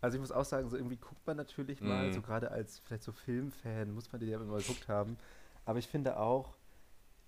[0.00, 2.12] Also ich muss auch sagen, so irgendwie guckt man natürlich mal, mm.
[2.12, 5.16] so gerade als vielleicht so Filmfan, muss man den ja immer geguckt haben.
[5.64, 6.54] Aber ich finde auch,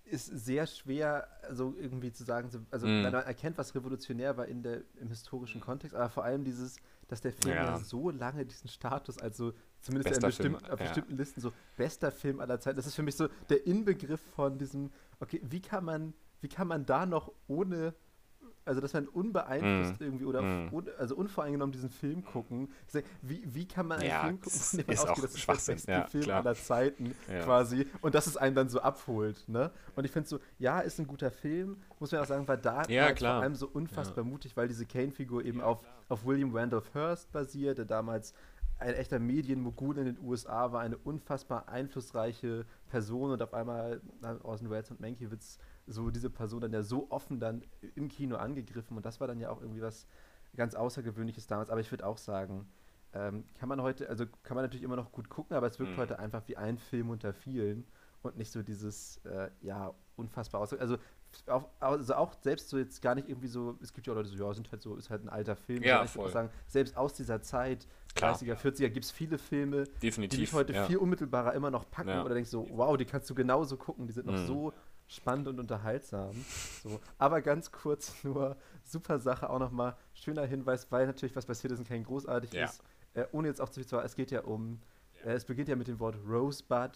[0.05, 3.01] ist sehr schwer, so irgendwie zu sagen, also mm.
[3.01, 5.65] man erkennt, was revolutionär war in der, im historischen mhm.
[5.65, 6.77] Kontext, aber vor allem dieses,
[7.07, 10.79] dass der Film ja so lange diesen Status als so Zumindest in bestimm Film, auf
[10.79, 10.85] ja.
[10.87, 12.75] bestimmten Listen so bester Film aller Zeiten.
[12.77, 16.67] Das ist für mich so der Inbegriff von diesem, okay, wie kann man, wie kann
[16.67, 17.93] man da noch ohne
[18.65, 20.03] also dass man unbeeinflusst mm.
[20.03, 20.69] irgendwie oder mm.
[20.71, 22.69] un, also unvoreingenommen diesen Film gucken.
[23.23, 25.91] Wie, wie kann man einen ja, Film gucken, der ist ausgeht, das ist der beste
[25.91, 26.37] ja, Film klar.
[26.41, 27.39] aller Zeiten ja.
[27.39, 29.43] quasi und dass es einen dann so abholt.
[29.47, 29.71] Ne?
[29.95, 32.83] Und ich finde so, ja, ist ein guter Film, muss man auch sagen, war da
[32.87, 37.31] halt vor allem so unfassbar mutig, weil diese Kane-Figur eben auf, auf William Randolph Hearst
[37.31, 38.35] basiert, der damals
[38.79, 44.01] ein echter Medienmogul in den USA, war eine unfassbar einflussreiche Person und auf einmal
[44.43, 47.61] Orson Welles und Mankiewicz so diese Person dann ja so offen dann
[47.95, 50.07] im Kino angegriffen und das war dann ja auch irgendwie was
[50.55, 51.69] ganz Außergewöhnliches damals.
[51.69, 52.67] Aber ich würde auch sagen,
[53.13, 55.93] ähm, kann man heute, also kann man natürlich immer noch gut gucken, aber es wirkt
[55.93, 55.97] mhm.
[55.97, 57.85] heute einfach wie ein Film unter vielen
[58.21, 60.73] und nicht so dieses, äh, ja, unfassbar aus.
[60.73, 60.97] Also
[61.47, 64.29] auch, also auch selbst so jetzt gar nicht irgendwie so, es gibt ja auch Leute
[64.29, 65.81] so, ja, sind halt so, ist halt ein alter Film.
[65.83, 67.87] Ja, ich würde sagen, selbst aus dieser Zeit,
[68.17, 70.85] 30er, 40er, gibt es viele Filme, Definitiv, die mich heute ja.
[70.85, 72.23] viel unmittelbarer immer noch packen ja.
[72.23, 74.45] oder denkst so, wow, die kannst du genauso gucken, die sind noch mhm.
[74.45, 74.73] so
[75.07, 76.35] spannend und unterhaltsam.
[76.83, 76.99] So.
[77.17, 81.83] Aber ganz kurz nur, super Sache auch nochmal, schöner Hinweis, weil natürlich was bei Citizen
[81.85, 82.65] Kane großartig ja.
[82.65, 82.83] ist,
[83.15, 84.79] äh, ohne jetzt auch zu viel zu es geht ja um,
[85.23, 86.91] äh, es beginnt ja mit dem Wort Rosebud.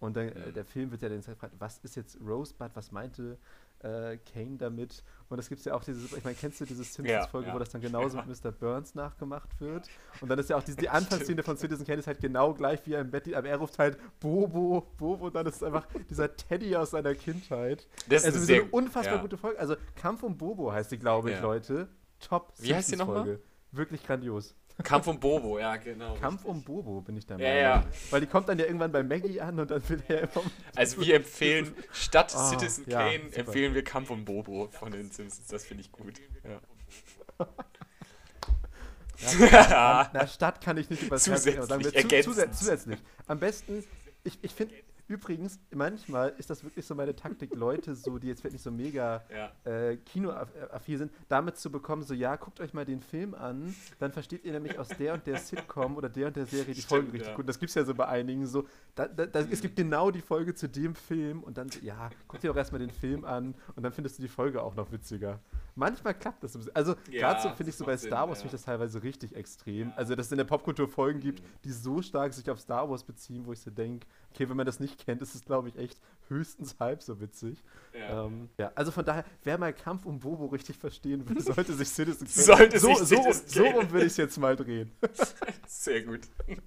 [0.00, 0.54] Und dann, äh, mhm.
[0.54, 3.36] der Film wird ja dann gefragt, was ist jetzt Rosebud, was meinte
[3.80, 5.02] äh, Kane damit.
[5.28, 7.54] Und es gibt ja auch dieses, ich meine, kennst du diese Simpsons-Folge, ja, ja.
[7.54, 8.24] wo das dann genauso ja.
[8.24, 8.50] mit Mr.
[8.52, 9.88] Burns nachgemacht wird?
[10.20, 12.80] Und dann ist ja auch diese, die Anfangsszene von Citizen Kane ist halt genau gleich
[12.86, 15.86] wie er im Bett aber er ruft halt Bobo, Bobo und dann ist es einfach
[16.08, 17.86] dieser Teddy aus seiner Kindheit.
[18.08, 19.58] Das also, ist eine unfassbar gute Folge.
[19.58, 21.88] Also Kampf um Bobo heißt die, glaube ich, Leute.
[22.20, 23.38] Top Wie Simpsons heißt die nochmal?
[23.72, 24.56] Wirklich grandios.
[24.82, 26.14] Kampf um Bobo, ja, genau.
[26.16, 27.82] Kampf um Bobo bin ich der Ja, ja.
[28.10, 30.42] Weil die kommt dann ja irgendwann bei Maggie an und dann will er immer.
[30.76, 33.38] Also, wir empfehlen, statt oh, Citizen ja, Kane, super.
[33.38, 35.48] empfehlen wir Kampf um Bobo von den Simpsons.
[35.48, 36.14] Das finde ich gut.
[36.44, 36.60] Ja.
[40.12, 41.64] na, Stadt kann ich nicht übersetzen.
[41.92, 43.00] Zusätzlich, zu, zusätzlich.
[43.26, 43.82] Am besten,
[44.22, 44.72] ich, ich finde,
[45.08, 48.70] Übrigens, manchmal ist das wirklich so meine Taktik, Leute, so, die jetzt vielleicht nicht so
[48.70, 49.50] mega ja.
[49.70, 54.12] Äh, kinoaffin sind, damit zu bekommen, so ja, guckt euch mal den Film an, dann
[54.12, 56.88] versteht ihr nämlich aus der und der Sitcom oder der und der Serie die Stimmt,
[56.90, 57.36] Folgen richtig ja.
[57.36, 57.48] gut.
[57.48, 58.66] das gibt es ja so bei einigen so.
[58.94, 59.48] Da, da, da, mhm.
[59.50, 62.56] Es gibt genau die Folge zu dem Film und dann, so, ja, guck dir auch
[62.56, 65.40] erstmal den Film an und dann findest du die Folge auch noch witziger.
[65.74, 66.54] Manchmal klappt das.
[66.74, 69.02] Also ja, gerade so finde ich so bei Sinn, Star Wars finde ich das teilweise
[69.04, 69.92] richtig extrem.
[69.96, 71.46] Also dass es in der Popkultur Folgen gibt, mhm.
[71.64, 74.66] die so stark sich auf Star Wars beziehen, wo ich so denke, Okay, wenn man
[74.66, 75.98] das nicht kennt, ist es, glaube ich, echt
[76.28, 77.58] höchstens halb so witzig.
[77.98, 78.26] Ja.
[78.26, 78.70] Ähm, ja.
[78.74, 82.78] Also von daher, wer mal Kampf um Bobo richtig verstehen will, sollte sich Citizen Kane.
[82.78, 84.92] Sollte so, sich so, Citizen so, so rum will ich es jetzt mal drehen.
[85.66, 86.20] Sehr gut.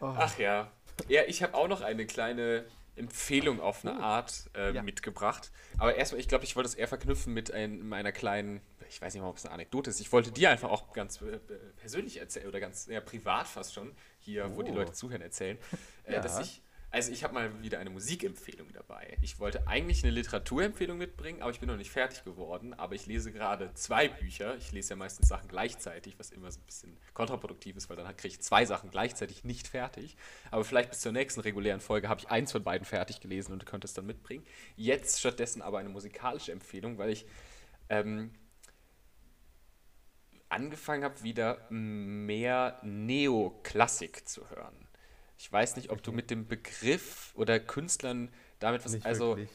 [0.00, 0.14] oh.
[0.16, 0.70] Ach ja.
[1.08, 2.64] Ja, ich habe auch noch eine kleine
[2.96, 4.02] Empfehlung auf eine oh.
[4.02, 4.82] Art äh, ja.
[4.82, 5.50] mitgebracht.
[5.78, 8.60] Aber erstmal, ich glaube, ich wollte es eher verknüpfen mit ein, meiner kleinen,
[8.90, 10.00] ich weiß nicht mal, ob es eine Anekdote ist.
[10.00, 11.38] Ich wollte dir einfach auch ganz äh, äh
[11.76, 13.92] persönlich erzählen oder ganz ja, privat fast schon
[14.28, 14.56] hier, oh.
[14.56, 14.74] wo die oh.
[14.76, 15.58] Leute zuhören, erzählen,
[16.04, 16.20] äh, ja.
[16.20, 19.16] dass ich, also ich habe mal wieder eine Musikempfehlung dabei.
[19.20, 22.72] Ich wollte eigentlich eine Literaturempfehlung mitbringen, aber ich bin noch nicht fertig geworden.
[22.72, 24.56] Aber ich lese gerade zwei Bücher.
[24.56, 28.16] Ich lese ja meistens Sachen gleichzeitig, was immer so ein bisschen kontraproduktiv ist, weil dann
[28.16, 30.16] kriege ich zwei Sachen gleichzeitig nicht fertig.
[30.50, 33.66] Aber vielleicht bis zur nächsten regulären Folge habe ich eins von beiden fertig gelesen und
[33.66, 34.46] könnte es dann mitbringen.
[34.76, 37.26] Jetzt stattdessen aber eine musikalische Empfehlung, weil ich
[37.90, 38.30] ähm,
[40.48, 44.74] angefangen habe, wieder mehr Neoklassik zu hören.
[45.36, 46.02] Ich weiß nicht, ob okay.
[46.04, 48.92] du mit dem Begriff oder Künstlern damit was.
[48.92, 49.50] Nicht also, wirklich.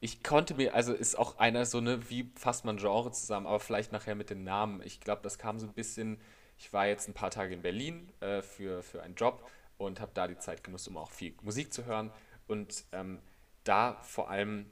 [0.00, 3.60] ich konnte mir, also ist auch einer so eine, wie fasst man Genre zusammen, aber
[3.60, 4.82] vielleicht nachher mit den Namen.
[4.82, 6.20] Ich glaube, das kam so ein bisschen.
[6.60, 10.10] Ich war jetzt ein paar Tage in Berlin äh, für, für einen Job und habe
[10.12, 12.10] da die Zeit genutzt, um auch viel Musik zu hören.
[12.48, 13.20] Und ähm,
[13.64, 14.66] da vor allem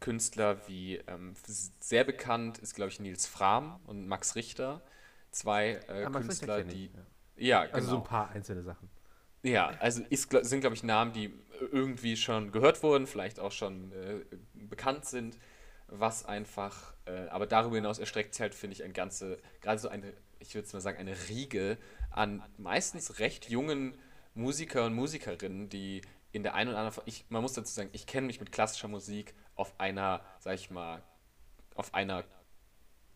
[0.00, 1.34] Künstler wie ähm,
[1.80, 4.82] sehr bekannt ist, glaube ich, Nils Frahm und Max Richter.
[5.30, 6.90] Zwei äh, ja, ah, Künstler, die.
[7.36, 7.74] Ja, ja genau.
[7.74, 8.04] Also so genau.
[8.04, 8.88] ein paar einzelne Sachen.
[9.42, 11.30] Ja, also ist, sind, glaube ich, Namen, die äh,
[11.70, 14.20] irgendwie schon gehört wurden, vielleicht auch schon äh,
[14.54, 15.38] bekannt sind,
[15.88, 19.88] was einfach, äh, aber darüber hinaus erstreckt sich halt, finde ich, ein ganze, gerade so
[19.88, 21.78] eine, ich würde es mal sagen, eine Riege
[22.10, 23.94] an meistens recht jungen
[24.34, 26.00] Musiker und Musikerinnen, die
[26.32, 28.88] in der einen oder anderen, ich, man muss dazu sagen, ich kenne mich mit klassischer
[28.88, 31.02] Musik auf einer, sag ich mal,
[31.74, 32.24] auf einer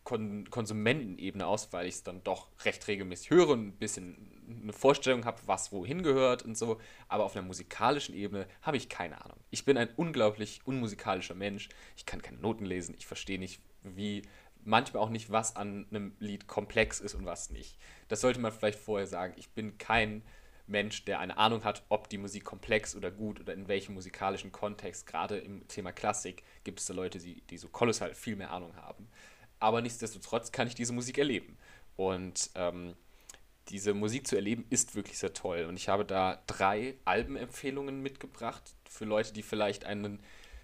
[0.03, 4.73] Kon Konsumentenebene aus, weil ich es dann doch recht regelmäßig höre und ein bisschen eine
[4.73, 6.81] Vorstellung habe, was wohin gehört und so.
[7.09, 9.37] Aber auf einer musikalischen Ebene habe ich keine Ahnung.
[9.51, 11.69] Ich bin ein unglaublich unmusikalischer Mensch.
[11.97, 12.95] Ich kann keine Noten lesen.
[12.99, 14.23] Ich verstehe nicht, wie
[14.65, 17.79] manchmal auch nicht, was an einem Lied komplex ist und was nicht.
[18.09, 19.35] Das sollte man vielleicht vorher sagen.
[19.37, 20.23] Ich bin kein
[20.70, 24.52] Mensch, der eine Ahnung hat, ob die Musik komplex oder gut oder in welchem musikalischen
[24.52, 28.52] Kontext, gerade im Thema Klassik, gibt es da Leute, die, die so kolossal viel mehr
[28.52, 29.09] Ahnung haben.
[29.59, 31.56] Aber nichtsdestotrotz kann ich diese Musik erleben.
[31.97, 32.94] Und ähm,
[33.68, 35.64] diese Musik zu erleben ist wirklich sehr toll.
[35.64, 40.20] Und ich habe da drei Albenempfehlungen mitgebracht für Leute, die vielleicht einen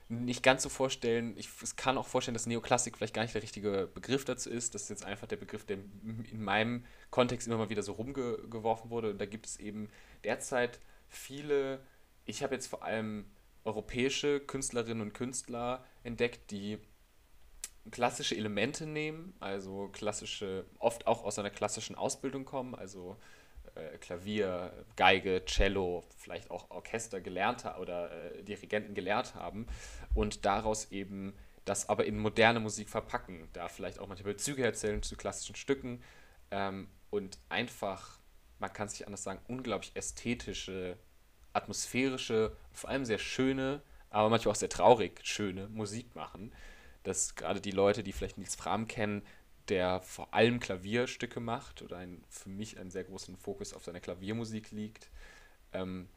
[0.08, 1.34] nicht ganz so vorstellen.
[1.36, 4.74] Ich kann auch vorstellen, dass Neoklassik vielleicht gar nicht der richtige Begriff dazu ist.
[4.74, 5.78] Das ist jetzt einfach der Begriff, der
[6.30, 9.10] in meinem Kontext immer mal wieder so rumgeworfen wurde.
[9.10, 9.88] Und da gibt es eben
[10.22, 10.78] derzeit
[11.08, 11.80] viele,
[12.24, 13.24] ich habe jetzt vor allem
[13.64, 16.78] europäische Künstlerinnen und Künstler entdeckt, die
[17.90, 23.16] klassische Elemente nehmen, also klassische, oft auch aus einer klassischen Ausbildung kommen, also
[23.77, 29.66] äh, Klavier, Geige, Cello, vielleicht auch Orchester gelernt oder äh, Dirigenten gelernt haben
[30.15, 31.35] und daraus eben
[31.66, 36.03] das aber in moderne Musik verpacken, da vielleicht auch manche Bezüge erzählen zu klassischen Stücken
[36.51, 38.19] ähm, und einfach,
[38.61, 40.97] man kann es nicht anders sagen, unglaublich ästhetische,
[41.53, 46.55] atmosphärische, vor allem sehr schöne, aber manchmal auch sehr traurig schöne Musik machen.
[47.03, 49.23] Dass gerade die Leute, die vielleicht Nils Fram kennen,
[49.68, 54.01] der vor allem Klavierstücke macht oder ein, für mich einen sehr großen Fokus auf seine
[54.01, 55.10] Klaviermusik liegt.
[55.72, 56.09] Ähm,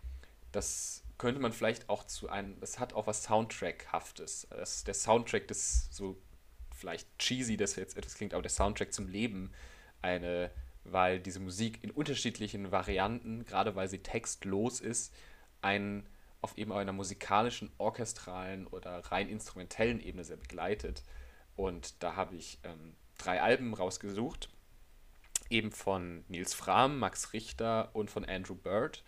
[0.51, 4.47] das könnte man vielleicht auch zu einem, das hat auch was Soundtrackhaftes.
[4.51, 6.17] Das der Soundtrack des, so
[6.75, 9.51] vielleicht cheesy, dass jetzt etwas klingt, aber der Soundtrack zum Leben,
[10.01, 10.49] eine,
[10.85, 15.13] weil diese Musik in unterschiedlichen Varianten, gerade weil sie textlos ist,
[15.61, 16.07] einen
[16.41, 21.03] auf eben einer musikalischen, orchestralen oder rein instrumentellen Ebene sehr begleitet.
[21.57, 24.49] Und da habe ich ähm, drei Alben rausgesucht.
[25.51, 29.03] Eben von Nils Fram, Max Richter und von Andrew Bird.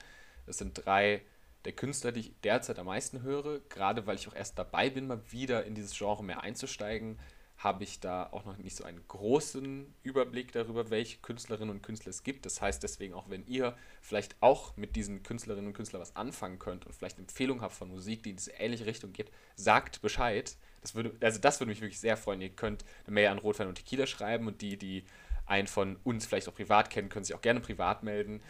[0.46, 1.24] Das sind drei
[1.66, 3.60] der Künstler, die ich derzeit am meisten höre.
[3.70, 7.20] Gerade weil ich auch erst dabei bin, mal wieder in dieses Genre mehr einzusteigen,
[7.58, 12.10] habe ich da auch noch nicht so einen großen Überblick darüber, welche Künstlerinnen und Künstler
[12.10, 12.48] es gibt.
[12.48, 16.58] Das heißt deswegen auch, wenn ihr vielleicht auch mit diesen Künstlerinnen und Künstlern was anfangen
[16.58, 20.56] könnt und vielleicht Empfehlungen habt von Musik, die in diese ähnliche Richtung geht, sagt Bescheid
[20.82, 22.42] das würde, also das würde mich wirklich sehr freuen.
[22.42, 25.06] Ihr könnt eine Mail an Rotwein und Tequila schreiben und die, die
[25.46, 28.42] einen von uns vielleicht auch privat kennen, können sich auch gerne privat melden,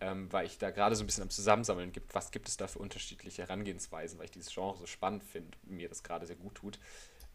[0.00, 2.68] ähm, weil ich da gerade so ein bisschen am Zusammensammeln gibt, was gibt es da
[2.68, 6.36] für unterschiedliche Herangehensweisen, weil ich dieses Genre so spannend finde und mir das gerade sehr
[6.36, 6.78] gut tut.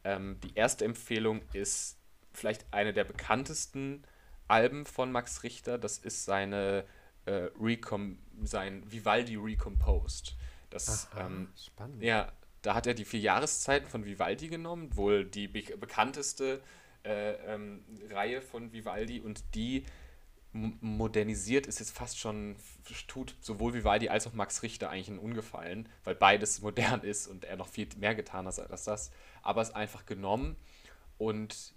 [0.04, 1.98] Ähm, die erste Empfehlung ist
[2.34, 4.04] vielleicht eine der bekanntesten
[4.48, 5.78] Alben von Max Richter.
[5.78, 6.86] Das ist seine
[7.26, 10.36] äh, Recom sein Vivaldi Recomposed.
[10.70, 12.04] Das Aha, ähm, spannend.
[12.04, 12.32] Ja,
[12.66, 16.64] da hat er die vier Jahreszeiten von Vivaldi genommen, wohl die be bekannteste
[17.04, 19.86] äh, ähm, Reihe von Vivaldi und die
[20.52, 22.56] modernisiert ist jetzt fast schon,
[23.08, 27.46] tut sowohl Vivaldi als auch Max Richter eigentlich einen Ungefallen, weil beides modern ist und
[27.46, 29.12] er noch viel mehr getan hat als das,
[29.44, 30.56] aber es einfach genommen
[31.20, 31.76] und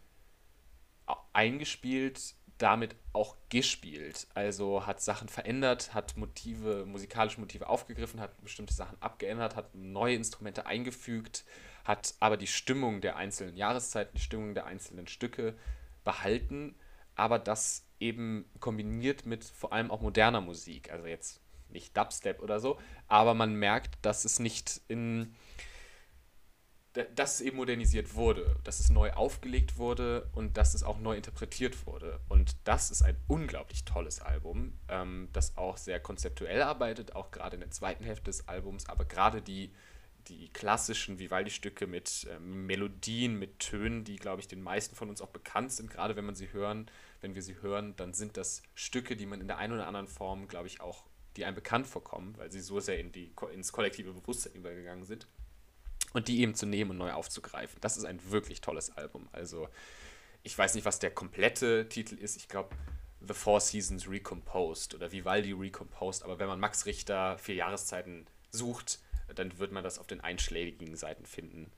[1.35, 4.27] eingespielt damit auch gespielt.
[4.35, 10.15] Also hat Sachen verändert, hat Motive, musikalische Motive aufgegriffen, hat bestimmte Sachen abgeändert, hat neue
[10.17, 11.45] Instrumente eingefügt,
[11.85, 15.57] hat aber die Stimmung der einzelnen Jahreszeiten, die Stimmung der einzelnen Stücke
[16.05, 16.75] behalten,
[17.15, 20.91] aber das eben kombiniert mit vor allem auch moderner Musik.
[20.93, 21.41] Also jetzt
[21.71, 22.79] nicht Dubstep oder so,
[23.09, 25.35] aber man merkt, dass es nicht in
[27.15, 31.17] dass es eben modernisiert wurde, dass es neu aufgelegt wurde und dass es auch neu
[31.17, 32.21] interpretiert wurde.
[32.29, 37.55] Und das ist ein unglaublich tolles Album, ähm, das auch sehr konzeptuell arbeitet, auch gerade
[37.57, 39.71] in der zweiten Hälfte des Albums, aber gerade die,
[40.29, 45.21] die klassischen Vivaldi-Stücke mit ähm, Melodien, mit Tönen, die, glaube ich, den meisten von uns
[45.23, 48.63] auch bekannt sind, gerade wenn man sie hören, wenn wir sie hören, dann sind das
[48.75, 51.05] Stücke, die man in der einen oder anderen Form, glaube ich, auch,
[51.37, 55.29] die einem bekannt vorkommen, weil sie so sehr in die, ins kollektive Bewusstsein übergegangen sind
[56.13, 57.79] und die eben zu nehmen und neu aufzugreifen.
[57.81, 59.29] Das ist ein wirklich tolles Album.
[59.33, 59.69] Also
[60.43, 62.37] ich weiß nicht, was der komplette Titel ist.
[62.37, 62.75] Ich glaube
[63.27, 66.23] The Four Seasons Recomposed oder Vivaldi Recomposed.
[66.23, 69.01] Aber wenn man Max Richter vier Jahreszeiten sucht,
[69.35, 71.71] dann wird man das auf den einschlägigen Seiten finden.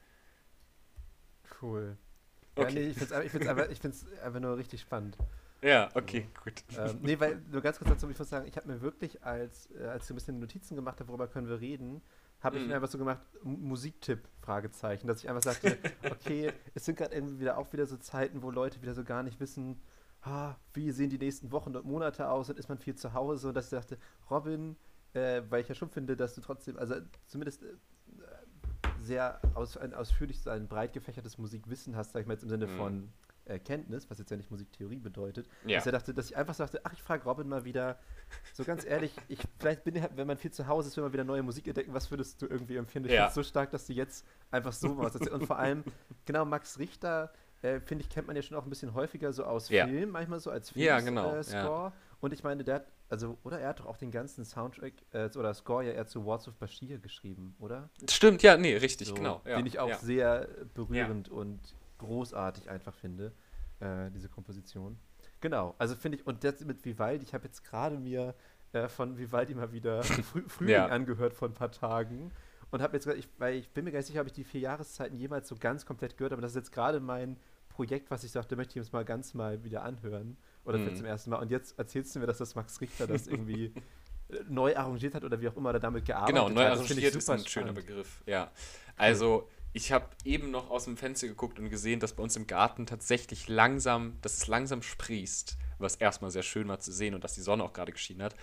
[1.61, 1.97] Cool.
[2.55, 2.73] Okay.
[2.73, 3.49] Ja, nee, ich finde es ich find's
[4.07, 5.17] einfach, einfach nur richtig spannend.
[5.63, 6.55] Ja, okay, gut.
[6.79, 9.69] Ähm, nee, weil nur ganz kurz dazu, ich muss sagen, ich habe mir wirklich, als,
[9.73, 12.01] äh, als ich ein bisschen Notizen gemacht habe, worüber können wir reden,
[12.43, 12.69] habe ich mm.
[12.69, 15.77] mir einfach so gemacht, Musiktipp, Fragezeichen, dass ich einfach sagte,
[16.11, 19.23] okay, es sind gerade irgendwie wieder auch wieder so Zeiten, wo Leute wieder so gar
[19.23, 19.81] nicht wissen,
[20.23, 23.49] ah, wie sehen die nächsten Wochen und Monate aus und ist man viel zu Hause
[23.49, 23.99] und dass ich dachte,
[24.31, 24.77] Robin,
[25.13, 26.95] äh, weil ich ja schon finde, dass du trotzdem, also
[27.27, 27.67] zumindest äh,
[29.03, 32.67] sehr aus, ein ausführlich, ein breit gefächertes Musikwissen hast, sag ich mal jetzt im Sinne
[32.67, 32.77] mm.
[32.77, 33.09] von
[33.47, 35.77] äh, Kenntnis, was jetzt ja nicht Musiktheorie bedeutet, ja.
[35.77, 37.99] dass er dachte, dass ich einfach sagte, ach, ich frage Robin mal wieder,
[38.53, 41.05] so ganz ehrlich, ich vielleicht bin ja, halt, wenn man viel zu Hause ist, wenn
[41.05, 43.05] man wieder neue Musik entdecken, was würdest du irgendwie empfehlen?
[43.05, 43.29] Ich ja.
[43.29, 45.27] finde so stark, dass du jetzt einfach so machst.
[45.29, 45.85] Und vor allem,
[46.27, 49.45] genau, Max Richter, äh, finde ich, kennt man ja schon auch ein bisschen häufiger so
[49.45, 49.87] aus ja.
[49.87, 50.99] Filmen, manchmal so als Filmscore.
[50.99, 51.35] Ja, genau.
[51.37, 51.93] Äh, ja.
[52.21, 55.31] Und ich meine, der hat, also, oder er hat doch auch den ganzen Soundtrack äh,
[55.37, 57.89] oder Score ja eher zu Wars of Bashir geschrieben, oder?
[58.09, 59.41] Stimmt, ja, nee, richtig, so, genau.
[59.47, 61.59] Ja, den ich auch sehr berührend und
[62.01, 63.33] großartig einfach finde,
[63.81, 64.99] äh, diese Komposition.
[65.41, 68.35] Genau, also finde ich, und jetzt mit Vivaldi, ich habe jetzt gerade mir
[68.73, 70.87] äh, von Vivaldi mal wieder Frü Frühling ja.
[70.87, 72.33] angehört vor ein paar Tagen
[72.71, 74.61] und habe jetzt, ich, weil ich bin mir gar nicht sicher, ob ich die vier
[74.61, 77.37] Jahreszeiten jemals so ganz komplett gehört aber das ist jetzt gerade mein
[77.69, 80.97] Projekt, was ich sagte, möchte ich jetzt mal ganz mal wieder anhören oder mhm.
[80.97, 83.67] zum ersten Mal und jetzt erzählst du mir, dass das Max Richter das irgendwie
[84.29, 86.49] äh, neu arrangiert hat oder wie auch immer, oder damit gearbeitet genau, hat.
[86.51, 86.91] Genau, neu also hat.
[86.91, 87.51] arrangiert ist ein spannend.
[87.51, 88.51] schöner Begriff, ja.
[88.97, 92.47] Also, ich habe eben noch aus dem Fenster geguckt und gesehen, dass bei uns im
[92.47, 97.23] Garten tatsächlich langsam, dass es langsam sprießt, was erstmal sehr schön war zu sehen und
[97.23, 98.35] dass die Sonne auch gerade geschienen hat.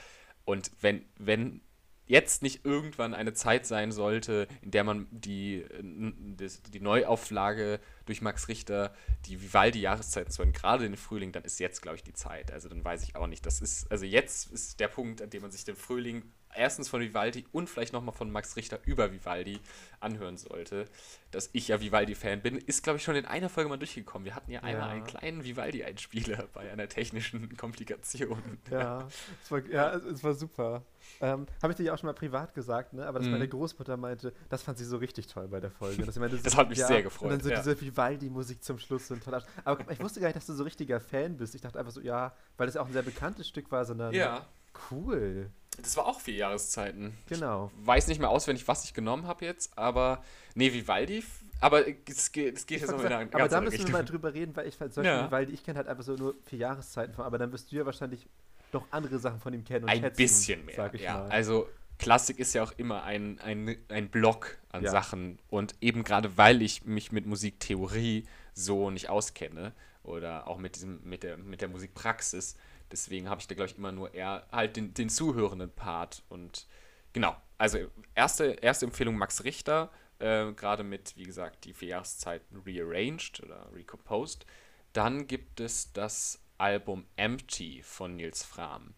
[0.45, 1.62] Und wenn, wenn
[2.06, 8.22] jetzt nicht irgendwann eine Zeit sein sollte, in der man die, äh, die Neuauflage durch
[8.22, 8.95] Max Richter,
[9.26, 12.54] die Vivaldi-Jahreszeiten zu hören, gerade den Frühling, dann ist jetzt, glaube ich, die Zeit.
[12.54, 13.45] Also dann weiß ich auch nicht.
[13.45, 16.24] Das ist, also jetzt ist der Punkt, an dem man sich den Frühling
[16.56, 19.60] erstens von Vivaldi und vielleicht nochmal von Max Richter über Vivaldi
[19.99, 20.86] anhören sollte.
[21.32, 24.26] Dass ich ja Vivaldi-Fan bin, ist, glaube ich, schon in einer Folge mal durchgekommen.
[24.26, 28.41] Wir hatten ja einmal einen kleinen Vivaldi-Einspieler bei einer technischen Komplikation.
[28.72, 29.07] Ja,
[29.44, 30.84] es war, ja, es war super.
[31.19, 33.06] Ähm, Habe ich dir ja auch schon mal privat gesagt, ne?
[33.06, 33.34] aber dass mhm.
[33.34, 36.06] meine Großmutter meinte, das fand sie so richtig toll bei der Folge.
[36.06, 37.26] Dass meinte, so, das hat mich ja, sehr gefreut.
[37.26, 37.57] Und dann so ja.
[37.57, 39.07] diese Vivaldi-Musik zum Schluss.
[39.07, 41.56] So toller aber ich wusste gar nicht, dass du so richtiger Fan bist.
[41.56, 44.14] Ich dachte einfach so, ja, weil das ja auch ein sehr bekanntes Stück war, sondern.
[44.14, 44.45] Ja.
[44.91, 45.49] Cool.
[45.82, 47.18] Das war auch vier Jahreszeiten.
[47.28, 47.72] Genau.
[47.82, 50.24] Ich weiß nicht mehr auswendig, was ich genommen habe jetzt, aber
[50.56, 51.24] nee, Vivaldi.
[51.60, 53.90] Aber es geht, es geht jetzt noch in eine Aber da müssen Richtung.
[53.94, 55.28] wir mal drüber reden, weil ich halt solche ja.
[55.28, 57.86] Vivaldi, ich kenne halt einfach so nur vier Jahreszeiten von, aber dann wirst du ja
[57.86, 58.28] wahrscheinlich
[58.74, 61.14] noch andere Sachen von ihm kennen und Ein schätzen, bisschen mehr, ja.
[61.20, 61.30] Mal.
[61.30, 61.68] Also
[61.99, 64.91] Klassik ist ja auch immer ein, ein, ein Block an ja.
[64.91, 69.74] Sachen und eben gerade weil ich mich mit Musiktheorie so nicht auskenne
[70.04, 72.56] oder auch mit, diesem, mit, der, mit der Musikpraxis,
[72.91, 76.23] Deswegen habe ich da, glaube ich, immer nur eher halt den, den zuhörenden Part.
[76.30, 76.68] Und
[77.14, 77.80] genau, also
[78.15, 83.69] erste, erste Empfehlung Max Richter, äh, gerade mit, wie gesagt, die vier Jahreszeiten Rearranged oder
[83.73, 84.45] Recomposed.
[84.93, 88.93] Dann gibt es das Album Empty von Nils Fram.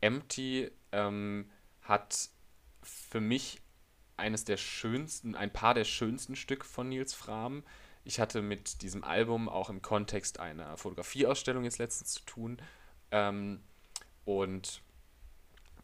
[0.00, 1.50] Empty ähm,
[1.82, 2.30] hat
[2.82, 3.60] für mich
[4.16, 7.62] eines der schönsten, ein paar der schönsten Stück von Nils Fram.
[8.04, 12.56] Ich hatte mit diesem Album auch im Kontext einer Fotografieausstellung jetzt letztens zu tun
[13.10, 13.60] ähm,
[14.24, 14.82] und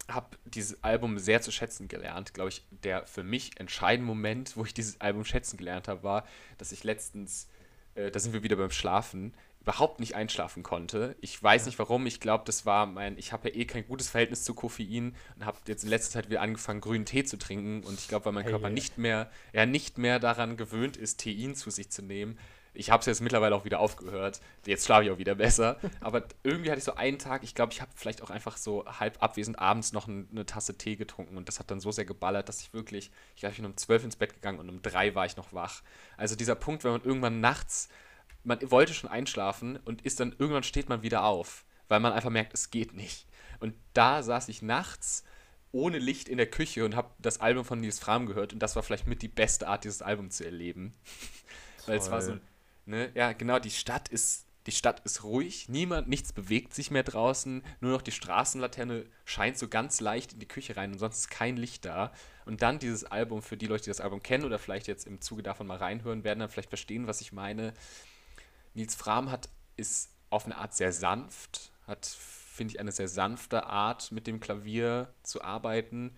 [0.09, 2.35] habe dieses Album sehr zu schätzen gelernt.
[2.35, 6.29] Glaube ich, der für mich entscheidende Moment, wo ich dieses Album schätzen gelernt habe, war,
[6.59, 7.49] dass ich letztens,
[7.95, 9.33] äh, da sind wir wieder beim Schlafen,
[9.63, 11.17] überhaupt nicht einschlafen konnte.
[11.23, 11.67] Ich weiß ja.
[11.69, 12.05] nicht warum.
[12.05, 13.17] Ich glaube, das war mein.
[13.17, 16.29] Ich habe ja eh kein gutes Verhältnis zu Koffein und habe jetzt in letzter Zeit
[16.29, 17.83] wieder angefangen, grünen Tee zu trinken.
[17.85, 18.75] Und ich glaube, weil mein hey, Körper yeah.
[18.75, 22.39] nicht mehr, ja, nicht mehr daran gewöhnt ist, Tein zu sich zu nehmen,
[22.77, 24.41] ich habe es jetzt mittlerweile auch wieder aufgehört.
[24.67, 25.79] Jetzt schlafe ich auch wieder besser.
[26.01, 28.85] Aber irgendwie hatte ich so einen Tag, ich glaube, ich habe vielleicht auch einfach so
[28.85, 32.49] halb abwesend abends noch eine Tasse Tee getrunken und das hat dann so sehr geballert,
[32.49, 35.15] dass ich wirklich, ich glaube, ich bin um zwölf ins Bett gegangen und um drei
[35.15, 35.83] war ich noch wach.
[36.17, 37.89] Also dieser Punkt, wenn man irgendwann nachts,
[38.43, 42.31] man wollte schon einschlafen und ist dann, irgendwann steht man wieder auf, weil man einfach
[42.31, 43.29] merkt, es geht nicht.
[43.61, 45.23] Und da saß ich nachts
[45.71, 48.75] ohne Licht in der Küche und habe das Album von Nils Fram gehört und das
[48.75, 50.99] war vielleicht mit die beste Art, dieses Album zu erleben.
[51.87, 52.41] Weil es war so ein
[52.87, 53.11] Ne?
[53.15, 57.63] Ja, genau, die Stadt ist die Stadt ist ruhig, niemand, nichts bewegt sich mehr draußen,
[57.81, 61.31] nur noch die Straßenlaterne scheint so ganz leicht in die Küche rein und sonst ist
[61.31, 62.13] kein Licht da.
[62.47, 65.21] Und dann dieses Album, für die Leute, die das Album kennen oder vielleicht jetzt im
[65.21, 67.75] Zuge davon mal reinhören, werden dann vielleicht verstehen, was ich meine.
[68.73, 73.67] Nils Fram hat, ist auf eine Art sehr sanft, hat, finde ich, eine sehr sanfte
[73.67, 76.17] Art, mit dem Klavier zu arbeiten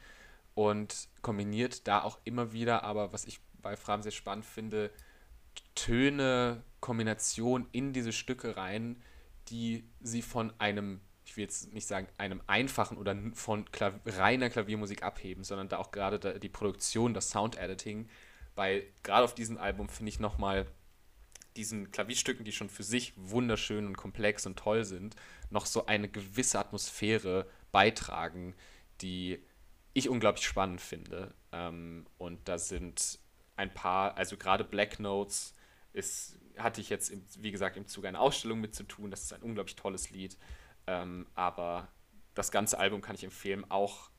[0.55, 4.93] und kombiniert da auch immer wieder, aber was ich bei Fram sehr spannend finde,
[5.77, 9.01] Töne, Kombinationen in diese Stücke rein,
[9.49, 14.51] die sie von einem, ich will jetzt nicht sagen einem einfachen oder von Klav reiner
[14.51, 18.09] Klaviermusik abheben, sondern da auch gerade die Produktion, das Sound Editing,
[18.57, 20.67] bei gerade auf diesem Album finde ich nochmal
[21.57, 25.15] diesen Klavierstücken, die schon für sich wunderschön und komplex und toll sind,
[25.51, 28.55] noch so eine gewisse Atmosphäre beitragen,
[29.03, 29.43] die
[29.93, 31.33] ich unglaublich spannend finde.
[31.53, 33.19] Ähm, und da sind
[33.57, 35.55] ein paar, also gerade Black Notes
[35.97, 39.11] ist, hatte ich jetzt, wie gesagt, im Zuge einer Ausstellung mit zu tun.
[39.11, 40.37] Das ist ein unglaublich tolles Lied.
[40.87, 41.89] Ähm, aber
[42.35, 43.65] das ganze Album kann ich empfehlen.
[43.71, 44.11] Auch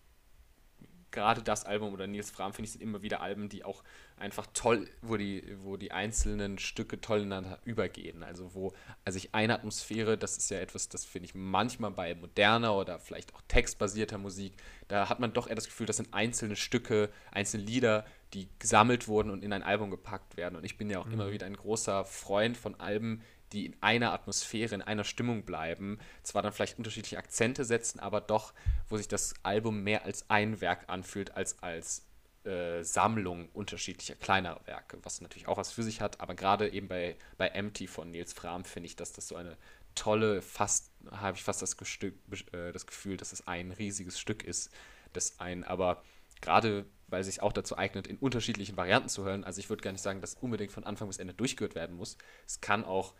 [1.11, 3.83] gerade das Album oder Nils Fram, finde ich, sind immer wieder Alben, die auch
[4.17, 8.23] einfach toll, wo die, wo die einzelnen Stücke toll ineinander übergehen.
[8.23, 8.73] Also wo
[9.05, 12.99] also ich eine Atmosphäre, das ist ja etwas, das finde ich manchmal bei moderner oder
[12.99, 14.53] vielleicht auch textbasierter Musik,
[14.89, 19.07] da hat man doch eher das Gefühl, das sind einzelne Stücke, einzelne Lieder, die gesammelt
[19.07, 20.55] wurden und in ein Album gepackt werden.
[20.55, 21.13] Und ich bin ja auch mhm.
[21.13, 23.21] immer wieder ein großer Freund von Alben,
[23.53, 28.19] die in einer Atmosphäre, in einer Stimmung bleiben, zwar dann vielleicht unterschiedliche Akzente setzen, aber
[28.19, 28.53] doch,
[28.89, 32.05] wo sich das Album mehr als ein Werk anfühlt, als als
[32.43, 36.89] äh, Sammlung unterschiedlicher kleiner Werke, was natürlich auch was für sich hat, aber gerade eben
[36.89, 39.57] bei, bei Empty von Nils Fram finde ich, dass das so eine
[39.95, 42.15] tolle, fast, habe ich fast das, Gestück,
[42.53, 44.71] äh, das Gefühl, dass es ein riesiges Stück ist,
[45.13, 46.03] das einen aber
[46.41, 49.43] gerade weil es sich auch dazu eignet, in unterschiedlichen Varianten zu hören.
[49.43, 52.17] Also ich würde gar nicht sagen, dass unbedingt von Anfang bis Ende durchgehört werden muss.
[52.45, 53.13] Es kann auch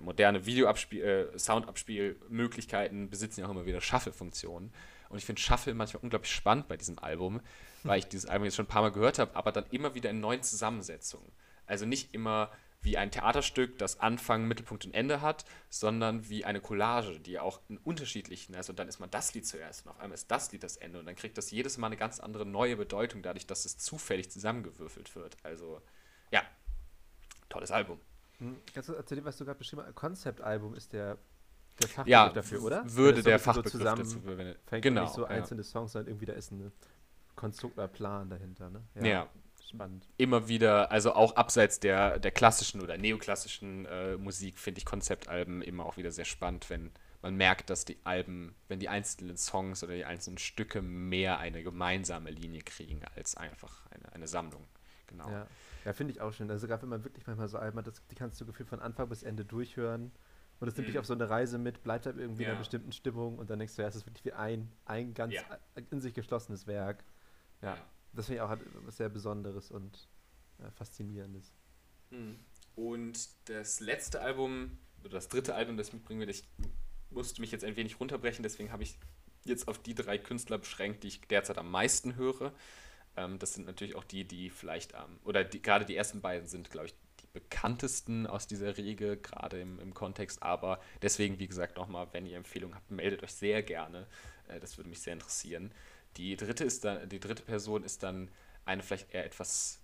[0.00, 4.72] moderne video Videoabspiel, äh, Soundabspielmöglichkeiten besitzen ja auch immer wieder Shuffle-Funktionen.
[5.08, 7.40] Und ich finde Shuffle manchmal unglaublich spannend bei diesem Album,
[7.84, 8.00] weil hm.
[8.00, 10.18] ich dieses Album jetzt schon ein paar Mal gehört habe, aber dann immer wieder in
[10.20, 11.30] neuen Zusammensetzungen.
[11.66, 12.50] Also nicht immer
[12.82, 17.60] wie ein Theaterstück, das Anfang, Mittelpunkt und Ende hat, sondern wie eine Collage, die auch
[17.68, 18.58] in unterschiedlichen ist.
[18.58, 20.76] Also und dann ist man das Lied zuerst und auf einmal ist das Lied das
[20.76, 20.98] Ende.
[20.98, 24.30] Und dann kriegt das jedes Mal eine ganz andere neue Bedeutung, dadurch, dass es zufällig
[24.32, 25.36] zusammengewürfelt wird.
[25.44, 25.80] Also,
[26.32, 26.42] ja,
[27.48, 28.00] tolles Album.
[28.38, 29.94] Hm, kannst du erzählen, was du gerade beschrieben hast?
[29.94, 31.18] Konzeptalbum ist der,
[31.80, 32.82] der Fachbegriff ja, dafür, oder?
[32.94, 34.58] würde Weil also, der Fachbegriff so dazu verwendet.
[34.82, 35.64] genau, nicht so einzelne ja.
[35.68, 36.72] Songs, sondern irgendwie da ist ein
[37.36, 38.70] Konstrukt oder Plan dahinter.
[38.70, 38.82] Ne?
[38.96, 39.04] ja.
[39.04, 39.28] ja.
[39.74, 40.06] Spannend.
[40.18, 45.62] immer wieder, also auch abseits der, der klassischen oder neoklassischen äh, Musik, finde ich Konzeptalben
[45.62, 46.90] immer auch wieder sehr spannend, wenn
[47.22, 51.62] man merkt, dass die Alben, wenn die einzelnen Songs oder die einzelnen Stücke mehr eine
[51.62, 54.64] gemeinsame Linie kriegen als einfach eine, eine Sammlung.
[55.06, 55.28] Genau.
[55.30, 55.46] Ja,
[55.86, 56.50] ja finde ich auch schön.
[56.50, 59.08] Also gerade wenn man wirklich manchmal so Alben hat, die kannst du gefühlt von Anfang
[59.08, 60.10] bis Ende durchhören.
[60.60, 61.00] Und es nimmt dich mhm.
[61.00, 62.48] auf so eine Reise mit, bleibt halt irgendwie ja.
[62.48, 65.14] in einer bestimmten Stimmung und dann denkst du, ja, es ist wirklich wie ein, ein
[65.14, 65.40] ganz ja.
[65.90, 67.02] in sich geschlossenes Werk.
[67.62, 67.76] Ja
[68.12, 70.08] das finde ich auch halt was sehr Besonderes und
[70.58, 71.52] äh, Faszinierendes.
[72.10, 72.36] Hm.
[72.74, 76.44] Und das letzte Album, oder das dritte Album, das mitbringen wir, ich
[77.10, 78.98] musste mich jetzt ein wenig runterbrechen, deswegen habe ich
[79.44, 82.54] jetzt auf die drei Künstler beschränkt, die ich derzeit am meisten höre.
[83.16, 86.20] Ähm, das sind natürlich auch die, die vielleicht am, ähm, oder die, gerade die ersten
[86.20, 90.42] beiden sind, glaube ich, die bekanntesten aus dieser Regel, gerade im, im Kontext.
[90.42, 94.06] Aber deswegen, wie gesagt, nochmal, wenn ihr Empfehlungen habt, meldet euch sehr gerne.
[94.48, 95.72] Äh, das würde mich sehr interessieren.
[96.16, 98.30] Die dritte ist dann, die dritte Person ist dann
[98.64, 99.82] eine vielleicht eher etwas.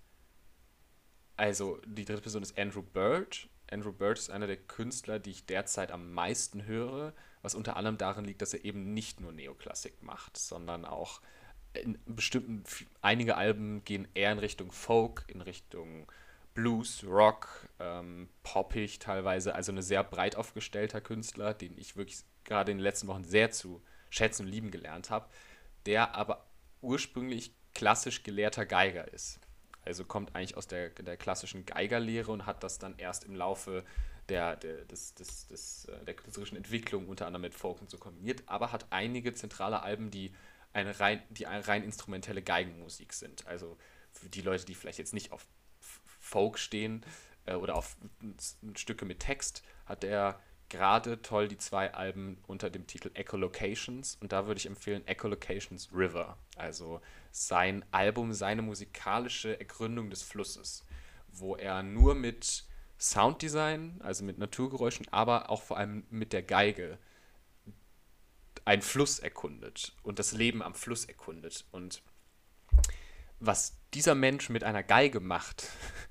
[1.37, 3.47] Also die dritte Person ist Andrew Bird.
[3.71, 7.97] Andrew Bird ist einer der Künstler, die ich derzeit am meisten höre, was unter anderem
[7.97, 11.21] darin liegt, dass er eben nicht nur Neoklassik macht, sondern auch
[11.73, 12.63] in bestimmten,
[13.01, 16.11] einige Alben gehen eher in Richtung Folk, in Richtung
[16.55, 22.71] Blues, Rock, ähm, poppig teilweise, also ein sehr breit aufgestellter Künstler, den ich wirklich gerade
[22.71, 25.29] in den letzten Wochen sehr zu schätzen und lieben gelernt habe
[25.85, 26.45] der aber
[26.81, 29.39] ursprünglich klassisch gelehrter Geiger ist.
[29.85, 33.83] Also kommt eigentlich aus der, der klassischen Geigerlehre und hat das dann erst im Laufe
[34.29, 37.97] der, der, des, des, des, äh, der künstlerischen Entwicklung unter anderem mit Folk und so
[37.97, 40.33] kombiniert, aber hat einige zentrale Alben, die
[40.73, 43.47] eine rein, die eine rein instrumentelle Geigenmusik sind.
[43.47, 43.77] Also
[44.11, 45.47] für die Leute, die vielleicht jetzt nicht auf
[46.19, 47.03] Folk stehen
[47.45, 47.97] äh, oder auf
[48.75, 50.39] Stücke mit Text, hat er
[50.69, 55.89] gerade toll die zwei Alben unter dem Titel Echolocations und da würde ich empfehlen Echolocations
[55.93, 57.01] River, also
[57.31, 60.85] sein Album, seine musikalische Ergründung des Flusses,
[61.27, 62.65] wo er nur mit
[62.97, 66.97] Sounddesign, also mit Naturgeräuschen, aber auch vor allem mit der Geige
[68.65, 72.03] einen Fluss erkundet und das Leben am Fluss erkundet und
[73.39, 75.67] was dieser Mensch mit einer Geige macht,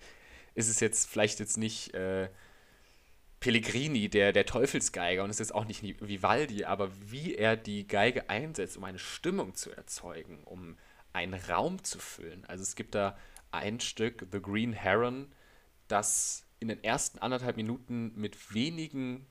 [0.54, 2.28] ist es jetzt vielleicht jetzt nicht äh,
[3.40, 8.28] Pellegrini, der, der Teufelsgeiger, und es ist auch nicht Vivaldi, aber wie er die Geige
[8.28, 10.76] einsetzt, um eine Stimmung zu erzeugen, um
[11.12, 12.44] einen Raum zu füllen.
[12.46, 13.16] Also es gibt da
[13.50, 15.28] ein Stück, The Green Heron,
[15.86, 19.24] das in den ersten anderthalb Minuten mit wenigen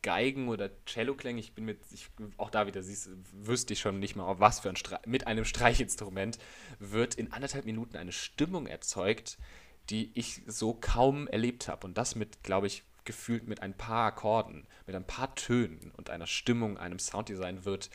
[0.00, 2.08] Geigen oder Celloklängen, ich bin mit, ich,
[2.38, 5.44] auch da wieder, siehst, wüsste ich schon nicht mal, was für ein Streich, mit einem
[5.44, 6.38] Streichinstrument
[6.78, 9.38] wird in anderthalb Minuten eine Stimmung erzeugt,
[9.90, 11.86] die ich so kaum erlebt habe.
[11.86, 16.10] Und das mit, glaube ich, gefühlt mit ein paar Akkorden, mit ein paar Tönen und
[16.10, 17.90] einer Stimmung, einem Sounddesign wird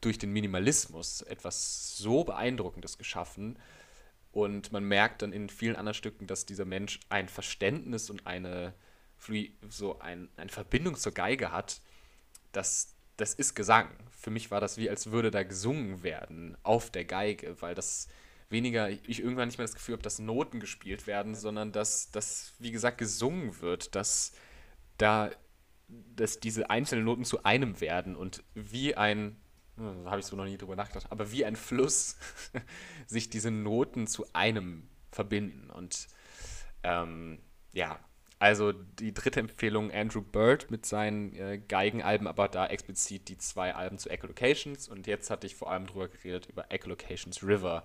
[0.00, 3.58] durch den Minimalismus etwas so Beeindruckendes geschaffen.
[4.32, 8.74] Und man merkt dann in vielen anderen Stücken, dass dieser Mensch ein Verständnis und eine,
[9.68, 11.80] so ein, eine Verbindung zur Geige hat,
[12.52, 13.88] dass das ist Gesang.
[14.10, 18.08] Für mich war das wie, als würde da gesungen werden auf der Geige, weil das
[18.54, 22.54] weniger ich irgendwann nicht mehr das Gefühl habe, dass Noten gespielt werden, sondern dass, dass
[22.60, 24.32] wie gesagt, gesungen wird, dass
[24.96, 25.30] da
[26.16, 29.36] dass diese einzelnen Noten zu einem werden und wie ein,
[29.76, 32.16] hm, da habe ich so noch nie drüber nachgedacht, aber wie ein Fluss
[33.06, 35.68] sich diese Noten zu einem verbinden.
[35.70, 36.08] Und
[36.84, 37.38] ähm,
[37.74, 37.98] ja,
[38.38, 43.74] also die dritte Empfehlung Andrew Bird mit seinen äh, Geigenalben, aber da explizit die zwei
[43.74, 44.88] Alben zu Echolocations.
[44.88, 47.84] Und jetzt hatte ich vor allem drüber geredet über Echolocations River,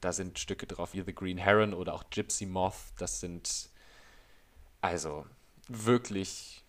[0.00, 2.76] da sind Stücke drauf wie The Green Heron oder auch Gypsy Moth.
[2.98, 3.70] Das sind
[4.80, 5.26] also
[5.66, 6.62] wirklich.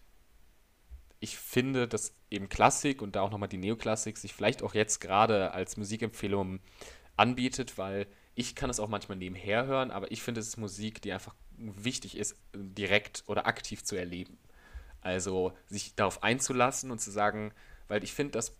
[1.19, 4.99] Ich finde, dass eben Klassik und da auch nochmal die Neoklassik sich vielleicht auch jetzt
[5.01, 6.61] gerade als Musikempfehlung
[7.17, 11.01] anbietet, weil ich kann es auch manchmal nebenher hören, aber ich finde, es ist Musik,
[11.01, 14.37] die einfach wichtig ist, direkt oder aktiv zu erleben.
[15.01, 17.51] Also sich darauf einzulassen und zu sagen,
[17.89, 18.53] weil ich finde, das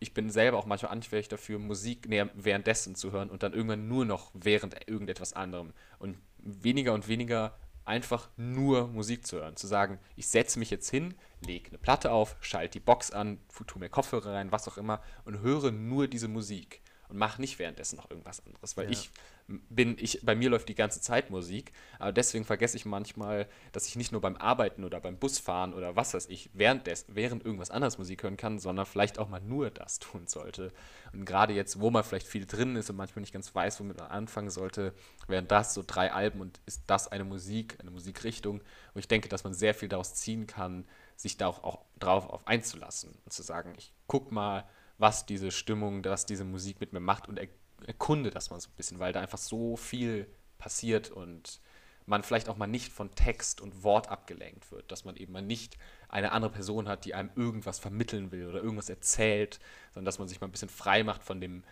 [0.00, 4.04] ich bin selber auch manchmal anfällig dafür, Musik währenddessen zu hören und dann irgendwann nur
[4.04, 9.56] noch während irgendetwas anderem und weniger und weniger einfach nur Musik zu hören.
[9.56, 11.14] Zu sagen, ich setze mich jetzt hin,
[11.46, 15.02] lege eine Platte auf, schalte die Box an, tue mir Kopfhörer rein, was auch immer
[15.24, 16.80] und höre nur diese Musik
[17.14, 18.90] und mache nicht währenddessen noch irgendwas anderes, weil ja.
[18.90, 19.08] ich
[19.46, 23.86] bin, ich, bei mir läuft die ganze Zeit Musik, aber deswegen vergesse ich manchmal, dass
[23.86, 27.70] ich nicht nur beim Arbeiten oder beim Busfahren oder was weiß ich, währenddessen, während irgendwas
[27.70, 30.72] anderes Musik hören kann, sondern vielleicht auch mal nur das tun sollte.
[31.12, 33.98] Und gerade jetzt, wo man vielleicht viel drin ist und manchmal nicht ganz weiß, womit
[33.98, 34.92] man anfangen sollte,
[35.28, 38.56] wären das so drei Alben und ist das eine Musik, eine Musikrichtung.
[38.94, 40.84] Und ich denke, dass man sehr viel daraus ziehen kann,
[41.16, 44.64] sich da auch, auch drauf auf einzulassen und zu sagen, ich guck mal,
[44.98, 47.40] was diese Stimmung, was diese Musik mit mir macht und
[47.86, 51.60] erkunde das mal so ein bisschen, weil da einfach so viel passiert und
[52.06, 55.40] man vielleicht auch mal nicht von Text und Wort abgelenkt wird, dass man eben mal
[55.42, 59.58] nicht eine andere Person hat, die einem irgendwas vermitteln will oder irgendwas erzählt,
[59.92, 61.64] sondern dass man sich mal ein bisschen frei macht von dem,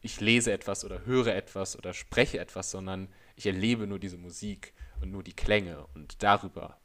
[0.00, 4.72] ich lese etwas oder höre etwas oder spreche etwas, sondern ich erlebe nur diese Musik
[5.00, 6.78] und nur die Klänge und darüber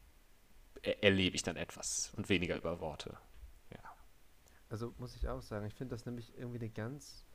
[0.82, 3.18] e-, erlebe ich dann etwas und weniger über Worte
[4.70, 7.26] also muss ich auch sagen, ich finde das nämlich irgendwie eine ganz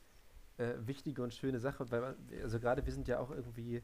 [0.59, 3.83] äh, wichtige und schöne Sache, weil man, also gerade wir sind ja auch irgendwie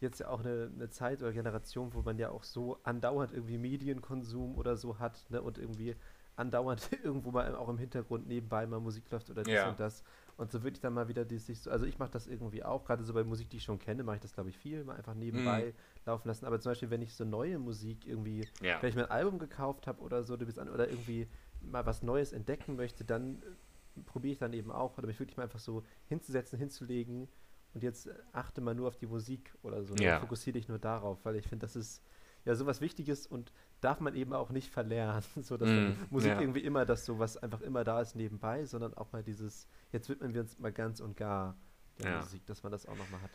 [0.00, 3.58] jetzt ja auch eine, eine Zeit oder Generation, wo man ja auch so andauernd irgendwie
[3.58, 5.96] Medienkonsum oder so hat, ne, und irgendwie
[6.36, 9.70] andauernd irgendwo mal auch im Hintergrund nebenbei mal Musik läuft oder das ja.
[9.70, 10.02] und das.
[10.36, 12.64] Und so würde ich dann mal wieder die sich so, also ich mache das irgendwie
[12.64, 14.82] auch, gerade so bei Musik, die ich schon kenne, mache ich das glaube ich viel,
[14.82, 16.06] mal einfach nebenbei mm.
[16.08, 16.44] laufen lassen.
[16.44, 18.82] Aber zum Beispiel, wenn ich so neue Musik irgendwie, ja.
[18.82, 21.28] wenn ich mir ein Album gekauft habe oder so, oder irgendwie
[21.70, 25.36] mal was Neues entdecken möchte, dann äh, probiere ich dann eben auch, oder mich wirklich
[25.36, 27.28] mal einfach so hinzusetzen, hinzulegen
[27.74, 29.94] und jetzt äh, achte mal nur auf die Musik oder so.
[29.94, 30.04] Ne?
[30.04, 30.20] Ja.
[30.20, 32.02] Fokussiere dich nur darauf, weil ich finde, das ist
[32.44, 36.40] ja sowas Wichtiges und darf man eben auch nicht verlernen, so dass mm, Musik ja.
[36.40, 40.08] irgendwie immer das so, was einfach immer da ist nebenbei, sondern auch mal dieses, jetzt
[40.08, 41.56] widmen wir uns mal ganz und gar
[42.00, 42.18] der ja.
[42.20, 43.30] Musik, dass man das auch nochmal hat.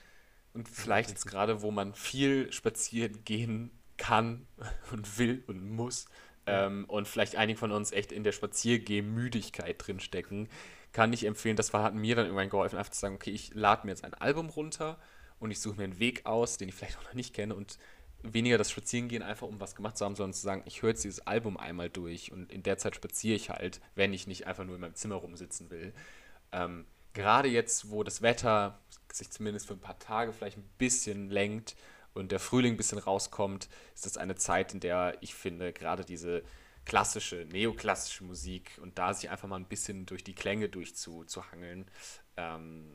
[0.54, 4.48] Und vielleicht jetzt gerade, wo man viel spazieren gehen kann
[4.92, 6.08] und will und muss,
[6.50, 10.50] ähm, und vielleicht einige von uns echt in der Spaziergemüdigkeit drinstecken,
[10.92, 13.86] kann ich empfehlen, das hat mir dann irgendwann geholfen, einfach zu sagen, okay, ich lade
[13.86, 14.98] mir jetzt ein Album runter
[15.40, 17.78] und ich suche mir einen Weg aus, den ich vielleicht auch noch nicht kenne und
[18.24, 21.04] weniger das Spazierengehen einfach, um was gemacht zu haben, sondern zu sagen, ich höre jetzt
[21.04, 24.66] dieses Album einmal durch und in der Zeit spaziere ich halt, wenn ich nicht einfach
[24.66, 25.94] nur in meinem Zimmer rumsitzen will.
[26.52, 28.80] Ähm, gerade jetzt, wo das Wetter
[29.12, 31.76] sich zumindest für ein paar Tage vielleicht ein bisschen lenkt,
[32.14, 36.06] und der Frühling ein bisschen rauskommt, ist das eine Zeit, in der ich finde, gerade
[36.06, 36.44] diese
[36.86, 41.90] klassische, neoklassische Musik und da sich einfach mal ein bisschen durch die Klänge durchzuhangeln,
[42.38, 42.90] ähm,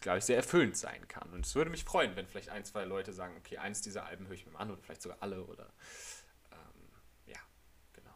[0.00, 1.32] glaube ich, sehr erfüllend sein kann.
[1.32, 4.26] Und es würde mich freuen, wenn vielleicht ein, zwei Leute sagen, okay, eins dieser Alben
[4.26, 5.66] höre ich mir mal an oder vielleicht sogar alle oder
[6.52, 6.88] ähm,
[7.26, 7.38] ja,
[7.94, 8.12] genau.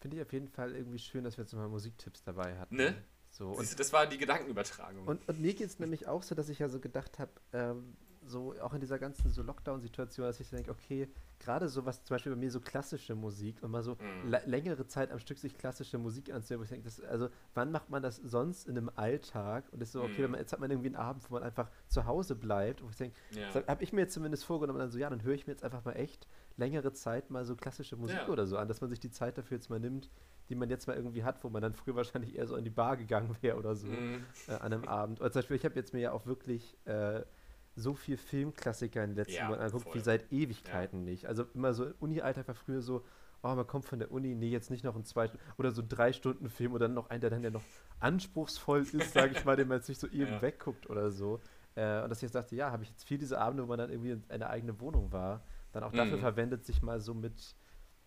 [0.00, 2.76] Finde ich auf jeden Fall irgendwie schön, dass wir jetzt mal Musiktipps dabei hatten.
[2.76, 3.02] Ne?
[3.30, 5.06] So, und, das war die Gedankenübertragung.
[5.06, 7.96] Und, und mir geht es nämlich auch so, dass ich ja so gedacht habe, ähm,
[8.30, 11.08] so auch in dieser ganzen so Lockdown-Situation, dass ich denke, okay,
[11.38, 14.34] gerade so was zum Beispiel bei mir so klassische Musik und mal so mhm.
[14.46, 17.90] längere Zeit am Stück sich klassische Musik anzuhören, wo ich denke, das, also wann macht
[17.90, 19.64] man das sonst in einem Alltag?
[19.72, 20.32] Und ist so, okay, mhm.
[20.32, 22.82] man, jetzt hat man irgendwie einen Abend, wo man einfach zu Hause bleibt.
[22.82, 23.52] wo ich denke, ja.
[23.66, 25.84] habe ich mir jetzt zumindest vorgenommen, dann so, ja, dann höre ich mir jetzt einfach
[25.84, 26.26] mal echt
[26.56, 28.28] längere Zeit mal so klassische Musik ja.
[28.28, 30.10] oder so an, dass man sich die Zeit dafür jetzt mal nimmt,
[30.50, 32.70] die man jetzt mal irgendwie hat, wo man dann früher wahrscheinlich eher so in die
[32.70, 34.24] Bar gegangen wäre oder so mm.
[34.48, 35.20] äh, an einem Abend.
[35.20, 37.22] Oder zum Beispiel, ich habe jetzt mir ja auch wirklich äh,
[37.80, 39.94] so viel Filmklassiker in den letzten ja, Monaten anguckt voll.
[39.94, 41.04] wie seit Ewigkeiten ja.
[41.10, 41.26] nicht.
[41.26, 43.04] Also immer so, uni alter war früher so,
[43.42, 45.88] oh, man kommt von der Uni, nee, jetzt nicht noch ein zwei oder so ein
[45.88, 47.62] drei Stunden Film oder noch einen, der dann ja noch
[47.98, 50.42] anspruchsvoll ist, sage ich mal, den man jetzt nicht so eben ja.
[50.42, 51.40] wegguckt oder so.
[51.74, 53.78] Äh, und dass ich jetzt dachte, ja, habe ich jetzt viel diese Abende, wo man
[53.78, 55.42] dann irgendwie in einer eigenen Wohnung war,
[55.72, 55.96] dann auch mhm.
[55.98, 57.54] dafür verwendet, sich mal so mit,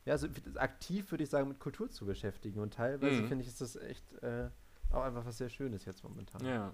[0.06, 2.60] ja, so aktiv würde ich sagen, mit Kultur zu beschäftigen.
[2.60, 3.28] Und teilweise mhm.
[3.28, 4.50] finde ich, ist das echt äh,
[4.92, 6.46] auch einfach was sehr Schönes jetzt momentan.
[6.46, 6.74] Ja.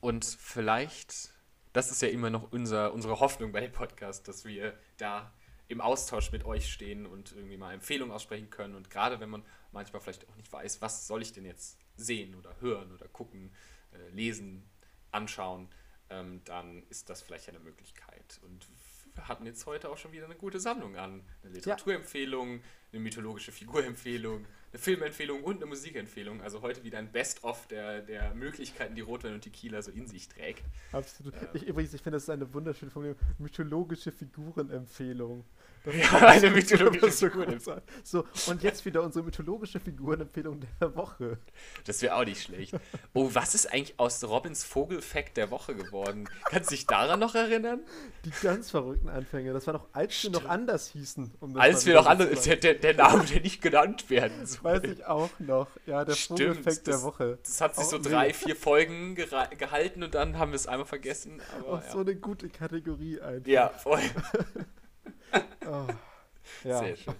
[0.00, 1.30] Und vielleicht
[1.76, 5.30] das ist ja immer noch unser, unsere Hoffnung bei dem Podcast, dass wir da
[5.68, 8.74] im Austausch mit euch stehen und irgendwie mal Empfehlungen aussprechen können.
[8.76, 9.42] Und gerade wenn man
[9.72, 13.52] manchmal vielleicht auch nicht weiß, was soll ich denn jetzt sehen oder hören oder gucken,
[13.92, 14.64] äh, lesen,
[15.10, 15.68] anschauen,
[16.08, 18.40] ähm, dann ist das vielleicht eine Möglichkeit.
[18.44, 18.66] Und
[19.14, 21.22] wir hatten jetzt heute auch schon wieder eine gute Sammlung an.
[21.42, 22.62] Eine Literaturempfehlung,
[22.92, 24.46] eine mythologische Figurempfehlung,
[24.76, 26.42] eine Filmempfehlung und eine Musikempfehlung.
[26.42, 30.28] Also heute wieder ein Best-of der, der Möglichkeiten, die Rotwein und Tequila so in sich
[30.28, 30.64] trägt.
[30.92, 31.32] Absolut.
[31.34, 33.18] Ähm, ich, übrigens, ich finde, das ist eine wunderschöne Formulierung.
[33.38, 35.44] Mythologische Figurenempfehlung
[35.92, 37.58] ja, eine mythologische Figur.
[38.02, 41.38] so, und jetzt wieder unsere mythologische Figurenempfehlung der Woche.
[41.84, 42.74] Das wäre auch nicht schlecht.
[43.14, 46.28] Oh, was ist eigentlich aus Robins Vogelfact der Woche geworden?
[46.44, 47.80] Kannst du dich daran noch erinnern?
[48.24, 49.52] Die ganz verrückten Anfänge.
[49.52, 50.36] Das war noch, als Stimmt.
[50.36, 51.32] wir noch anders hießen.
[51.40, 54.64] Um als wir noch anders, der, der, der, Name, der nicht genannt werden soll.
[54.64, 55.68] Weiß ich auch noch.
[55.86, 57.38] Ja, der Vogelfact der Woche.
[57.44, 60.86] Das hat sich so oh, drei, vier Folgen gehalten und dann haben wir es einmal
[60.86, 61.40] vergessen.
[61.58, 61.92] Aber, oh, ja.
[61.92, 63.46] so eine gute Kategorie einfach.
[63.48, 64.00] Ja, voll.
[65.66, 65.86] Oh,
[66.64, 66.78] ja.
[66.78, 67.14] Sehr schön.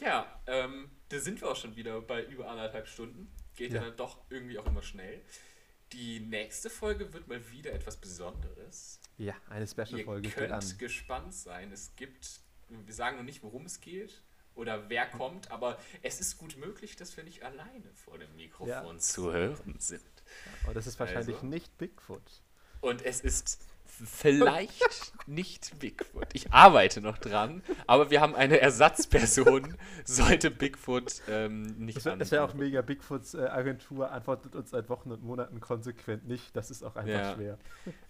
[0.00, 3.30] Ja, ähm, da sind wir auch schon wieder bei über anderthalb Stunden.
[3.54, 3.80] Geht ja.
[3.82, 5.20] ja dann doch irgendwie auch immer schnell.
[5.92, 9.00] Die nächste Folge wird mal wieder etwas Besonderes.
[9.18, 10.28] Ja, eine Special-Folge.
[10.28, 11.72] Ihr könnt gespannt sein.
[11.72, 14.20] Es gibt, wir sagen noch nicht, worum es geht
[14.56, 18.68] oder wer kommt, aber es ist gut möglich, dass wir nicht alleine vor dem Mikrofon
[18.96, 18.98] ja.
[18.98, 20.02] zu hören sind.
[20.62, 21.46] Ja, und das ist wahrscheinlich also.
[21.46, 22.42] nicht Bigfoot.
[22.80, 23.60] Und es ist
[24.04, 26.26] Vielleicht nicht Bigfoot.
[26.34, 29.74] Ich arbeite noch dran, aber wir haben eine Ersatzperson,
[30.04, 32.82] sollte Bigfoot ähm, nicht Das wäre wär auch mega.
[32.82, 36.54] Bigfoots äh, Agentur antwortet uns seit Wochen und Monaten konsequent nicht.
[36.54, 37.34] Das ist auch einfach ja.
[37.34, 37.58] schwer.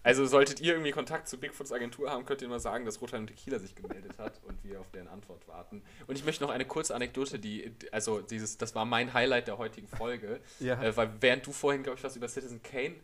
[0.03, 3.21] Also solltet ihr irgendwie Kontakt zu Bigfoots Agentur haben, könnt ihr mal sagen, dass Rotan
[3.21, 5.83] und Tequila sich gemeldet hat und wir auf deren Antwort warten.
[6.07, 9.57] Und ich möchte noch eine kurze Anekdote, die, also dieses, das war mein Highlight der
[9.57, 10.81] heutigen Folge, ja.
[10.83, 12.95] äh, weil während du vorhin, glaube ich, was über Citizen Kane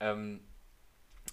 [0.00, 0.40] ähm,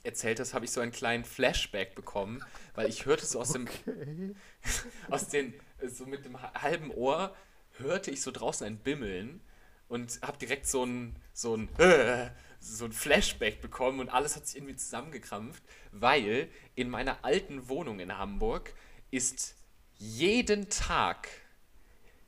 [0.04, 2.44] erzählt hast, habe ich so einen kleinen Flashback bekommen,
[2.76, 3.68] weil ich hörte so aus okay.
[3.86, 4.36] dem,
[5.10, 5.54] aus den,
[5.86, 7.36] so mit dem halben Ohr,
[7.78, 9.42] hörte ich so draußen ein Bimmeln
[9.88, 11.70] und habe direkt so ein, so ein,
[12.60, 18.00] so ein Flashback bekommen und alles hat sich irgendwie zusammengekrampft, weil in meiner alten Wohnung
[18.00, 18.74] in Hamburg
[19.12, 19.56] ist
[19.96, 21.28] jeden Tag,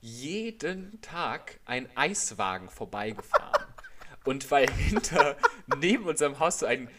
[0.01, 3.70] jeden Tag ein Eiswagen vorbeigefahren.
[4.23, 5.35] Und weil hinter
[5.79, 6.89] neben unserem Haus so ein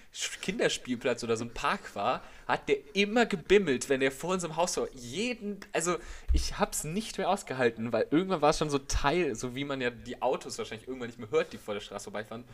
[0.41, 4.77] Kinderspielplatz oder so ein Park war, hat der immer gebimmelt, wenn er vor unserem Haus
[4.77, 4.89] war.
[4.93, 5.99] Jeden, also
[6.33, 9.81] ich hab's nicht mehr ausgehalten, weil irgendwann war es schon so Teil, so wie man
[9.81, 12.45] ja die Autos wahrscheinlich irgendwann nicht mehr hört, die vor der Straße vorbeifahren.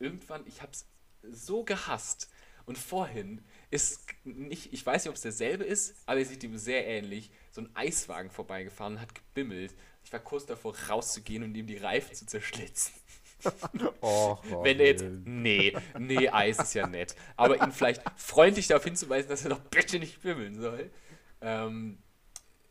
[0.00, 0.86] Irgendwann, ich hab's
[1.22, 2.28] so gehasst.
[2.66, 6.58] Und vorhin ist nicht, ich weiß nicht, ob es derselbe ist, aber er sieht ihm
[6.58, 7.30] sehr ähnlich.
[7.52, 9.72] So ein Eiswagen vorbeigefahren und hat gebimmelt.
[10.04, 12.92] Ich war kurz davor, rauszugehen und ihm die Reifen zu zerschlitzen.
[14.00, 17.14] Och, oh, Wenn er jetzt, nee, nee, Eis ist ja nett.
[17.36, 20.90] Aber ihn vielleicht freundlich darauf hinzuweisen, dass er doch bitte nicht bimmeln soll.
[21.40, 21.98] Ähm,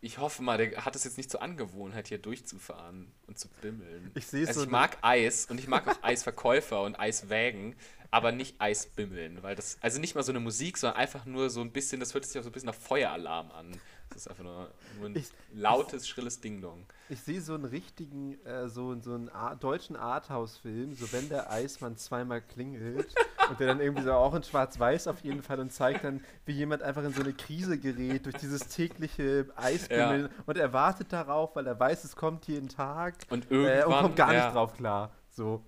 [0.01, 4.11] ich hoffe mal, der hat es jetzt nicht zur Angewohnheit, hier durchzufahren und zu bimmeln.
[4.15, 7.75] Ich sehe es also so Ich mag Eis und ich mag auch Eisverkäufer und Eiswägen,
[8.11, 11.61] aber nicht Eisbimmeln, weil das also nicht mal so eine Musik, sondern einfach nur so
[11.61, 13.79] ein bisschen, das hört sich auch so ein bisschen nach Feueralarm an.
[14.15, 16.85] Das ist einfach nur, nur ein ich, lautes, ich, schrilles Ding-Dong.
[17.09, 21.51] Ich sehe so einen richtigen, äh, so, so einen Ar deutschen Arthouse-Film, so wenn der
[21.51, 23.13] Eismann zweimal klingelt
[23.49, 26.53] und der dann irgendwie so auch in schwarz-weiß auf jeden Fall und zeigt dann, wie
[26.53, 30.43] jemand einfach in so eine Krise gerät durch dieses tägliche Eisbimmeln ja.
[30.45, 34.01] und er wartet darauf, weil er weiß, es kommt jeden Tag und, irgendwann, äh, und
[34.01, 34.45] kommt gar ja.
[34.45, 35.11] nicht drauf klar.
[35.29, 35.61] So.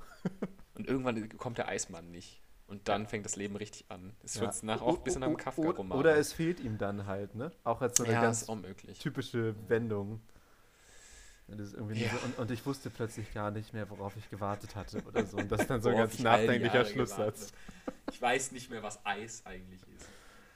[0.76, 2.42] Und irgendwann kommt der Eismann nicht.
[2.68, 4.12] Und dann fängt das Leben richtig an.
[4.24, 4.42] Es ja.
[4.42, 5.98] wird nach auch ein bisschen am Kafka-Roman.
[5.98, 7.52] Oder es fehlt ihm dann halt, ne?
[7.64, 8.46] Auch als so eine ja, ganz
[9.00, 10.22] typische Wendung.
[11.50, 15.38] So, und, und, ich wusste plötzlich gar nicht mehr, worauf ich gewartet hatte oder so.
[15.38, 17.54] Und das ist dann so ein ganz nachdenklicher Schlusssatz.
[18.12, 20.10] Ich weiß nicht mehr, was Eis eigentlich ist.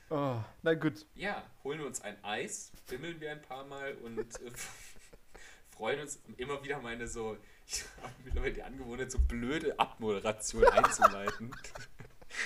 [0.09, 1.05] Oh, na gut.
[1.15, 4.51] Ja, holen wir uns ein Eis, bimmeln wir ein paar Mal und äh,
[5.73, 11.55] freuen uns immer wieder meine so, ich habe mittlerweile die Angewohnheit, so blöde Abmoderation einzuleiten.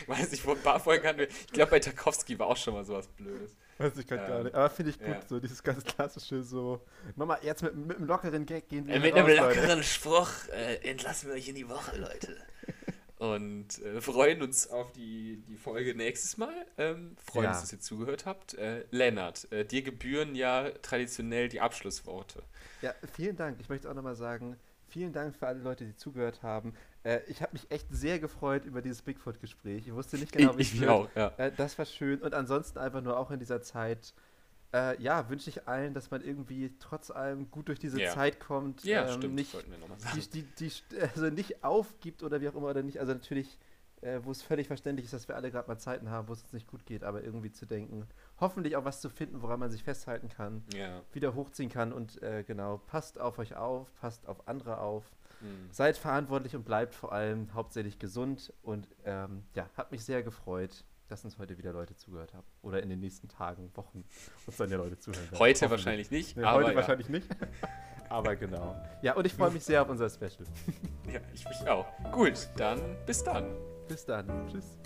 [0.01, 1.29] Ich weiß nicht, wo ein paar Folgen hatten wir.
[1.29, 3.55] Ich glaube, bei Tarkovsky war auch schon mal sowas Blödes.
[3.77, 4.55] Weiß ich gerade ähm, gar nicht.
[4.55, 5.21] Aber finde ich gut, ja.
[5.27, 6.81] so dieses ganz klassische, so.
[7.15, 8.95] Nochmal, jetzt mit, mit einem lockeren Gag gehen wir.
[8.95, 9.83] Äh, mit raus, einem lockeren Leute.
[9.83, 12.37] Spruch äh, entlassen wir euch in die Woche, Leute.
[13.17, 16.53] Und äh, freuen uns auf die, die Folge nächstes Mal.
[16.77, 17.51] Ähm, freuen ja.
[17.51, 18.53] uns, dass ihr zugehört habt.
[18.55, 22.43] Äh, Lennart, äh, dir gebühren ja traditionell die Abschlussworte.
[22.81, 23.57] Ja, vielen Dank.
[23.61, 24.57] Ich möchte auch nochmal sagen,
[24.95, 26.73] vielen Dank für alle Leute, die zugehört haben.
[27.03, 29.85] Äh, ich habe mich echt sehr gefreut über dieses Bigfoot-Gespräch.
[29.85, 30.89] Ich wusste nicht genau, wie ich, ich wird.
[30.89, 31.33] Auch, ja.
[31.37, 32.21] äh, Das war schön.
[32.21, 34.13] Und ansonsten einfach nur auch in dieser Zeit.
[34.73, 38.09] Äh, ja, wünsche ich allen, dass man irgendwie trotz allem gut durch diese ja.
[38.11, 38.85] Zeit kommt.
[38.85, 39.35] Ja, ähm, stimmt.
[39.35, 39.53] Nicht,
[40.33, 42.99] die, die, die, also nicht aufgibt oder wie auch immer oder nicht.
[43.01, 43.57] Also natürlich,
[43.99, 46.41] äh, wo es völlig verständlich ist, dass wir alle gerade mal Zeiten haben, wo es
[46.41, 48.07] uns nicht gut geht, aber irgendwie zu denken,
[48.39, 51.01] hoffentlich auch was zu finden, woran man sich festhalten kann, ja.
[51.13, 55.05] wieder hochziehen kann und äh, genau, passt auf euch auf, passt auf andere auf,
[55.41, 55.67] mhm.
[55.71, 60.83] seid verantwortlich und bleibt vor allem hauptsächlich gesund und ähm, ja, hat mich sehr gefreut.
[61.07, 62.47] Dass uns heute wieder Leute zugehört haben.
[62.63, 64.03] Oder in den nächsten Tagen, Wochen
[64.47, 65.21] uns dann ja Leute zuhören.
[65.37, 66.35] Heute wahrscheinlich nicht.
[66.35, 66.75] Nee, heute ja.
[66.75, 67.27] wahrscheinlich nicht.
[68.09, 68.75] Aber genau.
[69.03, 70.47] Ja, und ich freue mich sehr auf unser Special.
[71.13, 71.85] ja, ich mich auch.
[72.11, 73.55] Gut, dann bis dann.
[73.87, 74.47] Bis dann.
[74.47, 74.79] Tschüss.